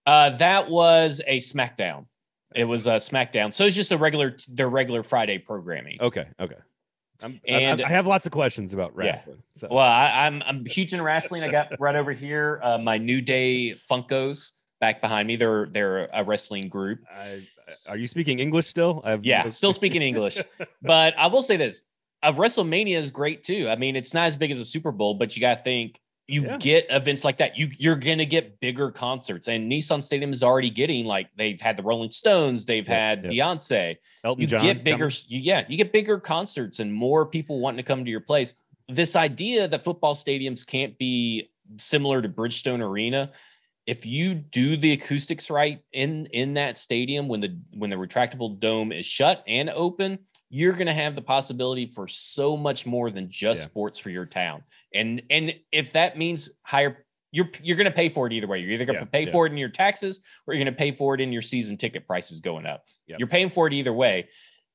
Uh, 0.05 0.29
that 0.37 0.69
was 0.69 1.21
a 1.27 1.39
SmackDown. 1.39 2.05
It 2.55 2.63
was 2.63 2.87
a 2.87 2.91
SmackDown. 2.91 3.53
So 3.53 3.65
it's 3.65 3.75
just 3.75 3.91
a 3.91 3.97
regular 3.97 4.37
their 4.47 4.69
regular 4.69 5.03
Friday 5.03 5.37
programming. 5.37 5.97
Okay. 5.99 6.27
Okay. 6.39 6.55
I'm, 7.21 7.39
And- 7.47 7.81
I, 7.81 7.85
I 7.85 7.89
have 7.89 8.07
lots 8.07 8.25
of 8.25 8.31
questions 8.31 8.73
about 8.73 8.93
Yeah. 8.97 9.07
wrestling. 9.07 9.43
So. 9.55 9.67
Well, 9.69 9.85
I, 9.85 10.25
I'm 10.25 10.41
I'm 10.45 10.65
huge 10.65 10.93
in 10.93 11.01
wrestling. 11.01 11.43
I 11.43 11.49
got 11.49 11.67
right 11.79 11.95
over 11.95 12.13
here 12.13 12.61
uh, 12.63 12.77
my 12.77 12.97
New 12.97 13.21
Day 13.21 13.75
Funkos 13.89 14.53
back 14.79 15.01
behind 15.01 15.27
me. 15.27 15.35
They're 15.35 15.67
they're 15.67 16.09
a 16.13 16.23
wrestling 16.23 16.69
group. 16.69 16.99
I, 17.11 17.47
are 17.87 17.97
you 17.97 18.07
speaking 18.07 18.39
English 18.39 18.67
still? 18.67 19.01
I've 19.03 19.25
Yeah, 19.25 19.49
still 19.49 19.73
speaking 19.73 20.01
English. 20.01 20.39
But 20.81 21.17
I 21.17 21.27
will 21.27 21.41
say 21.41 21.57
this: 21.57 21.83
a 22.23 22.31
WrestleMania 22.33 22.97
is 22.97 23.11
great 23.11 23.43
too. 23.43 23.69
I 23.69 23.75
mean, 23.75 23.95
it's 23.95 24.13
not 24.13 24.27
as 24.27 24.37
big 24.37 24.51
as 24.51 24.59
a 24.59 24.65
Super 24.65 24.91
Bowl, 24.91 25.15
but 25.15 25.35
you 25.35 25.41
got 25.41 25.57
to 25.59 25.63
think 25.63 25.99
you 26.29 26.43
Yeah. 26.43 26.57
get 26.57 26.85
events 26.89 27.23
like 27.23 27.37
that. 27.37 27.57
You 27.57 27.69
you're 27.77 27.95
gonna 27.95 28.25
get 28.25 28.59
bigger 28.59 28.91
concerts, 28.91 29.47
and 29.47 29.71
Nissan 29.71 30.03
Stadium 30.03 30.31
is 30.31 30.43
already 30.43 30.69
getting 30.69 31.05
like 31.05 31.29
they've 31.37 31.59
had 31.59 31.77
the 31.77 31.83
Rolling 31.83 32.11
Stones, 32.11 32.65
they've 32.65 32.87
Yeah, 32.87 32.93
had 33.09 33.23
yeah. 33.31 33.45
Beyonce. 33.45 33.95
Elton 34.23 34.41
You 34.41 34.47
John 34.47 34.61
get 34.61 34.83
bigger, 34.83 35.09
you, 35.27 35.39
yeah, 35.39 35.63
you 35.69 35.77
get 35.77 35.91
bigger 35.93 36.19
concerts 36.19 36.79
and 36.79 36.93
more 36.93 37.25
people 37.25 37.59
wanting 37.59 37.77
to 37.77 37.83
come 37.83 38.03
to 38.03 38.11
your 38.11 38.19
place. 38.21 38.53
This 38.89 39.15
idea 39.15 39.67
that 39.67 39.83
football 39.83 40.15
stadiums 40.15 40.65
can't 40.65 40.97
be 40.97 41.49
similar 41.77 42.21
to 42.21 42.29
Bridgestone 42.29 42.79
Arena 42.81 43.31
if 43.87 44.05
you 44.05 44.35
do 44.35 44.75
the 44.77 44.91
acoustics 44.91 45.49
right 45.49 45.79
in 45.93 46.25
in 46.27 46.53
that 46.55 46.77
stadium 46.77 47.27
when 47.27 47.39
the 47.39 47.57
when 47.73 47.89
the 47.89 47.95
retractable 47.95 48.59
dome 48.59 48.91
is 48.91 49.05
shut 49.05 49.43
and 49.47 49.69
open 49.71 50.19
you're 50.49 50.73
going 50.73 50.87
to 50.87 50.93
have 50.93 51.15
the 51.15 51.21
possibility 51.21 51.85
for 51.87 52.07
so 52.07 52.55
much 52.55 52.85
more 52.85 53.09
than 53.09 53.27
just 53.29 53.61
Yeah. 53.63 53.67
sports 53.67 53.97
for 53.99 54.09
your 54.09 54.25
town 54.25 54.63
and 54.93 55.21
and 55.29 55.53
if 55.71 55.93
that 55.93 56.17
means 56.17 56.49
higher 56.63 57.05
you're 57.31 57.49
you're 57.61 57.77
going 57.77 57.85
to 57.85 57.91
pay 57.91 58.09
for 58.09 58.27
it 58.27 58.33
either 58.33 58.47
way 58.47 58.59
you're 58.59 58.71
either 58.71 58.85
going 58.85 58.99
to 58.99 59.05
Yeah, 59.05 59.09
pay 59.19 59.25
yeah. 59.25 59.31
for 59.31 59.45
it 59.47 59.51
in 59.51 59.57
your 59.57 59.69
taxes 59.69 60.19
or 60.45 60.53
you're 60.53 60.63
going 60.63 60.73
to 60.73 60.77
pay 60.77 60.91
for 60.91 61.15
it 61.15 61.21
in 61.21 61.31
your 61.31 61.41
season 61.41 61.77
ticket 61.77 62.05
prices 62.05 62.39
going 62.39 62.65
up 62.65 62.83
Yep. 63.07 63.19
you're 63.19 63.27
paying 63.27 63.49
for 63.49 63.67
it 63.67 63.73
either 63.73 63.93
way 63.93 64.27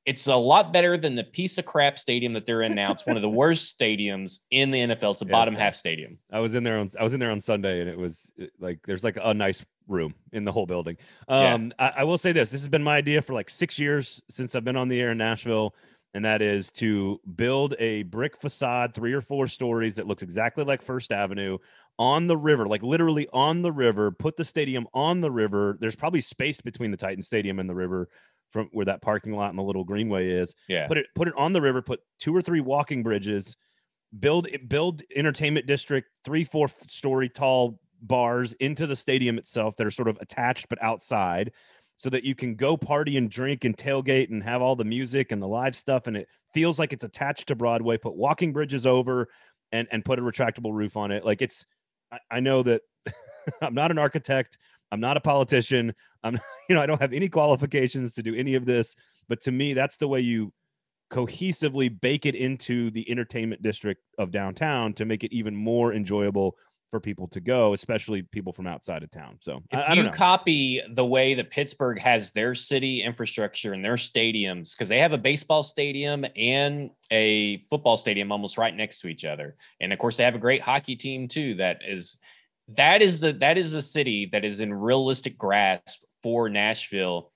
it's 0.05 0.27
a 0.27 0.35
lot 0.35 0.73
better 0.73 0.97
than 0.97 1.15
the 1.15 1.25
piece 1.25 1.59
of 1.59 1.65
crap 1.65 1.99
stadium 1.99 2.33
that 2.33 2.45
they're 2.45 2.63
in 2.63 2.75
now. 2.75 2.93
It's 2.93 3.07
one 3.07 3.17
of 3.17 3.23
the 3.23 3.29
worst 3.43 3.79
stadiums 3.79 4.41
in 4.51 4.71
the 4.71 4.79
NFL. 4.79 5.13
It's 5.13 5.23
a 5.23 5.27
Yeah, 5.27 5.31
bottom 5.31 5.55
half 5.55 5.75
stadium. 5.75 6.19
I 6.33 6.41
was 6.41 6.55
in 6.55 6.65
there 6.65 6.79
on 6.79 6.91
I 6.99 7.05
was 7.05 7.15
in 7.15 7.21
there 7.21 7.31
on 7.31 7.41
Sunday 7.41 7.81
and 7.81 7.89
it 7.89 7.99
was 7.99 8.33
like 8.59 8.81
there's 8.87 9.05
like 9.05 9.19
a 9.23 9.33
nice 9.33 9.65
room 9.87 10.15
in 10.33 10.45
the 10.45 10.53
whole 10.53 10.67
building. 10.67 10.97
Yeah. 11.29 11.55
Um 11.55 11.73
I, 11.79 11.93
I 11.99 12.05
will 12.05 12.19
say 12.19 12.33
this. 12.33 12.51
This 12.51 12.61
has 12.61 12.69
been 12.69 12.83
my 12.83 12.97
idea 12.97 13.23
for 13.23 13.33
like 13.33 13.49
six 13.49 13.79
years 13.79 14.21
since 14.29 14.55
I've 14.55 14.65
been 14.65 14.77
on 14.77 14.89
the 14.89 15.01
air 15.01 15.13
in 15.13 15.19
Nashville. 15.19 15.75
And 16.15 16.27
that 16.27 16.43
is 16.43 16.71
to 16.73 17.21
build 17.37 17.75
a 17.79 18.03
brick 18.03 18.39
facade, 18.39 18.93
three 18.93 19.15
or 19.15 19.23
four 19.23 19.47
stories 19.47 19.95
that 19.95 20.07
looks 20.07 20.23
exactly 20.23 20.63
like 20.63 20.83
First 20.83 21.11
Avenue 21.11 21.57
on 21.99 22.27
the 22.27 22.37
river, 22.37 22.67
like 22.67 22.83
literally 22.83 23.29
on 23.33 23.63
the 23.63 23.73
river, 23.73 24.11
put 24.11 24.37
the 24.37 24.45
stadium 24.45 24.87
on 24.93 25.21
the 25.23 25.31
river. 25.31 25.79
There's 25.81 25.97
probably 25.97 26.21
space 26.21 26.61
between 26.61 26.91
the 26.91 26.99
Titan 26.99 27.23
Stadium 27.23 27.59
and 27.59 27.69
the 27.69 27.75
river 27.75 28.09
from 28.53 28.69
where 28.73 28.85
that 28.87 29.03
parking 29.03 29.33
lot 29.35 29.51
and 29.51 29.59
the 29.59 29.63
little 29.63 29.85
greenway 29.85 30.29
is 30.29 30.55
Yeah. 30.69 30.87
put 30.87 30.99
it 30.99 31.07
put 31.15 31.29
it 31.29 31.35
on 31.37 31.53
the 31.53 31.61
river 31.61 31.83
put 31.83 32.01
two 32.19 32.35
or 32.35 32.43
three 32.43 32.61
walking 32.61 33.03
bridges 33.03 33.57
build 34.19 34.47
build 34.69 35.03
entertainment 35.17 35.67
district 35.67 36.09
three 36.25 36.45
four 36.45 36.69
story 36.87 37.29
tall 37.29 37.81
bars 38.03 38.53
into 38.55 38.87
the 38.87 38.97
stadium 38.97 39.39
itself 39.39 39.77
that 39.77 39.87
are 39.87 39.91
sort 39.91 40.09
of 40.09 40.19
attached 40.21 40.69
but 40.69 40.83
outside 40.83 41.53
so 41.97 42.11
that 42.11 42.25
you 42.25 42.35
can 42.35 42.55
go 42.57 42.77
party 42.77 43.17
and 43.17 43.31
drink 43.31 43.65
and 43.65 43.77
tailgate 43.77 44.29
and 44.31 44.43
have 44.43 44.61
all 44.61 44.77
the 44.77 44.85
music 44.85 45.31
and 45.33 45.41
the 45.41 45.49
live 45.49 45.75
stuff 45.75 46.07
and 46.07 46.17
it 46.17 46.29
feels 46.53 46.79
like 46.79 46.93
it's 46.93 47.05
attached 47.05 47.49
to 47.49 47.55
broadway 47.55 47.97
put 47.97 48.15
walking 48.15 48.53
bridges 48.53 48.87
over 48.87 49.29
and 49.71 49.89
and 49.91 50.05
put 50.05 50.19
a 50.19 50.23
retractable 50.23 50.73
roof 50.75 50.97
on 50.97 51.11
it 51.11 51.25
like 51.25 51.41
it's 51.41 51.65
i, 52.11 52.19
I 52.31 52.41
know 52.41 52.63
that 52.65 52.83
i'm 53.63 53.75
not 53.75 53.91
an 53.91 53.99
architect 53.99 54.59
i'm 54.93 55.01
not 55.01 55.17
a 55.17 55.21
politician 55.21 55.93
i'm 56.23 56.39
you 56.69 56.75
know 56.75 56.81
i 56.81 56.87
don't 56.87 57.01
have 57.01 57.13
any 57.13 57.29
qualifications 57.29 58.15
to 58.15 58.23
do 58.23 58.35
any 58.35 58.55
of 58.55 58.65
this 58.65 58.95
but 59.29 59.41
to 59.41 59.51
me 59.51 59.75
that's 59.75 59.97
the 59.97 60.07
way 60.07 60.21
you 60.21 60.53
cohesively 61.13 62.01
bake 62.01 62.25
it 62.25 62.35
into 62.35 62.91
the 62.93 63.09
entertainment 63.11 63.61
district 63.63 64.03
of 64.19 64.31
downtown 64.31 64.95
to 64.95 65.05
make 65.05 65.25
it 65.25 65.33
even 65.33 65.55
more 65.55 65.93
enjoyable 65.93 66.57
for 66.93 67.01
people 67.01 67.27
to 67.27 67.41
go, 67.41 67.73
especially 67.73 68.21
people 68.21 68.53
from 68.53 68.67
outside 68.67 69.03
of 69.03 69.11
town. 69.11 69.39
So 69.41 69.63
If 69.71 69.79
I, 69.79 69.83
I 69.83 69.95
you 69.95 70.03
know. 70.03 70.11
copy 70.11 70.83
the 70.95 71.05
way 71.05 71.33
that 71.33 71.51
Pittsburgh 71.51 71.99
has 71.99 72.33
their 72.33 72.55
city 72.55 73.03
infrastructure 73.03 73.73
and 73.73 73.83
their 73.83 73.95
stadiums, 73.95 74.75
because 74.75 74.91
they 74.91 74.99
have 75.01 75.13
a 75.13 75.19
baseball 75.19 75.63
stadium 75.63 76.27
and 76.37 76.91
a 77.11 77.63
football 77.71 77.97
stadium 77.97 78.31
almost 78.31 78.59
right 78.59 78.77
next 78.77 79.01
to 79.01 79.09
each 79.09 79.25
other, 79.25 79.57
and 79.81 79.91
of 79.91 79.99
course 79.99 80.19
they 80.19 80.25
have 80.25 80.35
a 80.35 80.39
great 80.39 80.61
hockey 80.61 80.95
team 80.95 81.29
too. 81.29 81.55
That 81.55 81.81
is, 81.89 82.19
that 82.69 83.03
is 83.03 83.21
the 83.21 83.33
that 83.35 83.59
is 83.59 83.73
the 83.73 83.83
city 83.83 84.29
that 84.33 84.45
is 84.45 84.61
in 84.61 84.73
realistic 84.73 85.37
grasp 85.39 86.03
for 86.23 86.49
Nashville 86.49 87.31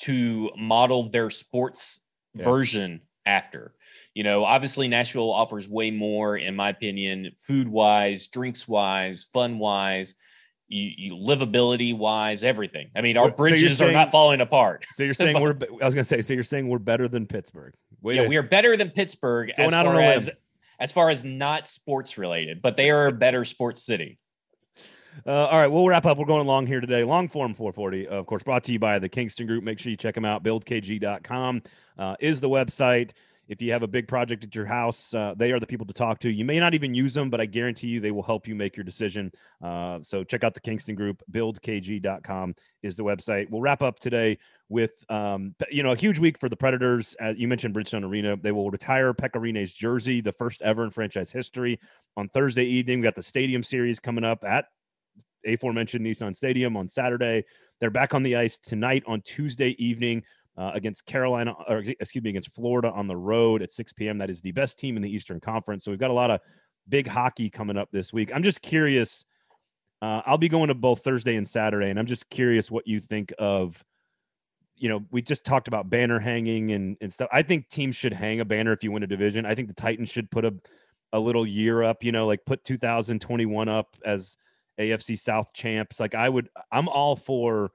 to 0.00 0.50
model 0.58 1.08
their 1.08 1.30
sports 1.30 2.00
Yeah. 2.34 2.44
version 2.44 3.00
after. 3.26 3.74
You 4.14 4.24
know, 4.24 4.44
obviously 4.44 4.88
Nashville 4.88 5.30
offers 5.30 5.68
way 5.68 5.90
more, 5.90 6.36
in 6.36 6.56
my 6.56 6.70
opinion, 6.70 7.30
food 7.38 7.68
wise, 7.68 8.26
drinks 8.28 8.66
wise, 8.66 9.24
fun 9.32 9.58
wise 9.58 10.14
you, 10.72 10.90
you 10.96 11.16
livability 11.16 11.96
wise, 11.96 12.42
everything. 12.42 12.90
I 12.96 13.02
mean, 13.02 13.16
our 13.18 13.24
What- 13.24 13.32
so 13.32 13.36
bridges 13.36 13.82
are 13.82 13.92
not 13.92 14.10
falling 14.10 14.40
apart. 14.40 14.86
so 14.96 15.02
you're 15.02 15.12
saying 15.14 15.38
we're, 15.38 15.56
I 15.82 15.84
was 15.84 15.94
gonna 15.94 16.04
say, 16.04 16.22
so 16.22 16.32
you're 16.32 16.44
saying 16.44 16.66
we're 16.66 16.78
better 16.78 17.08
than 17.08 17.26
Pittsburgh. 17.26 17.74
Yeah, 18.02 18.26
we 18.26 18.36
are 18.36 18.42
better 18.42 18.76
than 18.76 18.90
Pittsburgh 18.90 19.52
as 19.56 19.72
far 19.72 20.00
as 20.00 20.30
as 20.80 20.90
far 20.90 21.10
as 21.10 21.24
not 21.24 21.68
sports 21.68 22.18
related, 22.18 22.60
but 22.62 22.76
they 22.76 22.90
are 22.90 23.06
a 23.06 23.12
better 23.12 23.44
sports 23.44 23.82
city. 23.84 24.18
Uh, 25.26 25.46
all 25.46 25.60
right, 25.60 25.68
we'll 25.68 25.86
wrap 25.86 26.06
up. 26.06 26.18
We're 26.18 26.24
going 26.24 26.40
along 26.40 26.66
here 26.66 26.80
today. 26.80 27.04
Long 27.04 27.28
form 27.28 27.54
440, 27.54 28.08
of 28.08 28.26
course, 28.26 28.42
brought 28.42 28.64
to 28.64 28.72
you 28.72 28.78
by 28.78 28.98
the 28.98 29.08
Kingston 29.08 29.46
Group. 29.46 29.62
Make 29.62 29.78
sure 29.78 29.90
you 29.90 29.96
check 29.96 30.14
them 30.14 30.24
out. 30.24 30.42
BuildKG.com 30.42 31.62
uh, 31.98 32.16
is 32.20 32.40
the 32.40 32.48
website. 32.48 33.12
If 33.48 33.60
you 33.60 33.72
have 33.72 33.82
a 33.82 33.88
big 33.88 34.08
project 34.08 34.44
at 34.44 34.54
your 34.54 34.64
house, 34.64 35.12
uh, 35.12 35.34
they 35.36 35.52
are 35.52 35.60
the 35.60 35.66
people 35.66 35.86
to 35.86 35.92
talk 35.92 36.20
to. 36.20 36.30
You 36.30 36.44
may 36.44 36.58
not 36.58 36.74
even 36.74 36.94
use 36.94 37.12
them, 37.12 37.28
but 37.28 37.40
I 37.40 37.44
guarantee 37.44 37.88
you 37.88 38.00
they 38.00 38.12
will 38.12 38.22
help 38.22 38.46
you 38.46 38.54
make 38.54 38.76
your 38.76 38.84
decision. 38.84 39.32
Uh, 39.60 39.98
so 40.00 40.24
check 40.24 40.44
out 40.44 40.54
the 40.54 40.60
Kingston 40.60 40.94
Group. 40.94 41.22
BuildKG.com 41.30 42.54
is 42.82 42.96
the 42.96 43.02
website. 43.02 43.50
We'll 43.50 43.60
wrap 43.60 43.82
up 43.82 43.98
today 43.98 44.38
with, 44.68 44.92
um, 45.10 45.54
you 45.70 45.82
know, 45.82 45.92
a 45.92 45.96
huge 45.96 46.18
week 46.18 46.38
for 46.38 46.48
the 46.48 46.56
Predators. 46.56 47.14
As 47.20 47.36
you 47.36 47.48
mentioned, 47.48 47.74
Bridgestone 47.74 48.04
Arena. 48.04 48.36
They 48.36 48.52
will 48.52 48.70
retire 48.70 49.12
Pekka 49.12 49.40
Rinne's 49.40 49.74
jersey, 49.74 50.20
the 50.20 50.32
first 50.32 50.62
ever 50.62 50.84
in 50.84 50.90
franchise 50.90 51.32
history. 51.32 51.78
On 52.16 52.28
Thursday 52.28 52.64
evening, 52.64 53.00
we 53.00 53.04
got 53.04 53.16
the 53.16 53.22
Stadium 53.22 53.62
Series 53.62 54.00
coming 54.00 54.24
up 54.24 54.44
at 54.44 54.66
aforementioned 55.44 56.04
Nissan 56.04 56.34
Stadium 56.34 56.76
on 56.76 56.88
Saturday. 56.88 57.44
They're 57.80 57.90
back 57.90 58.14
on 58.14 58.22
the 58.22 58.36
ice 58.36 58.58
tonight 58.58 59.02
on 59.06 59.20
Tuesday 59.22 59.70
evening 59.78 60.22
uh, 60.56 60.72
against 60.74 61.06
Carolina, 61.06 61.54
or 61.68 61.78
excuse 61.78 62.22
me, 62.22 62.30
against 62.30 62.54
Florida 62.54 62.90
on 62.90 63.06
the 63.06 63.16
road 63.16 63.62
at 63.62 63.72
6 63.72 63.92
p.m. 63.94 64.18
That 64.18 64.30
is 64.30 64.42
the 64.42 64.52
best 64.52 64.78
team 64.78 64.96
in 64.96 65.02
the 65.02 65.10
Eastern 65.10 65.40
Conference. 65.40 65.84
So 65.84 65.90
we've 65.90 66.00
got 66.00 66.10
a 66.10 66.14
lot 66.14 66.30
of 66.30 66.40
big 66.88 67.06
hockey 67.06 67.48
coming 67.48 67.76
up 67.76 67.88
this 67.90 68.12
week. 68.12 68.30
I'm 68.34 68.42
just 68.42 68.62
curious. 68.62 69.24
Uh, 70.00 70.20
I'll 70.26 70.38
be 70.38 70.48
going 70.48 70.68
to 70.68 70.74
both 70.74 71.02
Thursday 71.02 71.36
and 71.36 71.48
Saturday, 71.48 71.90
and 71.90 71.98
I'm 71.98 72.06
just 72.06 72.28
curious 72.28 72.70
what 72.70 72.86
you 72.86 73.00
think 73.00 73.32
of. 73.38 73.82
You 74.76 74.88
know, 74.88 75.04
we 75.12 75.22
just 75.22 75.44
talked 75.44 75.68
about 75.68 75.90
banner 75.90 76.18
hanging 76.18 76.72
and, 76.72 76.96
and 77.00 77.12
stuff. 77.12 77.28
I 77.32 77.42
think 77.42 77.68
teams 77.68 77.94
should 77.94 78.12
hang 78.12 78.40
a 78.40 78.44
banner 78.44 78.72
if 78.72 78.82
you 78.82 78.90
win 78.90 79.04
a 79.04 79.06
division. 79.06 79.46
I 79.46 79.54
think 79.54 79.68
the 79.68 79.74
Titans 79.74 80.10
should 80.10 80.30
put 80.30 80.44
a 80.44 80.54
a 81.12 81.20
little 81.20 81.46
year 81.46 81.82
up. 81.82 82.02
You 82.02 82.12
know, 82.12 82.26
like 82.26 82.44
put 82.44 82.64
2021 82.64 83.68
up 83.68 83.96
as 84.04 84.36
AFC 84.80 85.18
South 85.18 85.52
champs. 85.52 86.00
Like 86.00 86.14
I 86.14 86.28
would, 86.28 86.48
I'm 86.70 86.88
all 86.88 87.16
for, 87.16 87.70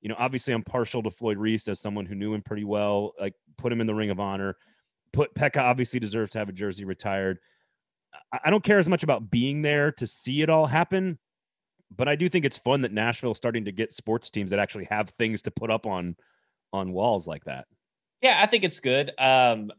you 0.00 0.08
know, 0.08 0.16
obviously 0.18 0.52
I'm 0.54 0.62
partial 0.62 1.02
to 1.02 1.10
Floyd 1.10 1.38
Reese 1.38 1.68
as 1.68 1.80
someone 1.80 2.06
who 2.06 2.14
knew 2.14 2.34
him 2.34 2.42
pretty 2.42 2.64
well. 2.64 3.12
Like 3.20 3.34
put 3.56 3.72
him 3.72 3.80
in 3.80 3.86
the 3.86 3.94
Ring 3.94 4.10
of 4.10 4.20
Honor. 4.20 4.56
Put 5.12 5.34
Pekka 5.34 5.60
obviously 5.60 6.00
deserves 6.00 6.32
to 6.32 6.38
have 6.38 6.48
a 6.48 6.52
jersey 6.52 6.84
retired. 6.84 7.38
I, 8.32 8.40
I 8.44 8.50
don't 8.50 8.64
care 8.64 8.78
as 8.78 8.88
much 8.88 9.02
about 9.02 9.30
being 9.30 9.62
there 9.62 9.92
to 9.92 10.06
see 10.06 10.42
it 10.42 10.50
all 10.50 10.66
happen, 10.66 11.18
but 11.94 12.08
I 12.08 12.16
do 12.16 12.28
think 12.28 12.44
it's 12.44 12.58
fun 12.58 12.82
that 12.82 12.92
Nashville's 12.92 13.36
starting 13.36 13.66
to 13.66 13.72
get 13.72 13.92
sports 13.92 14.30
teams 14.30 14.50
that 14.50 14.58
actually 14.58 14.86
have 14.86 15.10
things 15.10 15.42
to 15.42 15.50
put 15.50 15.70
up 15.70 15.86
on 15.86 16.16
on 16.72 16.92
walls 16.92 17.26
like 17.26 17.44
that. 17.44 17.66
Yeah, 18.22 18.40
I 18.40 18.46
think 18.46 18.64
it's 18.64 18.80
good. 18.80 19.12
Um, 19.18 19.70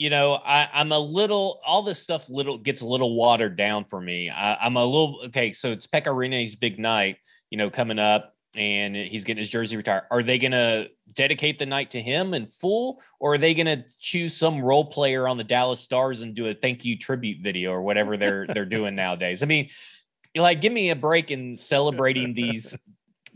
you 0.00 0.08
know, 0.08 0.32
I, 0.32 0.66
I'm 0.72 0.92
a 0.92 0.98
little 0.98 1.60
all 1.62 1.82
this 1.82 2.02
stuff 2.02 2.30
little 2.30 2.56
gets 2.56 2.80
a 2.80 2.86
little 2.86 3.14
watered 3.16 3.54
down 3.54 3.84
for 3.84 4.00
me. 4.00 4.30
I, 4.30 4.54
I'm 4.54 4.76
a 4.76 4.84
little 4.84 5.20
okay. 5.26 5.52
So 5.52 5.72
it's 5.72 5.86
Pekka 5.86 6.58
big 6.58 6.78
night, 6.78 7.18
you 7.50 7.58
know, 7.58 7.68
coming 7.68 7.98
up, 7.98 8.34
and 8.56 8.96
he's 8.96 9.24
getting 9.24 9.40
his 9.40 9.50
jersey 9.50 9.76
retired. 9.76 10.04
Are 10.10 10.22
they 10.22 10.38
going 10.38 10.52
to 10.52 10.88
dedicate 11.12 11.58
the 11.58 11.66
night 11.66 11.90
to 11.90 12.00
him 12.00 12.32
in 12.32 12.46
full, 12.46 13.02
or 13.20 13.34
are 13.34 13.38
they 13.38 13.52
going 13.52 13.66
to 13.66 13.84
choose 13.98 14.34
some 14.34 14.62
role 14.62 14.86
player 14.86 15.28
on 15.28 15.36
the 15.36 15.44
Dallas 15.44 15.80
Stars 15.80 16.22
and 16.22 16.34
do 16.34 16.46
a 16.48 16.54
thank 16.54 16.82
you 16.82 16.96
tribute 16.96 17.42
video 17.42 17.70
or 17.70 17.82
whatever 17.82 18.16
they're 18.16 18.46
they're 18.54 18.64
doing 18.64 18.94
nowadays? 18.94 19.42
I 19.42 19.46
mean, 19.46 19.68
like, 20.34 20.62
give 20.62 20.72
me 20.72 20.88
a 20.88 20.96
break 20.96 21.30
in 21.30 21.58
celebrating 21.58 22.32
these 22.32 22.74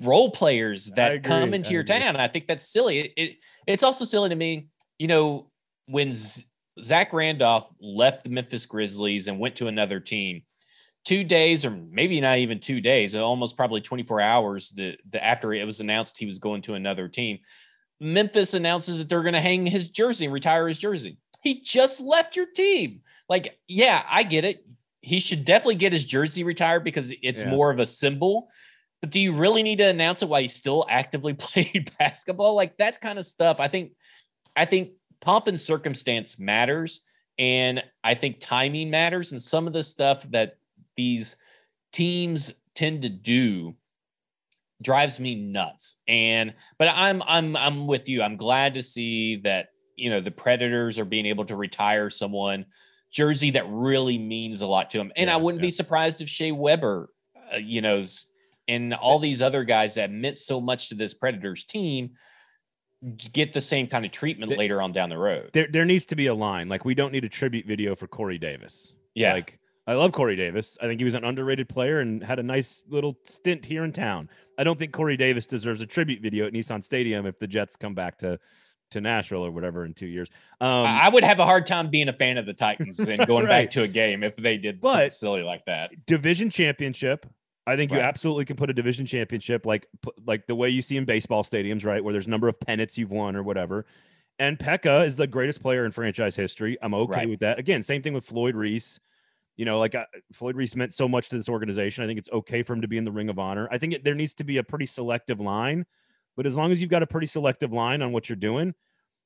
role 0.00 0.30
players 0.30 0.86
that 0.96 1.24
come 1.24 1.52
into 1.52 1.68
I 1.68 1.72
your 1.74 1.82
agree. 1.82 1.98
town. 1.98 2.16
I 2.16 2.28
think 2.28 2.46
that's 2.46 2.66
silly. 2.66 3.00
It, 3.00 3.12
it 3.18 3.36
it's 3.66 3.82
also 3.82 4.06
silly 4.06 4.30
to 4.30 4.34
me, 4.34 4.68
you 4.98 5.08
know, 5.08 5.50
when 5.88 6.14
Z- 6.14 6.46
Zach 6.82 7.12
Randolph 7.12 7.70
left 7.80 8.24
the 8.24 8.30
Memphis 8.30 8.66
Grizzlies 8.66 9.28
and 9.28 9.38
went 9.38 9.56
to 9.56 9.68
another 9.68 10.00
team. 10.00 10.42
Two 11.04 11.22
days, 11.22 11.66
or 11.66 11.70
maybe 11.70 12.20
not 12.20 12.38
even 12.38 12.58
two 12.58 12.80
days, 12.80 13.14
almost 13.14 13.56
probably 13.56 13.80
24 13.82 14.20
hours 14.22 14.70
the, 14.70 14.96
the 15.10 15.22
after 15.22 15.52
it 15.52 15.64
was 15.64 15.80
announced 15.80 16.18
he 16.18 16.24
was 16.26 16.38
going 16.38 16.62
to 16.62 16.74
another 16.74 17.08
team. 17.08 17.38
Memphis 18.00 18.54
announces 18.54 18.98
that 18.98 19.08
they're 19.08 19.22
going 19.22 19.34
to 19.34 19.40
hang 19.40 19.66
his 19.66 19.88
jersey 19.88 20.24
and 20.24 20.34
retire 20.34 20.66
his 20.66 20.78
jersey. 20.78 21.18
He 21.42 21.60
just 21.60 22.00
left 22.00 22.36
your 22.36 22.46
team. 22.46 23.02
Like, 23.28 23.58
yeah, 23.68 24.02
I 24.08 24.22
get 24.22 24.44
it. 24.44 24.66
He 25.02 25.20
should 25.20 25.44
definitely 25.44 25.74
get 25.76 25.92
his 25.92 26.04
jersey 26.06 26.42
retired 26.42 26.84
because 26.84 27.12
it's 27.22 27.42
Yeah. 27.42 27.50
more 27.50 27.70
of 27.70 27.78
a 27.78 27.86
symbol. 27.86 28.48
But 29.02 29.10
do 29.10 29.20
you 29.20 29.34
really 29.34 29.62
need 29.62 29.76
to 29.78 29.84
announce 29.84 30.22
it 30.22 30.28
while 30.30 30.40
he 30.40 30.48
still 30.48 30.86
actively 30.88 31.34
playing 31.38 31.86
basketball? 31.98 32.54
Like 32.54 32.78
that 32.78 33.02
kind 33.02 33.18
of 33.18 33.26
stuff. 33.26 33.60
I 33.60 33.68
think, 33.68 33.92
I 34.56 34.64
think 34.64 34.92
pomp 35.24 35.46
and 35.46 35.58
circumstance 35.58 36.38
matters, 36.38 37.00
and 37.38 37.82
I 38.02 38.14
think 38.14 38.40
timing 38.40 38.90
matters. 38.90 39.32
And 39.32 39.40
some 39.40 39.66
of 39.66 39.72
the 39.72 39.82
stuff 39.82 40.22
that 40.30 40.58
these 40.96 41.36
teams 41.92 42.52
tend 42.74 43.02
to 43.02 43.08
do 43.08 43.74
drives 44.82 45.18
me 45.18 45.34
nuts. 45.34 45.96
And 46.06 46.54
but 46.78 46.88
I'm 46.88 47.22
I'm 47.26 47.56
I'm 47.56 47.86
with 47.86 48.08
you. 48.08 48.22
I'm 48.22 48.36
glad 48.36 48.74
to 48.74 48.82
see 48.82 49.36
that 49.44 49.68
you 49.96 50.10
know 50.10 50.20
the 50.20 50.30
Predators 50.30 50.98
are 50.98 51.04
being 51.04 51.26
able 51.26 51.44
to 51.46 51.56
retire 51.56 52.10
someone 52.10 52.66
jersey 53.10 53.50
that 53.52 53.64
really 53.68 54.18
means 54.18 54.60
a 54.60 54.66
lot 54.66 54.90
to 54.90 54.98
them. 54.98 55.12
And 55.16 55.30
I 55.30 55.36
wouldn't 55.36 55.62
yeah. 55.62 55.68
be 55.68 55.70
surprised 55.70 56.20
if 56.20 56.28
Shea 56.28 56.50
Weber, 56.50 57.08
uh, 57.54 57.58
you 57.58 57.80
know, 57.80 58.02
and 58.66 58.92
all 58.92 59.20
these 59.20 59.40
other 59.40 59.62
guys 59.62 59.94
that 59.94 60.10
meant 60.10 60.36
so 60.36 60.60
much 60.60 60.88
to 60.88 60.96
this 60.96 61.14
Predators 61.14 61.64
team 61.64 62.10
get 63.32 63.52
the 63.52 63.60
same 63.60 63.86
kind 63.86 64.04
of 64.04 64.10
treatment 64.10 64.50
They- 64.50 64.56
later 64.56 64.80
on 64.82 64.92
down 64.92 65.08
the 65.10 65.18
road. 65.18 65.50
There, 65.52 65.66
there 65.70 65.84
needs 65.84 66.06
to 66.06 66.16
be 66.16 66.26
a 66.26 66.34
line. 66.34 66.68
Like 66.68 66.84
we 66.84 66.94
don't 66.94 67.12
need 67.12 67.24
a 67.24 67.28
tribute 67.28 67.66
video 67.66 67.94
for 67.94 68.06
Corey 68.06 68.38
Davis. 68.38 68.92
Yeah. 69.14 69.34
Like 69.34 69.58
I 69.86 69.94
love 69.94 70.12
Corey 70.12 70.36
Davis. 70.36 70.78
I 70.80 70.86
think 70.86 71.00
he 71.00 71.04
was 71.04 71.14
an 71.14 71.24
underrated 71.24 71.68
player 71.68 72.00
and 72.00 72.22
had 72.24 72.38
a 72.38 72.42
nice 72.42 72.82
little 72.88 73.18
stint 73.24 73.66
here 73.66 73.84
in 73.84 73.92
town. 73.92 74.30
I 74.58 74.64
don't 74.64 74.78
think 74.78 74.92
Corey 74.92 75.16
Davis 75.16 75.46
deserves 75.46 75.80
a 75.82 75.86
tribute 75.86 76.22
video 76.22 76.46
at 76.46 76.52
Nissan 76.54 76.82
Stadium 76.82 77.26
if 77.26 77.38
the 77.38 77.46
Jets 77.46 77.76
come 77.76 77.94
back 77.94 78.18
to 78.18 78.38
to 78.90 79.00
Nashville 79.00 79.44
or 79.44 79.50
whatever 79.50 79.84
in 79.84 79.92
two 79.92 80.06
years. 80.06 80.28
Um, 80.60 80.68
I 80.86 81.08
would 81.08 81.24
have 81.24 81.40
a 81.40 81.44
hard 81.46 81.66
time 81.66 81.90
being 81.90 82.08
a 82.08 82.12
fan 82.12 82.38
of 82.38 82.46
the 82.46 82.52
Titans 82.52 83.00
and 83.00 83.26
going 83.26 83.44
Right. 83.46 83.64
back 83.64 83.70
to 83.72 83.82
a 83.82 83.88
game 83.88 84.22
if 84.22 84.36
they 84.36 84.56
did 84.56 84.80
But- 84.80 84.90
something 84.92 85.10
silly 85.10 85.42
like 85.42 85.64
that. 85.64 86.06
division 86.06 86.48
championship. 86.50 87.26
I 87.66 87.76
think 87.76 87.92
you 87.92 87.98
absolutely 88.00 88.44
can 88.44 88.56
put 88.56 88.68
a 88.68 88.74
division 88.74 89.06
championship 89.06 89.64
like 89.64 89.86
like 90.26 90.46
the 90.46 90.54
way 90.54 90.68
you 90.68 90.82
see 90.82 90.96
in 90.96 91.04
baseball 91.06 91.42
stadiums, 91.44 91.84
right, 91.84 92.02
where 92.04 92.12
there's 92.12 92.28
number 92.28 92.48
of 92.48 92.60
pennants 92.60 92.98
you've 92.98 93.10
won 93.10 93.36
or 93.36 93.42
whatever. 93.42 93.86
And 94.38 94.58
Pekka 94.58 95.06
is 95.06 95.16
the 95.16 95.26
greatest 95.26 95.62
player 95.62 95.84
in 95.86 95.92
franchise 95.92 96.34
history. 96.36 96.76
I'm 96.82 96.92
okay 96.94 97.12
Right. 97.20 97.28
with 97.28 97.40
that. 97.40 97.58
Again, 97.58 97.82
same 97.82 98.02
thing 98.02 98.12
with 98.14 98.24
Floyd 98.26 98.54
Reese. 98.56 98.98
You 99.56 99.64
know, 99.64 99.78
like 99.78 99.94
uh, 99.94 100.06
Floyd 100.32 100.56
Reese 100.56 100.74
meant 100.74 100.92
so 100.92 101.06
much 101.08 101.28
to 101.28 101.36
this 101.36 101.48
organization. 101.48 102.02
I 102.02 102.08
think 102.08 102.18
it's 102.18 102.28
okay 102.32 102.64
for 102.64 102.72
him 102.72 102.80
to 102.82 102.88
be 102.88 102.98
in 102.98 103.04
the 103.04 103.12
Ring 103.12 103.28
of 103.28 103.38
Honor. 103.38 103.68
I 103.70 103.78
think 103.78 103.92
it, 103.94 104.02
there 104.04 104.16
needs 104.16 104.34
to 104.34 104.44
be 104.44 104.56
a 104.56 104.64
pretty 104.64 104.86
selective 104.86 105.38
line, 105.38 105.86
but 106.36 106.44
as 106.46 106.56
long 106.56 106.72
as 106.72 106.80
you've 106.80 106.90
got 106.90 107.04
a 107.04 107.06
pretty 107.06 107.28
selective 107.28 107.72
line 107.72 108.02
on 108.02 108.10
what 108.10 108.28
you're 108.28 108.34
doing, 108.34 108.74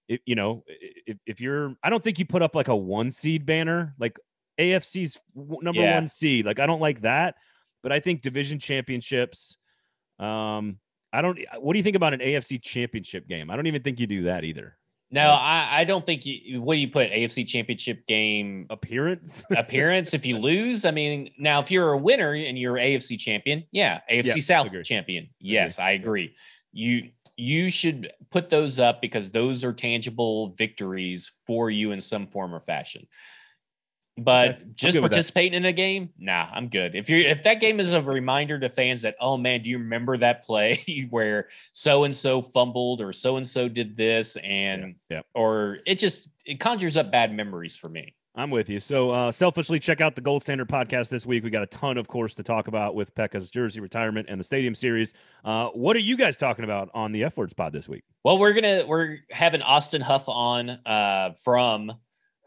it, 0.07 0.21
you 0.27 0.35
know, 0.35 0.65
if, 1.07 1.17
if 1.27 1.41
you're, 1.41 1.75
I 1.83 1.89
don't 1.89 2.05
think 2.05 2.19
you 2.19 2.27
put 2.27 2.43
up 2.43 2.55
like 2.55 2.69
a 2.69 2.77
one 2.77 3.11
seed 3.11 3.47
banner, 3.47 3.95
like 3.99 4.19
AFC's 4.59 5.19
number 5.35 5.81
Yeah. 5.81 5.95
one 5.95 6.09
seed. 6.09 6.45
Like 6.45 6.59
I 6.61 6.67
don't 6.67 6.81
like 6.81 7.01
that, 7.01 7.37
but 7.83 7.93
I 7.93 8.01
think 8.01 8.23
division 8.23 8.59
championships. 8.59 9.57
Um, 10.19 10.79
I 11.13 11.23
don't. 11.23 11.39
What 11.59 11.73
do 11.73 11.79
you 11.79 11.83
think 11.83 11.97
about 11.97 12.15
an 12.15 12.21
AFC 12.21 12.61
championship 12.63 13.29
game? 13.29 13.51
I 13.51 13.57
don't 13.57 13.67
even 13.67 13.83
think 13.83 13.99
you 14.01 14.07
do 14.07 14.25
that 14.25 14.45
either. 14.45 14.77
No, 15.11 15.31
I, 15.31 15.69
I 15.71 15.85
don't 15.85 16.05
think 16.05 16.27
you. 16.27 16.61
What 16.61 16.75
do 16.75 16.81
you 16.81 16.89
put 16.89 17.11
AFC 17.11 17.47
Championship 17.47 18.07
game 18.07 18.67
Appearance. 18.69 19.43
appearance 19.57 20.13
if 20.13 20.27
you 20.27 20.37
lose? 20.37 20.85
I 20.85 20.91
mean, 20.91 21.31
now 21.39 21.61
if 21.61 21.71
you're 21.71 21.93
a 21.93 21.99
winner 21.99 22.35
and 22.35 22.59
you're 22.59 22.75
AFC 22.75 23.19
champion, 23.19 23.65
yeah, 23.73 24.01
AFC 24.13 24.27
Yeah, 24.27 24.43
South 24.43 24.67
agree. 24.67 24.83
champion. 24.83 25.31
Yes, 25.41 25.79
I 25.79 25.93
agree. 25.93 26.35
You 26.73 27.09
you 27.39 27.71
should 27.71 28.13
put 28.31 28.51
those 28.51 28.79
up 28.79 29.01
because 29.01 29.31
those 29.31 29.65
are 29.65 29.73
tangible 29.73 30.51
victories 30.59 31.33
for 31.47 31.71
you 31.71 31.93
in 31.93 32.01
some 32.03 32.27
form 32.27 32.55
or 32.55 32.61
fashion. 32.61 33.07
But 34.19 34.49
Okay, 34.49 34.65
just 34.75 34.99
participating 34.99 35.55
in 35.55 35.65
a 35.65 35.73
game, 35.73 36.11
nah, 36.19 36.49
I'm 36.53 36.69
good. 36.69 36.95
If 36.95 37.09
you're 37.09 37.21
if 37.21 37.43
that 37.45 37.61
game 37.61 37.79
is 37.81 37.93
a 37.93 38.03
reminder 38.03 38.59
to 38.59 38.69
fans 38.69 39.03
that, 39.03 39.17
oh 39.21 39.37
man, 39.37 39.63
do 39.63 39.71
you 39.71 39.79
remember 39.79 40.17
that 40.19 40.45
play 40.45 41.07
where 41.11 41.49
so 41.73 42.05
and 42.05 42.15
so 42.15 42.43
fumbled 42.43 43.01
or 43.01 43.13
so 43.13 43.37
and 43.37 43.47
so 43.47 43.69
did 43.69 43.97
this 43.97 44.37
and 44.43 44.97
yeah. 45.09 45.23
or 45.35 45.79
it 45.87 45.99
just 45.99 46.29
it 46.45 46.61
conjures 46.61 46.97
up 46.97 47.13
bad 47.13 47.33
memories 47.33 47.77
for 47.77 47.89
me. 47.89 48.15
I'm 48.39 48.51
with 48.51 48.69
you. 48.69 48.79
So, 48.79 49.11
uh, 49.11 49.33
selfishly, 49.33 49.81
check 49.81 50.01
out 50.01 50.15
the 50.15 50.21
Gold 50.21 50.43
Standard 50.43 50.69
podcast 50.69 51.09
this 51.09 51.27
week. 51.27 51.43
We 51.43 51.51
got 51.51 51.65
a 51.65 51.67
ton, 51.67 51.99
of 51.99 52.07
course, 52.07 52.37
to 52.37 52.45
talk 52.45 52.69
about 52.69 52.95
with 52.95 53.13
Pekka's 53.17 53.51
jersey 53.51 53.81
retirement 53.81 54.29
and 54.31 54.39
the 54.39 54.45
Stadium 54.45 54.77
Series. 54.77 55.13
Uh, 55.45 55.69
what 55.71 55.97
are 55.97 56.01
you 56.01 56.17
guys 56.17 56.37
talking 56.37 56.65
about 56.65 56.89
on 56.95 57.11
the 57.11 57.25
F 57.25 57.37
Words 57.37 57.53
Pod 57.53 57.73
this 57.73 57.89
week? 57.89 58.05
Well, 58.23 58.39
we're 58.39 58.53
gonna 58.53 58.85
we're 58.87 59.19
having 59.31 59.61
Austin 59.61 60.01
Huff 60.01 60.29
on 60.29 60.71
uh, 60.71 61.33
from 61.43 61.93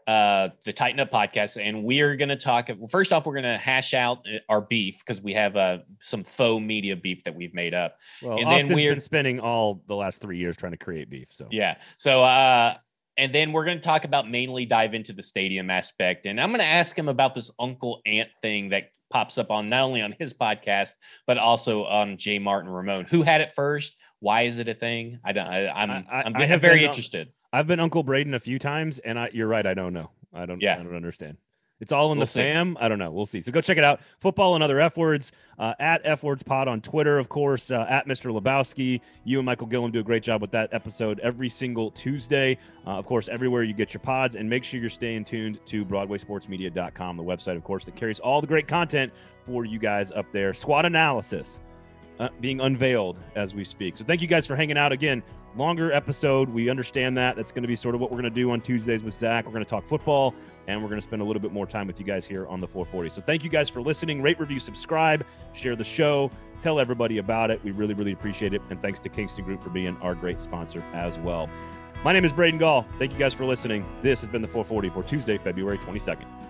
uh, 0.06 0.48
the 0.64 0.72
Tighten 0.72 1.00
Up 1.00 1.10
podcast, 1.10 1.60
and 1.62 1.84
we 1.84 2.00
are 2.00 2.16
gonna 2.16 2.36
talk. 2.36 2.68
Well, 2.76 2.88
first 2.88 3.12
off, 3.12 3.26
we're 3.26 3.34
gonna 3.34 3.58
hash 3.58 3.94
out 3.94 4.18
uh, 4.26 4.38
our 4.48 4.60
beef 4.60 4.98
because 5.00 5.20
we 5.20 5.32
have 5.34 5.56
uh, 5.56 5.78
some 6.00 6.24
faux 6.24 6.62
media 6.62 6.96
beef 6.96 7.24
that 7.24 7.34
we've 7.34 7.54
made 7.54 7.74
up. 7.74 7.96
Well, 8.22 8.38
And 8.38 8.46
then 8.48 8.74
we're- 8.74 8.90
been 8.90 9.00
spending 9.00 9.40
all 9.40 9.82
the 9.88 9.94
last 9.96 10.20
three 10.20 10.38
years 10.38 10.56
trying 10.56 10.72
to 10.72 10.78
create 10.78 11.08
beef. 11.10 11.28
So, 11.30 11.48
Yeah. 11.50 11.76
So, 11.96 12.24
uh, 12.24 12.74
and 13.18 13.34
then 13.34 13.52
we're 13.52 13.64
going 13.66 13.76
to 13.78 13.82
talk 13.84 14.04
about 14.04 14.28
mainly 14.30 14.64
dive 14.64 14.94
into 14.94 15.12
the 15.12 15.22
stadium 15.22 15.68
aspect. 15.70 16.24
And 16.26 16.40
I'm 16.40 16.48
going 16.48 16.60
to 16.60 16.64
ask 16.64 16.98
him 16.98 17.08
about 17.08 17.34
this 17.34 17.50
uncle 17.58 18.00
aunt 18.06 18.30
thing 18.40 18.70
that 18.70 18.84
pops 19.10 19.36
up 19.36 19.50
on 19.50 19.68
not 19.68 19.82
only 19.82 20.00
on 20.00 20.14
his 20.18 20.32
podcast, 20.32 20.92
but 21.26 21.36
also 21.36 21.84
on 21.84 22.16
Jay 22.16 22.38
Martin 22.38 22.70
Ramon. 22.70 23.04
Who 23.10 23.20
had 23.22 23.42
it 23.42 23.50
first? 23.50 23.96
Why 24.20 24.42
is 24.42 24.58
it 24.60 24.68
a 24.70 24.74
thing? 24.74 25.18
I 25.24 25.32
don't, 25.32 25.46
I, 25.46 25.68
I'm, 25.68 25.90
I- 25.90 25.94
I, 26.10 26.20
I- 26.20 26.22
am 26.26 26.36
I 26.36 26.46
very 26.56 26.76
been 26.76 26.84
on- 26.84 26.84
interested. 26.84 27.28
I've 27.52 27.66
been 27.66 27.80
Uncle 27.80 28.02
Braden 28.02 28.34
a 28.34 28.40
few 28.40 28.58
times, 28.58 28.98
and 29.00 29.18
I, 29.18 29.30
you're 29.32 29.48
right. 29.48 29.66
I 29.66 29.74
don't 29.74 29.92
know. 29.92 30.10
I 30.32 30.46
don't. 30.46 30.60
Yeah. 30.62 30.74
I 30.78 30.82
don't 30.82 30.94
understand. 30.96 31.36
It's 31.80 31.90
all 31.90 32.12
in 32.12 32.18
We'll 32.18 32.22
the 32.26 32.26
see. 32.28 32.40
fam. 32.42 32.76
I 32.80 32.88
don't 32.88 33.00
know. 33.00 33.10
We'll 33.10 33.26
see. 33.26 33.40
So 33.40 33.50
go 33.50 33.60
check 33.60 33.76
it 33.76 33.82
out. 33.82 34.00
Football 34.20 34.54
and 34.54 34.62
other 34.62 34.78
F 34.80 34.96
words 34.96 35.32
uh, 35.58 35.74
at 35.80 36.00
F 36.04 36.22
words 36.22 36.44
pod 36.44 36.68
on 36.68 36.80
Twitter, 36.80 37.18
of 37.18 37.28
course. 37.28 37.72
Uh, 37.72 37.84
at 37.88 38.06
Mr. 38.06 38.32
Lebowski. 38.32 39.00
You 39.24 39.40
and 39.40 39.46
Michael 39.46 39.66
Gillen 39.66 39.90
do 39.90 39.98
a 39.98 40.02
great 40.04 40.22
job 40.22 40.40
with 40.40 40.52
that 40.52 40.72
episode 40.72 41.18
every 41.20 41.48
single 41.48 41.90
Tuesday. 41.90 42.56
Uh, 42.86 42.90
of 42.90 43.06
course, 43.06 43.28
everywhere 43.28 43.64
you 43.64 43.74
get 43.74 43.92
your 43.92 44.00
pods, 44.00 44.36
and 44.36 44.48
make 44.48 44.62
sure 44.62 44.78
you're 44.78 44.90
staying 44.90 45.24
tuned 45.24 45.58
to 45.66 45.84
BroadwaySportsMedia.com, 45.84 47.16
the 47.16 47.24
website, 47.24 47.56
of 47.56 47.64
course, 47.64 47.84
that 47.86 47.96
carries 47.96 48.20
all 48.20 48.40
the 48.40 48.46
great 48.46 48.68
content 48.68 49.12
for 49.44 49.64
you 49.64 49.80
guys 49.80 50.12
up 50.12 50.26
there. 50.32 50.54
SWOT 50.54 50.84
analysis 50.86 51.60
uh, 52.18 52.28
being 52.40 52.60
unveiled 52.60 53.18
as 53.34 53.54
we 53.54 53.64
speak. 53.64 53.96
So 53.96 54.04
thank 54.04 54.20
you 54.20 54.26
guys 54.26 54.46
for 54.46 54.56
hanging 54.56 54.78
out 54.78 54.92
again. 54.92 55.22
Longer 55.56 55.92
episode. 55.92 56.48
We 56.48 56.70
understand 56.70 57.16
that. 57.18 57.36
That's 57.36 57.52
going 57.52 57.62
to 57.62 57.68
be 57.68 57.76
sort 57.76 57.94
of 57.94 58.00
what 58.00 58.10
we're 58.10 58.20
going 58.20 58.32
to 58.32 58.40
do 58.40 58.50
on 58.50 58.60
Tuesdays 58.60 59.02
with 59.02 59.14
Zach. 59.14 59.44
We're 59.44 59.52
going 59.52 59.64
to 59.64 59.68
talk 59.68 59.86
football 59.86 60.34
and 60.66 60.80
we're 60.82 60.88
going 60.88 61.00
to 61.00 61.06
spend 61.06 61.20
a 61.20 61.24
little 61.24 61.42
bit 61.42 61.52
more 61.52 61.66
time 61.66 61.86
with 61.86 61.98
you 61.98 62.06
guys 62.06 62.24
here 62.24 62.46
on 62.46 62.60
the 62.60 62.66
440. 62.66 63.10
So 63.10 63.20
thank 63.20 63.44
you 63.44 63.50
guys 63.50 63.68
for 63.68 63.82
listening. 63.82 64.22
Rate, 64.22 64.38
review, 64.38 64.60
subscribe, 64.60 65.26
share 65.52 65.76
the 65.76 65.84
show, 65.84 66.30
tell 66.60 66.78
everybody 66.78 67.18
about 67.18 67.50
it. 67.50 67.62
We 67.64 67.72
really, 67.72 67.94
really 67.94 68.12
appreciate 68.12 68.54
it. 68.54 68.62
And 68.70 68.80
thanks 68.80 69.00
to 69.00 69.08
Kingston 69.08 69.44
Group 69.44 69.62
for 69.62 69.70
being 69.70 69.96
our 69.98 70.14
great 70.14 70.40
sponsor 70.40 70.82
as 70.94 71.18
well. 71.18 71.50
My 72.04 72.12
name 72.12 72.24
is 72.24 72.32
Braden 72.32 72.58
Gall. 72.58 72.86
Thank 72.98 73.12
you 73.12 73.18
guys 73.18 73.34
for 73.34 73.44
listening. 73.44 73.84
This 74.02 74.20
has 74.20 74.28
been 74.28 74.42
the 74.42 74.48
440 74.48 74.90
for 74.90 75.02
Tuesday, 75.02 75.38
February 75.38 75.78
22nd. 75.78 76.41